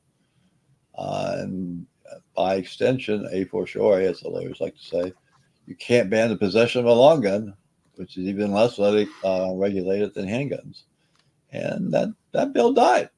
Uh, 0.96 1.36
and 1.40 1.86
by 2.34 2.54
extension, 2.54 3.28
a 3.30 3.44
fortiori, 3.44 4.06
as 4.06 4.20
the 4.20 4.30
lawyers 4.30 4.62
like 4.62 4.76
to 4.76 4.82
say, 4.82 5.12
you 5.66 5.76
can't 5.76 6.08
ban 6.08 6.30
the 6.30 6.36
possession 6.36 6.80
of 6.80 6.86
a 6.86 6.92
long 6.92 7.20
gun, 7.20 7.54
which 7.96 8.16
is 8.16 8.26
even 8.26 8.52
less 8.52 8.78
uh, 8.78 9.52
regulated 9.54 10.14
than 10.14 10.26
handguns. 10.26 10.84
And 11.52 11.92
that, 11.92 12.08
that 12.32 12.54
bill 12.54 12.72
died. 12.72 13.10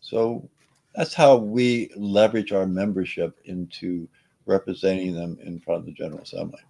So 0.00 0.48
that's 0.94 1.14
how 1.14 1.36
we 1.36 1.90
leverage 1.96 2.52
our 2.52 2.66
membership 2.66 3.36
into 3.46 4.08
representing 4.46 5.12
them 5.12 5.38
in 5.42 5.58
front 5.58 5.80
of 5.80 5.86
the 5.86 5.92
General 5.92 6.22
Assembly. 6.22 6.60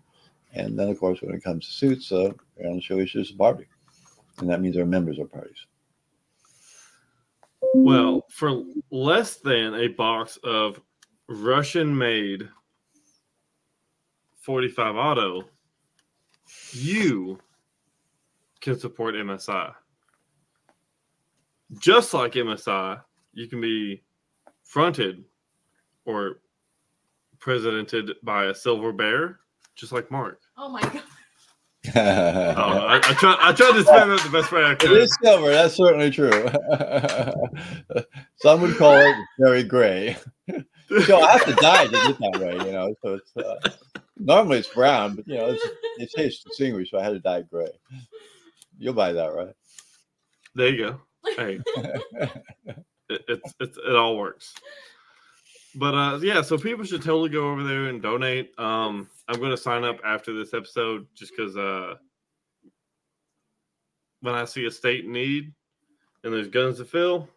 And 0.55 0.79
then, 0.79 0.89
of 0.89 0.99
course, 0.99 1.21
when 1.23 1.35
it 1.35 1.45
comes 1.45 1.67
to 1.67 1.73
suits, 1.73 2.11
uh, 2.11 2.33
Maryland 2.59 2.83
Shall 2.83 2.99
Issue 2.99 3.23
a 3.23 3.37
party. 3.37 3.67
And 4.39 4.49
that 4.49 4.61
means 4.61 4.77
our 4.77 4.87
members 4.87 5.19
are 5.19 5.27
parties. 5.27 5.67
Well, 7.75 8.25
for 8.31 8.65
less 8.91 9.37
than 9.37 9.75
a 9.75 9.89
box 9.89 10.39
of 10.43 10.81
Russian 11.29 11.97
made 11.97 12.49
45 14.41 14.97
auto, 14.97 15.43
you 16.73 17.39
can 18.61 18.79
support 18.79 19.15
MSI. 19.15 19.73
Just 21.79 22.13
like 22.15 22.33
MSI, 22.33 23.01
you 23.33 23.47
can 23.47 23.61
be 23.61 24.03
fronted 24.65 25.25
or 26.05 26.41
presidented 27.39 28.13
by 28.23 28.47
a 28.47 28.55
silver 28.55 28.93
bear 28.93 29.39
just 29.75 29.93
like 29.93 30.11
Mark. 30.11 30.41
Oh 30.57 30.69
my 30.69 30.81
god. 30.81 31.03
oh, 31.97 32.87
I, 32.87 32.97
I, 32.97 33.15
try, 33.15 33.37
I 33.41 33.53
tried 33.53 33.73
to 33.73 33.83
spend 33.85 34.13
it 34.13 34.21
the 34.23 34.29
best 34.29 34.53
way 34.53 34.63
I 34.63 34.75
could. 34.75 34.91
It 34.91 34.99
is 34.99 35.17
silver. 35.23 35.49
That's 35.51 35.75
certainly 35.75 36.11
true. 36.11 36.31
Some 38.37 38.61
would 38.61 38.77
call 38.77 38.97
it 38.97 39.17
very 39.39 39.63
gray. 39.65 40.15
so 41.07 41.21
I 41.23 41.33
have 41.33 41.47
to 41.47 41.55
dye 41.55 41.87
to 41.87 41.91
get 41.91 42.19
that 42.19 42.41
way, 42.41 42.67
you 42.67 42.73
know. 42.73 42.95
So 43.03 43.15
it's 43.15 43.37
uh, 43.37 43.71
normally 44.19 44.59
it's 44.59 44.69
brown, 44.69 45.17
but 45.17 45.27
you 45.27 45.37
know 45.37 45.47
it's 45.47 45.67
it 45.99 46.11
tastes 46.15 46.45
distinguished. 46.45 46.91
So 46.91 46.99
I 46.99 47.03
had 47.03 47.11
to 47.11 47.21
dye 47.21 47.39
it 47.39 47.51
gray. 47.51 47.71
You'll 48.79 48.95
buy 48.95 49.13
that, 49.13 49.35
right? 49.35 49.55
There 50.55 50.69
you 50.69 50.77
go. 50.77 51.01
Hey, 51.37 51.61
it, 53.09 53.25
it's, 53.29 53.55
it's 53.61 53.79
it 53.79 53.97
all 53.97 54.19
works. 54.19 54.55
But 55.75 55.95
uh, 55.95 56.19
yeah, 56.23 56.43
so 56.43 56.59
people 56.59 56.85
should 56.85 57.03
totally 57.03 57.29
go 57.29 57.51
over 57.51 57.63
there 57.63 57.87
and 57.87 58.03
donate. 58.03 58.59
Um, 58.59 59.09
I'm 59.29 59.39
going 59.39 59.53
to 59.53 59.57
sign 59.57 59.85
up 59.85 59.99
after 60.05 60.33
this 60.33 60.53
episode 60.53 61.07
just 61.15 61.33
because 61.37 61.57
uh, 61.57 61.95
when 64.21 64.35
I 64.35 64.45
see 64.45 64.67
a 64.67 64.71
state 64.71 65.07
need 65.07 65.53
and 66.25 66.33
there's 66.33 66.49
guns 66.49 66.79
to 66.79 66.85
fill, 66.85 67.29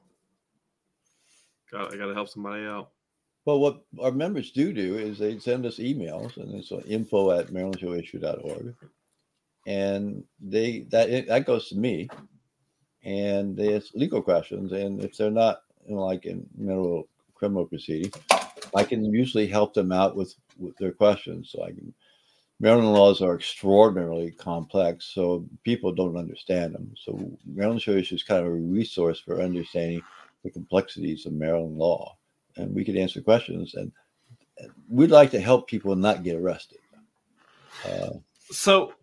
God, 1.71 1.93
I 1.93 1.97
got 1.97 2.07
to 2.07 2.13
help 2.13 2.29
somebody 2.29 2.65
out. 2.65 2.89
Well, 3.45 3.59
what 3.59 3.81
our 4.01 4.11
members 4.11 4.51
do 4.51 4.71
do 4.71 4.97
is 4.97 5.19
they 5.19 5.37
send 5.37 5.65
us 5.65 5.77
emails, 5.77 6.37
and 6.37 6.55
it's 6.55 6.71
info 6.87 7.31
at 7.31 7.47
marylandshallissue.org, 7.47 8.73
and 9.67 10.23
they 10.39 10.85
that 10.91 11.27
that 11.27 11.45
goes 11.45 11.67
to 11.69 11.75
me, 11.75 12.07
and 13.03 13.57
they 13.57 13.75
ask 13.75 13.93
legal 13.95 14.21
questions, 14.21 14.71
and 14.71 15.03
if 15.03 15.17
they're 15.17 15.29
not 15.29 15.63
you 15.85 15.95
know, 15.95 16.05
like 16.05 16.25
in 16.25 16.47
middle 16.55 17.09
criminal 17.43 17.65
proceeding, 17.65 18.09
I 18.73 18.85
can 18.85 19.03
usually 19.03 19.47
help 19.47 19.73
them 19.73 19.91
out 19.91 20.15
with, 20.15 20.33
with 20.57 20.77
their 20.77 20.93
questions. 20.93 21.49
So 21.51 21.63
I 21.63 21.71
can. 21.71 21.93
Maryland 22.61 22.93
laws 22.93 23.19
are 23.21 23.35
extraordinarily 23.35 24.31
complex, 24.31 25.11
so 25.13 25.45
people 25.63 25.91
don't 25.91 26.15
understand 26.15 26.73
them. 26.73 26.93
So 26.95 27.19
Maryland 27.45 27.81
Issue 27.81 28.15
is 28.15 28.23
kind 28.23 28.39
of 28.39 28.47
a 28.47 28.55
resource 28.55 29.19
for 29.19 29.41
understanding 29.41 30.01
the 30.43 30.51
complexities 30.51 31.25
of 31.25 31.33
Maryland 31.33 31.77
law 31.77 32.15
and 32.55 32.73
we 32.73 32.85
could 32.85 32.95
answer 32.95 33.21
questions. 33.21 33.75
And, 33.75 33.91
we'd 34.87 35.09
like 35.09 35.31
to 35.31 35.41
help 35.41 35.67
people 35.67 35.95
not 35.95 36.23
get 36.23 36.35
arrested. 36.35 36.77
Uh, 37.83 38.11
so, 38.51 38.93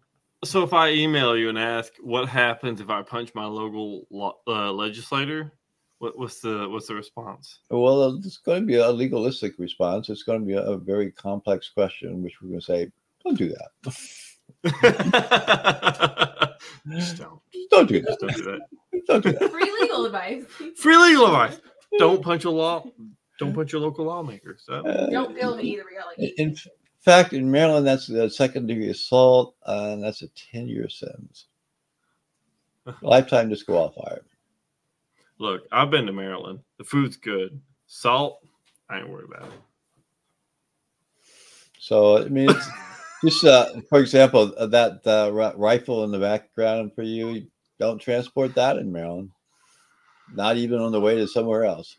so 0.44 0.62
if 0.62 0.72
I 0.72 0.90
email 0.90 1.36
you 1.36 1.48
and 1.48 1.58
ask 1.58 1.92
what 2.00 2.28
happens 2.28 2.80
if 2.80 2.88
I 2.88 3.02
punch 3.02 3.34
my 3.34 3.44
local 3.44 4.06
uh, 4.46 4.72
legislator, 4.72 5.52
what, 6.00 6.18
what's 6.18 6.40
the 6.40 6.66
what's 6.68 6.88
the 6.88 6.94
response? 6.94 7.60
Well, 7.68 8.16
it's 8.16 8.38
going 8.38 8.62
to 8.62 8.66
be 8.66 8.76
a 8.76 8.90
legalistic 8.90 9.58
response. 9.58 10.08
It's 10.08 10.22
going 10.22 10.40
to 10.40 10.46
be 10.46 10.54
a, 10.54 10.62
a 10.62 10.78
very 10.78 11.10
complex 11.12 11.68
question, 11.68 12.22
which 12.22 12.40
we're 12.40 12.48
going 12.48 12.60
to 12.60 12.66
say, 12.66 12.90
don't 13.22 13.36
do 13.36 13.50
that. 13.50 13.70
Just 16.90 17.18
don't. 17.18 17.40
don't 17.70 17.88
do 17.88 18.00
that. 18.00 18.18
Just 18.18 18.20
don't 18.20 18.34
do 18.34 18.42
that. 18.44 18.60
Don't 19.06 19.22
do 19.24 19.32
that. 19.32 19.50
Free 19.50 19.72
legal 19.80 20.06
advice. 20.06 20.44
Free 20.78 20.96
legal 20.96 21.26
advice. 21.34 21.60
Don't 21.98 22.22
punch 22.22 22.44
a 22.44 22.50
law. 22.50 22.82
Don't 23.38 23.52
put 23.52 23.70
your 23.70 23.82
local 23.82 24.06
lawmakers. 24.06 24.62
So. 24.64 24.74
Uh, 24.86 25.10
Don't 25.10 25.34
bill 25.34 25.56
me 25.56 25.64
either. 25.64 25.84
We 26.18 26.34
in 26.38 26.56
fact, 26.98 27.32
in 27.34 27.50
Maryland, 27.50 27.86
that's 27.86 28.08
a 28.08 28.28
second 28.30 28.66
degree 28.68 28.88
assault, 28.88 29.54
uh, 29.66 29.90
and 29.92 30.02
that's 30.02 30.22
a 30.22 30.28
10 30.28 30.68
year 30.68 30.88
sentence. 30.88 31.46
Lifetime 33.02 33.48
disqualified. 33.48 34.20
Look, 35.40 35.62
I've 35.72 35.90
been 35.90 36.04
to 36.04 36.12
Maryland. 36.12 36.60
The 36.76 36.84
food's 36.84 37.16
good. 37.16 37.58
Salt, 37.86 38.46
I 38.90 38.98
ain't 38.98 39.08
worried 39.08 39.30
about 39.34 39.48
it. 39.48 39.60
So, 41.78 42.18
I 42.18 42.28
mean, 42.28 42.50
it's 42.50 42.68
just 43.24 43.44
uh, 43.46 43.80
for 43.88 44.00
example, 44.00 44.52
uh, 44.58 44.66
that 44.66 45.00
uh, 45.06 45.32
rifle 45.56 46.04
in 46.04 46.10
the 46.10 46.18
background 46.18 46.94
for 46.94 47.02
you, 47.02 47.46
don't 47.78 47.98
transport 47.98 48.54
that 48.56 48.76
in 48.76 48.92
Maryland. 48.92 49.30
Not 50.34 50.58
even 50.58 50.78
on 50.78 50.92
the 50.92 51.00
way 51.00 51.16
to 51.16 51.26
somewhere 51.26 51.64
else. 51.64 51.96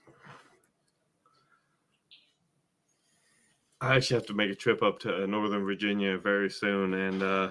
I 3.82 3.96
actually 3.96 4.18
have 4.18 4.28
to 4.28 4.36
make 4.36 4.52
a 4.52 4.56
trip 4.56 4.84
up 4.84 5.00
to 5.00 5.24
uh, 5.24 5.26
Northern 5.26 5.66
Virginia 5.66 6.20
very 6.20 6.52
soon, 6.52 6.94
and 6.94 7.24
uh, 7.24 7.50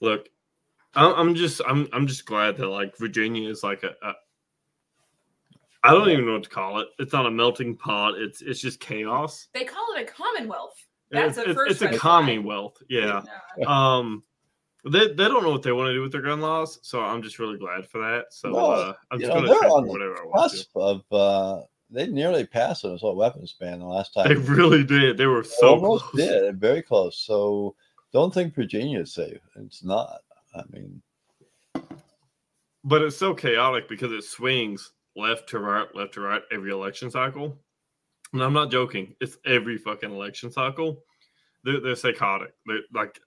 look, 0.00 0.28
I'm 1.06 1.34
just 1.34 1.60
I'm 1.66 1.88
I'm 1.92 2.06
just 2.06 2.26
glad 2.26 2.56
that 2.56 2.66
like 2.66 2.96
Virginia 2.96 3.48
is 3.48 3.62
like 3.62 3.82
a, 3.82 3.94
a 4.02 4.14
I 5.84 5.92
don't 5.92 6.08
even 6.10 6.26
know 6.26 6.34
what 6.34 6.42
to 6.44 6.50
call 6.50 6.80
it. 6.80 6.88
It's 6.98 7.12
not 7.12 7.26
a 7.26 7.30
melting 7.30 7.76
pot. 7.76 8.14
It's 8.18 8.42
it's 8.42 8.60
just 8.60 8.80
chaos. 8.80 9.48
They 9.54 9.64
call 9.64 9.86
it 9.96 10.02
a 10.02 10.04
commonwealth. 10.04 10.74
That's 11.10 11.38
it's, 11.38 11.48
a 11.48 11.54
first. 11.54 11.82
It's 11.82 11.94
a 11.94 11.98
commonwealth. 11.98 12.82
Yeah. 12.88 13.22
yeah. 13.56 13.64
Um. 13.66 14.22
They, 14.84 15.08
they 15.08 15.28
don't 15.28 15.42
know 15.42 15.50
what 15.50 15.62
they 15.62 15.72
want 15.72 15.88
to 15.88 15.92
do 15.92 16.02
with 16.02 16.12
their 16.12 16.22
gun 16.22 16.40
laws, 16.40 16.78
so 16.82 17.00
I'm 17.00 17.20
just 17.20 17.38
really 17.40 17.58
glad 17.58 17.86
for 17.86 17.98
that. 17.98 18.26
So 18.30 18.54
well, 18.54 18.70
uh, 18.70 18.94
I'm 19.10 19.18
just 19.18 19.30
going 19.30 19.44
to 19.44 19.82
whatever 19.82 20.22
I 20.22 20.24
want 20.24 20.52
to. 20.52 20.80
Of 20.80 21.02
uh, 21.10 21.62
they 21.90 22.06
nearly 22.06 22.46
passed 22.46 22.84
an 22.84 22.94
assault 22.94 23.16
weapons 23.16 23.54
ban 23.58 23.80
the 23.80 23.86
last 23.86 24.14
time. 24.14 24.28
They 24.28 24.34
really 24.34 24.84
did. 24.84 25.18
They 25.18 25.26
were 25.26 25.42
so 25.42 25.70
almost 25.70 26.04
close. 26.04 26.26
did, 26.26 26.60
very 26.60 26.80
close. 26.80 27.18
So 27.18 27.74
don't 28.12 28.32
think 28.32 28.54
Virginia 28.54 29.00
is 29.00 29.12
safe. 29.12 29.40
It's 29.56 29.82
not. 29.82 30.20
I 30.58 30.62
mean, 30.70 31.02
but 32.84 33.02
it's 33.02 33.16
so 33.16 33.34
chaotic 33.34 33.88
because 33.88 34.12
it 34.12 34.24
swings 34.24 34.92
left 35.16 35.48
to 35.50 35.58
right, 35.58 35.86
left 35.94 36.14
to 36.14 36.20
right 36.20 36.42
every 36.52 36.70
election 36.70 37.10
cycle. 37.10 37.58
And 38.32 38.42
I'm 38.42 38.52
not 38.52 38.70
joking. 38.70 39.14
It's 39.20 39.38
every 39.46 39.78
fucking 39.78 40.10
election 40.10 40.50
cycle. 40.50 41.02
They're, 41.64 41.80
they're 41.80 41.96
psychotic. 41.96 42.52
They're 42.66 42.80
like, 42.92 43.18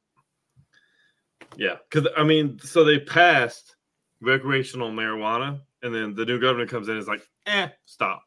yeah. 1.57 1.77
Because 1.89 2.11
I 2.17 2.23
mean, 2.23 2.59
so 2.59 2.83
they 2.83 2.99
passed 2.99 3.75
recreational 4.21 4.91
marijuana, 4.91 5.59
and 5.81 5.93
then 5.93 6.13
the 6.13 6.25
new 6.25 6.39
governor 6.39 6.67
comes 6.67 6.87
in 6.87 6.93
and 6.93 7.01
is 7.01 7.07
like, 7.07 7.27
eh, 7.47 7.69
stop 7.85 8.23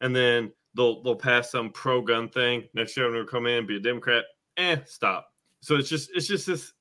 and 0.00 0.14
then 0.14 0.52
they'll 0.74 1.02
they'll 1.02 1.16
pass 1.16 1.50
some 1.50 1.70
pro 1.70 2.00
gun 2.00 2.28
thing. 2.28 2.64
Next 2.74 2.96
year, 2.96 3.10
will 3.10 3.24
come 3.24 3.46
in, 3.46 3.66
be 3.66 3.76
a 3.76 3.80
Democrat. 3.80 4.24
Eh, 4.56 4.76
stop. 4.86 5.28
So 5.60 5.76
it's 5.76 5.88
just 5.88 6.10
it's 6.14 6.26
just 6.26 6.46
this. 6.46 6.72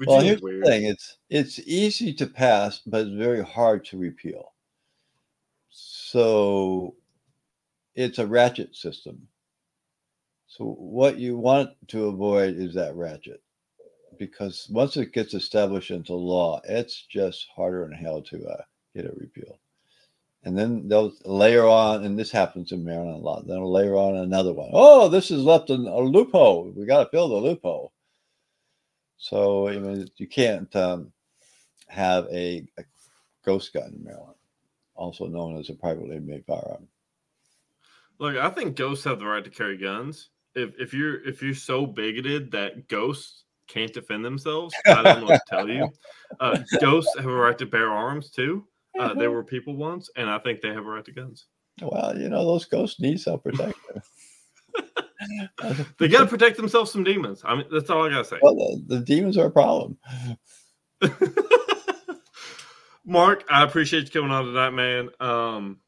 Well, 0.00 0.20
here's 0.20 0.40
weird. 0.40 0.64
the 0.64 0.70
thing: 0.70 0.84
it's 0.84 1.18
it's 1.30 1.58
easy 1.60 2.12
to 2.14 2.26
pass, 2.26 2.80
but 2.86 3.06
it's 3.06 3.16
very 3.16 3.42
hard 3.42 3.84
to 3.86 3.98
repeal. 3.98 4.52
So 5.70 6.94
it's 7.94 8.18
a 8.18 8.26
ratchet 8.26 8.74
system. 8.76 9.28
So 10.46 10.64
what 10.64 11.18
you 11.18 11.38
want 11.38 11.70
to 11.88 12.06
avoid 12.06 12.56
is 12.56 12.74
that 12.74 12.94
ratchet, 12.94 13.42
because 14.18 14.68
once 14.70 14.96
it 14.96 15.12
gets 15.12 15.34
established 15.34 15.90
into 15.90 16.14
law, 16.14 16.60
it's 16.64 17.06
just 17.06 17.46
harder 17.54 17.88
than 17.88 17.96
hell 17.96 18.20
to 18.22 18.46
uh, 18.46 18.62
get 18.94 19.06
it 19.06 19.16
repealed 19.16 19.58
and 20.44 20.58
then 20.58 20.88
they'll 20.88 21.12
layer 21.24 21.66
on, 21.66 22.04
and 22.04 22.18
this 22.18 22.30
happens 22.30 22.72
in 22.72 22.84
Maryland 22.84 23.16
a 23.16 23.18
lot. 23.18 23.46
They'll 23.46 23.70
layer 23.70 23.94
on 23.94 24.16
another 24.16 24.52
one. 24.52 24.70
Oh, 24.72 25.08
this 25.08 25.28
has 25.28 25.42
left 25.42 25.70
a, 25.70 25.74
a 25.74 26.02
loophole. 26.02 26.72
We 26.74 26.84
got 26.84 27.04
to 27.04 27.10
fill 27.10 27.28
the 27.28 27.36
loophole. 27.36 27.92
So 29.16 29.68
I 29.68 29.78
mean, 29.78 30.08
you 30.16 30.26
can't 30.26 30.74
um, 30.76 31.12
have 31.88 32.26
a, 32.26 32.66
a, 32.78 32.84
ghost 33.44 33.72
gun 33.72 33.92
in 33.96 34.04
Maryland, 34.04 34.36
also 34.94 35.26
known 35.26 35.58
as 35.58 35.68
a 35.68 35.74
privately 35.74 36.18
made 36.20 36.44
firearm. 36.46 36.86
Look, 38.18 38.36
I 38.36 38.50
think 38.50 38.76
ghosts 38.76 39.04
have 39.04 39.18
the 39.18 39.26
right 39.26 39.44
to 39.44 39.50
carry 39.50 39.76
guns. 39.76 40.30
If 40.54 40.74
if 40.78 40.94
you're 40.94 41.26
if 41.26 41.42
you're 41.42 41.54
so 41.54 41.86
bigoted 41.86 42.50
that 42.52 42.88
ghosts 42.88 43.44
can't 43.66 43.92
defend 43.92 44.24
themselves, 44.24 44.74
I 44.86 45.02
don't 45.02 45.20
know 45.20 45.26
what 45.26 45.40
to 45.46 45.56
tell 45.56 45.68
you. 45.68 45.90
Uh, 46.40 46.58
ghosts 46.80 47.14
have 47.18 47.26
a 47.26 47.30
right 47.30 47.58
to 47.58 47.66
bear 47.66 47.90
arms 47.90 48.30
too. 48.30 48.66
Uh, 48.98 49.12
they 49.12 49.28
were 49.28 49.44
people 49.44 49.76
once, 49.76 50.08
and 50.16 50.30
I 50.30 50.38
think 50.38 50.62
they 50.62 50.70
have 50.70 50.86
a 50.86 50.90
right 50.90 51.04
to 51.04 51.12
guns. 51.12 51.44
Well, 51.82 52.18
you 52.18 52.30
know, 52.30 52.44
those 52.46 52.64
ghosts 52.64 53.00
need 53.00 53.20
self 53.20 53.42
protection. 53.42 53.74
they 55.98 56.08
got 56.08 56.20
to 56.20 56.26
protect 56.26 56.56
themselves 56.56 56.92
from 56.92 57.04
demons. 57.04 57.42
I 57.44 57.54
mean, 57.56 57.66
that's 57.72 57.90
all 57.90 58.06
I 58.06 58.10
got 58.10 58.18
to 58.18 58.24
say. 58.24 58.38
Well, 58.42 58.54
the, 58.54 58.82
the 58.86 59.00
demons 59.00 59.38
are 59.38 59.46
a 59.46 59.50
problem. 59.50 59.98
Mark, 63.04 63.44
I 63.50 63.64
appreciate 63.64 64.04
you 64.04 64.10
coming 64.10 64.30
on 64.30 64.44
tonight, 64.46 64.70
man. 64.70 65.08
Um, 65.20 65.80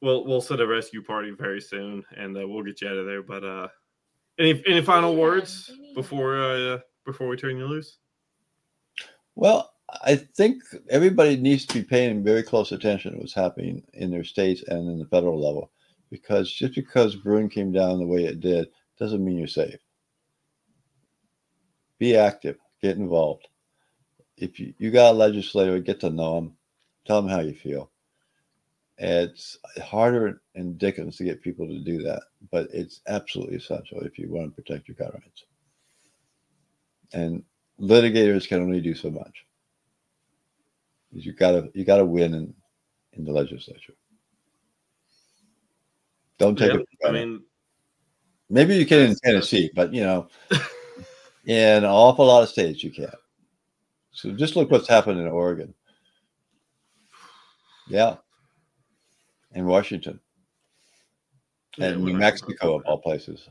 we'll 0.00 0.24
we'll 0.24 0.40
set 0.40 0.60
a 0.60 0.66
rescue 0.66 1.02
party 1.02 1.30
very 1.30 1.60
soon, 1.60 2.04
and 2.16 2.36
uh, 2.36 2.46
we'll 2.46 2.62
get 2.62 2.80
you 2.80 2.88
out 2.88 2.96
of 2.96 3.06
there. 3.06 3.22
But 3.22 3.44
uh, 3.44 3.68
any 4.38 4.62
any 4.66 4.82
final 4.82 5.16
words 5.16 5.70
before 5.94 6.40
uh, 6.40 6.78
before 7.04 7.28
we 7.28 7.36
turn 7.36 7.56
you 7.56 7.66
loose? 7.66 7.98
Well, 9.34 9.72
I 10.04 10.16
think 10.16 10.62
everybody 10.88 11.36
needs 11.36 11.66
to 11.66 11.74
be 11.74 11.82
paying 11.82 12.22
very 12.22 12.42
close 12.42 12.72
attention 12.72 13.12
to 13.12 13.18
what's 13.18 13.34
happening 13.34 13.82
in 13.94 14.10
their 14.10 14.24
states 14.24 14.62
and 14.68 14.88
in 14.88 14.98
the 14.98 15.06
federal 15.06 15.42
level, 15.42 15.70
because 16.10 16.52
just 16.52 16.74
because 16.74 17.16
Bruen 17.16 17.48
came 17.48 17.72
down 17.72 17.98
the 17.98 18.06
way 18.06 18.24
it 18.24 18.40
did 18.40 18.68
doesn't 18.98 19.24
mean 19.24 19.38
you're 19.38 19.46
safe. 19.46 19.80
Be 21.98 22.16
active, 22.16 22.56
get 22.82 22.96
involved. 22.96 23.48
If 24.36 24.58
you, 24.58 24.74
you 24.78 24.90
got 24.90 25.12
a 25.12 25.16
legislator, 25.16 25.78
get 25.80 26.00
to 26.00 26.10
know 26.10 26.36
them, 26.36 26.56
tell 27.06 27.20
them 27.20 27.30
how 27.30 27.40
you 27.40 27.54
feel. 27.54 27.90
It's 28.98 29.58
harder 29.82 30.42
in 30.54 30.76
Dickens 30.76 31.16
to 31.16 31.24
get 31.24 31.42
people 31.42 31.66
to 31.66 31.78
do 31.78 32.02
that, 32.02 32.22
but 32.50 32.68
it's 32.72 33.00
absolutely 33.08 33.56
essential 33.56 34.00
if 34.00 34.18
you 34.18 34.30
want 34.30 34.54
to 34.54 34.62
protect 34.62 34.88
your 34.88 34.96
gun 34.96 35.12
rights. 35.14 35.44
And 37.12 37.42
litigators 37.80 38.46
can 38.46 38.60
only 38.60 38.80
do 38.80 38.94
so 38.94 39.10
much 39.10 39.46
you 41.12 41.32
gotta 41.32 41.70
you 41.74 41.84
gotta 41.84 42.04
win 42.04 42.34
in 42.34 42.54
in 43.14 43.24
the 43.24 43.32
legislature. 43.32 43.94
Don't 46.40 46.56
take 46.56 46.72
it. 46.72 46.86
I 47.06 47.10
mean, 47.10 47.42
maybe 48.48 48.74
you 48.74 48.86
can 48.86 49.10
in 49.10 49.14
Tennessee, 49.22 49.70
but 49.74 49.92
you 49.92 50.02
know, 50.02 50.28
in 51.44 51.84
an 51.84 51.84
awful 51.84 52.24
lot 52.24 52.42
of 52.42 52.48
states 52.48 52.82
you 52.82 52.90
can't. 52.90 53.14
So 54.12 54.32
just 54.32 54.56
look 54.56 54.70
what's 54.70 54.88
happened 54.88 55.20
in 55.20 55.28
Oregon. 55.28 55.74
Yeah. 57.86 58.16
In 59.52 59.66
Washington. 59.66 60.18
Yeah, 61.76 61.88
and 61.88 62.04
New 62.04 62.14
Mexico 62.14 62.76
of 62.76 62.82
all 62.86 62.98
places. 62.98 63.46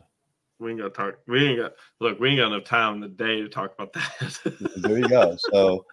We 0.58 0.72
ain't 0.72 0.80
got 0.80 0.96
talk. 0.96 1.20
We 1.28 1.46
ain't 1.46 1.60
got 1.60 1.74
look. 2.00 2.20
We 2.20 2.30
ain't 2.30 2.40
got 2.40 2.52
enough 2.52 2.66
time 2.66 2.96
in 2.96 3.02
the 3.02 3.08
day 3.08 3.40
to 3.42 3.50
talk 3.50 3.74
about 3.78 3.94
that. 3.94 4.58
there 4.78 4.98
you 4.98 5.08
go. 5.10 5.38
So, 5.38 5.86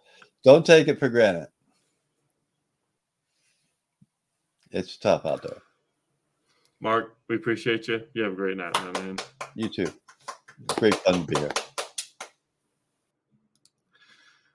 don't 0.44 0.64
take 0.64 0.88
it 0.88 0.98
for 0.98 1.10
granted. 1.10 1.48
it's 4.70 4.96
tough 4.96 5.26
out 5.26 5.42
there. 5.42 5.62
Mark, 6.80 7.16
we 7.28 7.36
appreciate 7.36 7.88
you. 7.88 8.02
You 8.14 8.22
have 8.24 8.32
a 8.32 8.36
great 8.36 8.56
night, 8.56 8.74
my 8.74 9.00
man. 9.00 9.16
You 9.54 9.68
too. 9.68 9.90
Great 10.76 10.94
fun 10.94 11.20
to 11.20 11.26
be 11.26 11.38
here. 11.38 11.50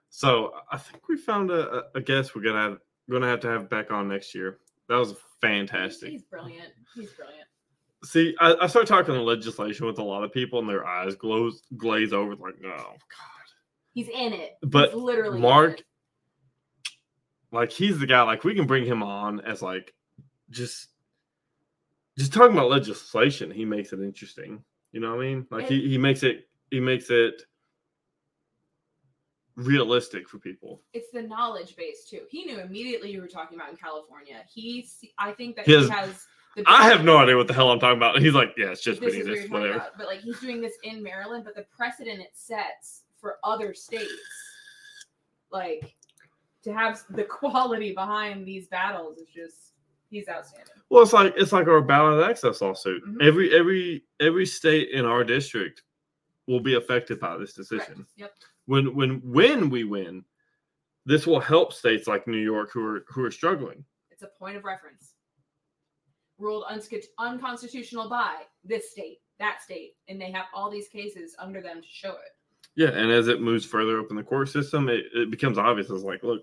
So 0.10 0.54
I 0.72 0.78
think 0.78 1.08
we 1.10 1.18
found 1.18 1.50
a, 1.50 1.86
a 1.96 2.02
guest 2.02 2.36
we're 2.36 2.44
gonna 2.44 2.62
have 2.62 2.78
gonna 3.10 3.28
have 3.28 3.40
to 3.42 3.48
have 3.50 3.70
back 3.70 3.92
on 3.92 4.08
next 4.08 4.36
year. 4.36 4.60
That 4.88 4.98
was 4.98 5.16
fantastic. 5.42 6.12
He's 6.12 6.24
brilliant. 6.24 6.74
He's 6.94 7.10
brilliant. 7.14 7.48
See, 8.04 8.36
I, 8.40 8.56
I 8.62 8.68
started 8.68 8.88
talking 8.88 9.16
legislation 9.16 9.86
with 9.86 10.00
a 10.00 10.04
lot 10.04 10.24
of 10.24 10.32
people, 10.32 10.60
and 10.60 10.70
their 10.70 10.86
eyes 10.86 11.16
glows 11.16 11.64
glaze 11.78 12.14
over, 12.14 12.36
like, 12.36 12.56
oh 12.64 12.68
god. 12.68 12.98
He's 13.94 14.10
in 14.10 14.34
it. 14.34 14.58
But 14.64 14.92
he's 14.92 15.00
literally 15.00 15.40
Mark, 15.40 15.82
like, 17.52 17.72
he's 17.72 18.00
the 18.00 18.08
guy. 18.08 18.22
Like, 18.22 18.44
we 18.44 18.56
can 18.56 18.66
bring 18.68 18.86
him 18.86 19.04
on 19.04 19.42
as 19.42 19.62
like 19.62 19.94
just 20.52 20.90
just 22.18 22.34
talking 22.34 22.58
about 22.58 22.70
legislation. 22.70 23.52
He 23.52 23.66
makes 23.66 23.94
it 23.94 24.00
interesting. 24.00 24.64
You 24.92 25.00
know 25.00 25.16
what 25.16 25.24
I 25.24 25.28
mean? 25.28 25.48
Like, 25.50 25.68
he 25.68 25.88
he 25.88 25.98
makes 25.98 26.24
it 26.24 26.48
he 26.70 26.80
makes 26.80 27.10
it 27.10 27.44
realistic 29.56 30.28
for 30.28 30.40
people. 30.40 30.82
It's 30.94 31.12
the 31.12 31.22
knowledge 31.22 31.76
base 31.76 32.06
too. 32.10 32.22
He 32.30 32.46
knew 32.46 32.60
immediately 32.60 33.12
you 33.12 33.22
were 33.22 33.28
talking 33.28 33.58
about 33.58 33.70
in 33.70 33.78
California. 33.78 34.44
He, 34.54 34.88
I 35.18 35.32
think 35.32 35.56
that 35.58 35.66
he 35.66 35.74
has. 35.74 35.88
He 35.88 35.94
has 35.94 36.28
I 36.68 36.84
have 36.90 37.06
no 37.06 37.18
idea 37.18 37.38
what 37.38 37.48
the 37.48 37.54
hell 37.54 37.72
I'm 37.72 37.80
talking 37.80 37.98
about. 37.98 38.16
And 38.16 38.26
he's 38.26 38.34
like, 38.34 38.54
yeah, 38.58 38.72
it's 38.72 38.82
just 38.82 39.00
this 39.00 39.16
Benitez, 39.16 39.50
whatever. 39.50 39.76
About. 39.76 39.98
But 39.98 40.08
like, 40.08 40.20
he's 40.20 40.40
doing 40.42 40.60
this 40.60 40.74
in 40.84 41.02
Maryland, 41.02 41.46
but 41.46 41.56
the 41.56 41.66
precedent 41.76 42.20
it 42.20 42.32
sets 42.34 43.04
for 43.18 43.38
other 43.44 43.74
states, 43.74 44.12
like 45.52 45.96
to 46.64 46.74
have 46.74 47.02
the 47.12 47.24
quality 47.24 47.94
behind 47.94 48.46
these 48.46 48.68
battles 48.68 49.18
is 49.18 49.28
just 49.34 49.71
he's 50.12 50.30
outstanding. 50.30 50.74
Well, 50.90 51.02
it's 51.02 51.14
like 51.14 51.34
it's 51.36 51.52
like 51.52 51.68
our 51.68 51.82
ballot 51.82 52.30
access 52.30 52.62
lawsuit. 52.62 53.04
Mm-hmm. 53.04 53.18
Every 53.22 53.58
every 53.58 54.04
every 54.20 54.46
state 54.46 54.90
in 54.92 55.06
our 55.06 55.24
district 55.24 55.82
will 56.48 56.60
be 56.60 56.76
affected 56.76 57.20
by 57.20 57.38
this 57.38 57.54
decision. 57.54 58.06
Yep 58.16 58.32
when 58.66 58.96
when 58.96 59.22
when 59.24 59.70
we 59.70 59.84
win, 59.84 60.24
this 61.06 61.28
will 61.28 61.40
help 61.40 61.74
states 61.74 62.08
like 62.08 62.28
New 62.28 62.38
York 62.38 62.72
who 62.74 62.86
are 62.86 63.06
who 63.10 63.24
are 63.24 63.32
struggling. 63.32 63.84
It's 64.12 64.24
a 64.24 64.30
point 64.40 64.58
of 64.58 64.64
reference. 64.64 65.14
Ruled 66.38 66.64
unconstitutional 67.20 68.10
by 68.10 68.44
this 68.64 68.92
state, 68.92 69.18
that 69.40 69.62
state, 69.62 69.92
and 70.08 70.20
they 70.20 70.32
have 70.32 70.46
all 70.54 70.72
these 70.72 70.88
cases 70.88 71.36
under 71.38 71.62
them 71.62 71.82
to 71.82 71.88
show 71.88 72.12
it. 72.12 72.32
Yeah, 72.76 72.90
and 72.90 73.12
as 73.12 73.28
it 73.28 73.42
moves 73.42 73.66
further 73.66 74.00
up 74.00 74.08
in 74.10 74.16
the 74.16 74.24
court 74.24 74.50
system, 74.50 74.90
it, 74.90 75.06
it 75.14 75.30
becomes 75.30 75.58
obvious. 75.58 75.90
It's 75.90 76.04
like, 76.04 76.24
look, 76.24 76.42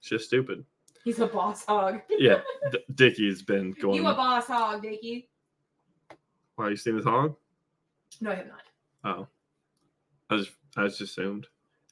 it's 0.00 0.08
just 0.08 0.24
stupid. 0.24 0.64
He's 1.08 1.20
a 1.20 1.26
boss 1.26 1.64
hog. 1.64 2.02
yeah, 2.10 2.42
D- 2.70 2.84
Dickie's 2.94 3.40
been 3.40 3.70
going. 3.80 3.94
You 3.94 4.06
a 4.06 4.14
boss 4.14 4.46
hog, 4.46 4.82
Dickie? 4.82 5.30
Why 6.56 6.68
you 6.68 6.76
seen 6.76 6.96
his 6.96 7.06
hog? 7.06 7.34
No, 8.20 8.30
I 8.30 8.34
have 8.34 8.46
not. 8.46 8.60
Oh, 9.04 9.26
I 10.28 10.36
just 10.36 10.50
I 10.76 10.84
just 10.84 11.00
assumed. 11.00 11.46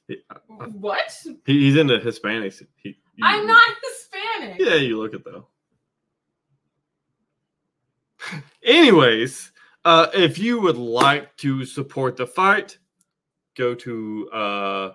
He, 0.07 0.17
I, 0.29 0.35
what? 0.65 1.11
He, 1.47 1.61
he's 1.61 1.77
into 1.77 1.97
Hispanics. 1.97 2.61
He, 2.75 2.89
you, 3.15 3.23
I'm 3.25 3.47
not 3.47 3.67
Hispanic. 3.83 4.59
Yeah, 4.59 4.75
you 4.75 5.01
look 5.01 5.15
it 5.15 5.25
though. 5.25 5.47
Anyways, 8.63 9.51
uh, 9.83 10.09
if 10.13 10.37
you 10.37 10.61
would 10.61 10.77
like 10.77 11.35
to 11.37 11.65
support 11.65 12.17
the 12.17 12.27
fight, 12.27 12.77
go 13.57 13.73
to 13.73 14.29
uh, 14.31 14.91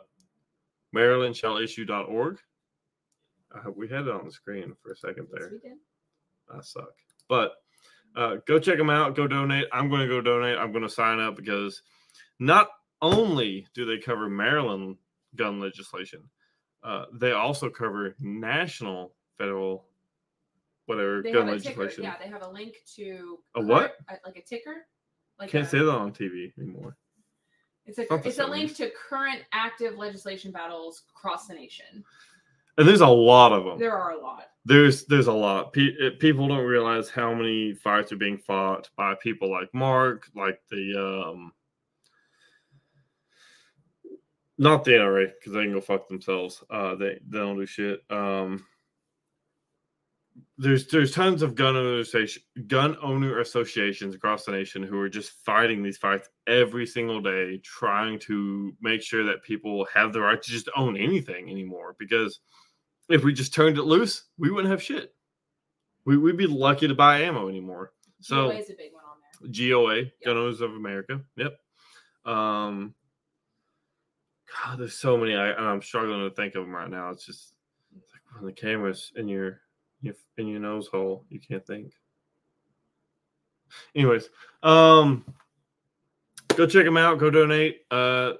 marylandshallissue.org. 0.95 2.39
Uh, 3.55 3.71
we 3.75 3.89
had 3.89 4.03
it 4.03 4.11
on 4.11 4.25
the 4.25 4.33
screen 4.33 4.75
for 4.83 4.93
a 4.93 4.97
second 4.97 5.29
there. 5.33 5.53
Yes, 5.65 5.77
I 6.51 6.61
suck. 6.63 6.93
But 7.29 7.53
uh, 8.17 8.37
go 8.47 8.59
check 8.59 8.79
them 8.79 8.91
out. 8.91 9.17
Go 9.17 9.27
donate. 9.27 9.67
I'm 9.73 9.89
going 9.89 10.03
to 10.03 10.09
go 10.09 10.21
donate. 10.21 10.59
I'm 10.59 10.73
going 10.73 10.83
to 10.85 10.91
sign 10.91 11.21
up 11.21 11.37
because 11.37 11.83
not 12.39 12.69
only 13.01 13.67
do 13.75 13.85
they 13.85 13.99
cover 13.99 14.29
Maryland 14.29 14.97
gun 15.35 15.61
legislation, 15.61 16.23
uh, 16.83 17.07
they 17.13 17.33
also 17.33 17.71
cover 17.71 18.15
national, 18.19 19.15
federal, 19.39 19.87
whatever 20.87 21.23
they 21.23 21.33
gun 21.33 21.47
legislation. 21.47 22.05
Yeah, 22.05 22.15
they 22.23 22.29
have 22.29 22.43
a 22.43 22.51
link 22.51 22.77
to 22.97 23.39
a 23.55 23.61
what? 23.61 23.97
like 24.25 24.37
a 24.37 24.43
ticker. 24.43 24.87
Like 25.39 25.51
Can't 25.51 25.67
a, 25.67 25.69
say 25.69 25.79
that 25.79 25.91
on 25.91 26.13
TV 26.13 26.53
anymore. 26.59 26.97
It's 27.87 27.99
a 27.99 28.07
it's 28.27 28.39
a 28.39 28.47
link 28.47 28.77
to 28.77 28.91
current 28.91 29.41
active 29.53 29.97
legislation 29.97 30.53
battles 30.53 31.03
across 31.17 31.47
the 31.47 31.55
nation. 31.55 32.05
And 32.79 32.89
there's 32.89 33.01
a 33.01 33.07
lot 33.07 33.53
of 33.53 33.65
them. 33.65 33.79
There 33.79 33.97
are 33.97 34.13
a 34.13 34.21
lot. 34.21 34.45
There's 34.65 35.05
there's 35.07 35.27
a 35.27 35.33
lot. 35.33 35.73
people 35.73 36.49
don't 36.49 36.65
realize 36.65 37.11
how 37.11 37.35
many 37.35 37.75
fights 37.75 38.13
are 38.13 38.17
being 38.17 38.39
fought 38.39 38.89
by 38.97 39.15
people 39.17 39.51
like 39.51 39.69
Mark, 39.75 40.29
like 40.37 40.61
the 40.71 40.95
um, 40.97 41.53
not 44.59 44.85
the 44.85 44.93
NRA 44.93 45.33
because 45.39 45.53
they 45.53 45.65
can 45.65 45.73
go 45.73 45.81
fuck 45.81 46.09
themselves. 46.09 46.63
Uh, 46.71 46.95
they 46.95 47.19
they 47.29 47.39
don't 47.39 47.59
do 47.59 47.67
shit. 47.67 48.03
Um, 48.09 48.65
there's 50.59 50.87
there's 50.87 51.13
tons 51.13 51.43
of 51.43 51.55
gun 51.55 51.77
owner 51.77 52.05
gun 52.67 52.97
owner 53.03 53.41
associations 53.41 54.15
across 54.15 54.45
the 54.45 54.53
nation 54.53 54.83
who 54.83 54.99
are 54.99 55.09
just 55.09 55.33
fighting 55.45 55.83
these 55.83 55.99
fights 55.99 56.29
every 56.47 56.87
single 56.87 57.21
day, 57.21 57.59
trying 57.65 58.19
to 58.21 58.73
make 58.81 59.03
sure 59.03 59.25
that 59.25 59.43
people 59.43 59.87
have 59.93 60.13
the 60.13 60.21
right 60.21 60.41
to 60.41 60.51
just 60.51 60.69
own 60.77 60.97
anything 60.97 61.51
anymore. 61.51 61.97
Because 61.99 62.41
if 63.09 63.25
we 63.25 63.33
just 63.33 63.55
turned 63.55 63.79
it 63.79 63.83
loose, 63.83 64.25
we 64.39 64.51
wouldn't 64.51 64.71
have 64.71 64.83
shit. 64.83 65.15
We, 66.05 66.17
we'd 66.17 66.37
be 66.37 66.47
lucky 66.47 66.89
to 66.89 66.95
buy 66.95 67.21
ammo 67.21 67.49
anymore. 67.49 67.93
So 68.21 68.49
GOA 68.49 68.55
is 68.55 68.71
a 68.71 68.75
big 68.75 68.93
one 68.93 69.05
on 69.05 69.17
there. 69.53 69.69
GOA, 69.69 69.97
yep. 69.97 70.13
Gun 70.25 70.37
Owners 70.37 70.61
of 70.61 70.73
America. 70.73 71.21
Yep. 71.37 71.59
Um, 72.25 72.95
God, 74.65 74.79
there's 74.79 74.95
so 74.95 75.17
many. 75.17 75.35
I, 75.35 75.53
I'm 75.53 75.83
struggling 75.83 76.29
to 76.29 76.35
think 76.35 76.55
of 76.55 76.65
them 76.65 76.75
right 76.75 76.91
now. 76.91 77.11
It's 77.11 77.27
just 77.27 77.55
it's 77.97 78.13
like 78.13 78.23
when 78.35 78.47
the 78.47 78.53
camera's 78.53 79.13
in 79.17 79.29
your, 79.29 79.61
in 80.39 80.47
your 80.49 80.61
nose 80.61 80.87
hole, 80.89 81.25
you 81.29 81.39
can't 81.41 81.67
think. 81.67 81.93
Anyways, 83.95 84.29
um, 84.63 85.25
go 86.57 86.67
check 86.67 86.85
them 86.85 86.97
out. 86.97 87.19
Go 87.19 87.31
donate. 87.31 87.83
Uh, 87.91 88.33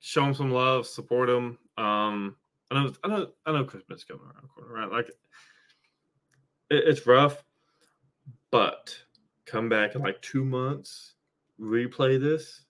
show 0.00 0.22
them 0.24 0.34
some 0.34 0.50
love. 0.50 0.86
Support 0.86 1.28
them. 1.28 1.58
Um, 1.76 2.36
I 2.70 2.74
know, 2.84 2.92
I 3.04 3.08
know, 3.08 3.26
I 3.46 3.52
know. 3.52 3.64
Christmas 3.64 4.04
coming 4.04 4.22
around 4.22 4.42
the 4.42 4.48
corner, 4.48 4.72
right? 4.74 4.90
Like, 4.90 5.08
it, 5.08 5.14
it's 6.86 7.06
rough, 7.06 7.42
but 8.50 8.96
come 9.46 9.68
back 9.68 9.94
in 9.96 10.02
like 10.02 10.20
two 10.22 10.44
months, 10.44 11.14
replay 11.60 12.20
this, 12.20 12.64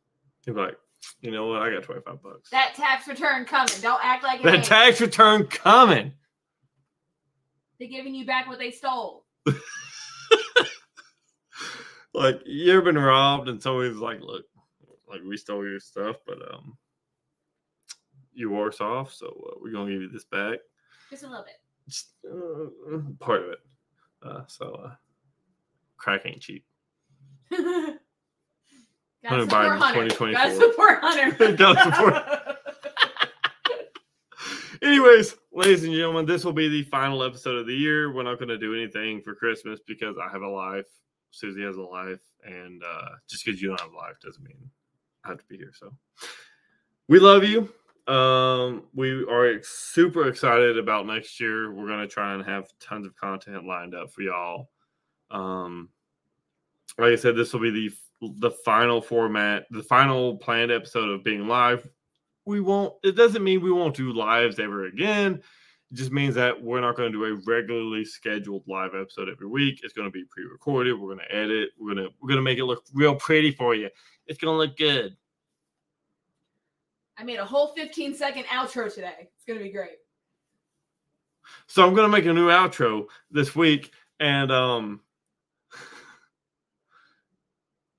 and 0.46 0.54
be 0.56 0.62
like, 0.62 0.78
you 1.20 1.30
know 1.30 1.46
what? 1.48 1.62
I 1.62 1.70
got 1.72 1.82
25 1.82 2.22
bucks. 2.22 2.50
That 2.50 2.74
tax 2.74 3.06
return 3.08 3.44
coming. 3.44 3.72
Don't 3.82 4.00
act 4.02 4.22
like 4.24 4.40
it 4.40 4.44
That 4.44 4.54
ain't. 4.56 4.64
tax 4.64 5.00
return 5.00 5.46
coming. 5.46 6.12
They're 7.80 7.88
giving 7.88 8.14
you 8.14 8.26
back 8.26 8.46
what 8.46 8.58
they 8.58 8.70
stole. 8.70 9.24
like 12.14 12.42
you've 12.44 12.84
been 12.84 12.98
robbed 12.98 13.48
and 13.48 13.60
somebody's 13.62 13.96
like, 13.96 14.20
look, 14.20 14.44
like 15.08 15.22
we 15.26 15.38
stole 15.38 15.66
your 15.66 15.80
stuff, 15.80 16.16
but 16.26 16.36
um 16.52 16.76
you 18.34 18.50
worse 18.50 18.82
off, 18.82 19.12
so 19.12 19.26
uh, 19.26 19.54
we're 19.60 19.72
gonna 19.72 19.90
give 19.90 20.02
you 20.02 20.10
this 20.10 20.24
back. 20.24 20.58
Just 21.08 21.24
a 21.24 21.28
little 21.28 21.44
bit. 21.44 21.56
Just, 21.88 22.08
uh, 22.24 23.00
part 23.18 23.42
of 23.42 23.48
it. 23.50 23.58
Uh, 24.22 24.42
so 24.46 24.82
uh, 24.84 24.94
crack 25.96 26.20
ain't 26.26 26.40
cheap. 26.40 26.64
Hunter 27.50 27.96
Biden 29.24 29.78
2024. 29.78 30.32
Gotta 30.32 30.54
support 30.54 30.98
Hunter. 31.02 31.52
Gotta 31.52 31.82
support. 31.82 32.14
Anyways, 34.82 35.36
ladies 35.52 35.84
and 35.84 35.92
gentlemen, 35.92 36.24
this 36.24 36.42
will 36.42 36.54
be 36.54 36.68
the 36.68 36.84
final 36.84 37.22
episode 37.22 37.56
of 37.56 37.66
the 37.66 37.74
year. 37.74 38.12
We're 38.12 38.22
not 38.22 38.38
going 38.38 38.48
to 38.48 38.56
do 38.56 38.74
anything 38.74 39.20
for 39.20 39.34
Christmas 39.34 39.78
because 39.86 40.16
I 40.16 40.32
have 40.32 40.40
a 40.40 40.48
life. 40.48 40.86
Susie 41.30 41.62
has 41.62 41.76
a 41.76 41.82
life. 41.82 42.22
And 42.44 42.82
uh, 42.82 43.10
just 43.28 43.44
because 43.44 43.60
you 43.60 43.68
don't 43.68 43.80
have 43.80 43.92
a 43.92 43.96
life 43.96 44.16
doesn't 44.22 44.42
mean 44.42 44.70
I 45.24 45.28
have 45.28 45.38
to 45.38 45.44
be 45.50 45.58
here. 45.58 45.72
So 45.74 45.92
we 47.08 47.18
love 47.18 47.44
you. 47.44 47.68
Um, 48.10 48.84
we 48.94 49.24
are 49.26 49.62
super 49.62 50.28
excited 50.28 50.78
about 50.78 51.06
next 51.06 51.38
year. 51.40 51.72
We're 51.72 51.86
going 51.86 52.00
to 52.00 52.08
try 52.08 52.32
and 52.32 52.42
have 52.44 52.68
tons 52.80 53.06
of 53.06 53.14
content 53.16 53.66
lined 53.66 53.94
up 53.94 54.10
for 54.10 54.22
y'all. 54.22 54.70
Um, 55.30 55.90
like 56.98 57.12
I 57.12 57.16
said, 57.16 57.36
this 57.36 57.52
will 57.52 57.60
be 57.60 57.70
the 57.70 57.90
the 58.38 58.50
final 58.50 59.00
format, 59.00 59.64
the 59.70 59.82
final 59.82 60.36
planned 60.36 60.70
episode 60.70 61.08
of 61.10 61.24
being 61.24 61.48
live. 61.48 61.88
We 62.50 62.60
won't, 62.60 62.94
it 63.04 63.14
doesn't 63.14 63.44
mean 63.44 63.60
we 63.60 63.70
won't 63.70 63.94
do 63.94 64.12
lives 64.12 64.58
ever 64.58 64.86
again. 64.86 65.34
It 65.34 65.94
just 65.94 66.10
means 66.10 66.34
that 66.34 66.60
we're 66.60 66.80
not 66.80 66.96
going 66.96 67.12
to 67.12 67.16
do 67.16 67.24
a 67.24 67.40
regularly 67.46 68.04
scheduled 68.04 68.64
live 68.66 68.92
episode 68.92 69.28
every 69.28 69.46
week. 69.46 69.82
It's 69.84 69.92
going 69.92 70.08
to 70.08 70.10
be 70.10 70.24
pre-recorded. 70.24 70.94
We're 70.94 71.14
going 71.14 71.24
to 71.28 71.32
edit. 71.32 71.68
We're 71.78 71.94
going 71.94 72.08
to 72.08 72.12
we're 72.20 72.26
going 72.26 72.38
to 72.38 72.42
make 72.42 72.58
it 72.58 72.64
look 72.64 72.82
real 72.92 73.14
pretty 73.14 73.52
for 73.52 73.76
you. 73.76 73.88
It's 74.26 74.36
going 74.36 74.52
to 74.52 74.58
look 74.58 74.76
good. 74.76 75.16
I 77.16 77.22
made 77.22 77.38
a 77.38 77.44
whole 77.44 77.68
15 77.76 78.16
second 78.16 78.46
outro 78.46 78.92
today. 78.92 79.28
It's 79.36 79.44
going 79.46 79.60
to 79.60 79.64
be 79.64 79.70
great. 79.70 79.98
So 81.68 81.86
I'm 81.86 81.94
going 81.94 82.10
to 82.10 82.16
make 82.16 82.26
a 82.26 82.32
new 82.32 82.48
outro 82.48 83.06
this 83.30 83.54
week 83.54 83.92
and 84.18 84.50
um 84.50 85.02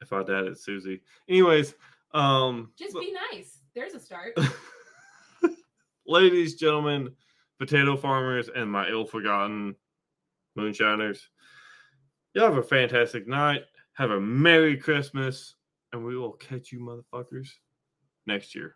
if 0.01 0.11
I 0.11 0.23
dad 0.23 0.47
at 0.47 0.57
Susie. 0.57 0.99
Anyways, 1.29 1.73
um, 2.13 2.73
Just 2.77 2.99
be 2.99 3.15
nice. 3.31 3.60
There's 3.75 3.93
a 3.93 3.99
start. 3.99 4.37
ladies, 6.05 6.55
gentlemen, 6.55 7.15
potato 7.57 7.95
farmers, 7.95 8.49
and 8.53 8.69
my 8.69 8.89
ill-forgotten 8.89 9.75
moonshiners. 10.55 11.29
Y'all 12.33 12.45
have 12.45 12.57
a 12.57 12.63
fantastic 12.63 13.27
night. 13.27 13.61
Have 13.93 14.11
a 14.11 14.19
Merry 14.19 14.77
Christmas, 14.77 15.55
and 15.93 16.03
we 16.03 16.17
will 16.17 16.33
catch 16.33 16.71
you 16.71 16.79
motherfuckers 16.79 17.49
next 18.25 18.55
year. 18.55 18.75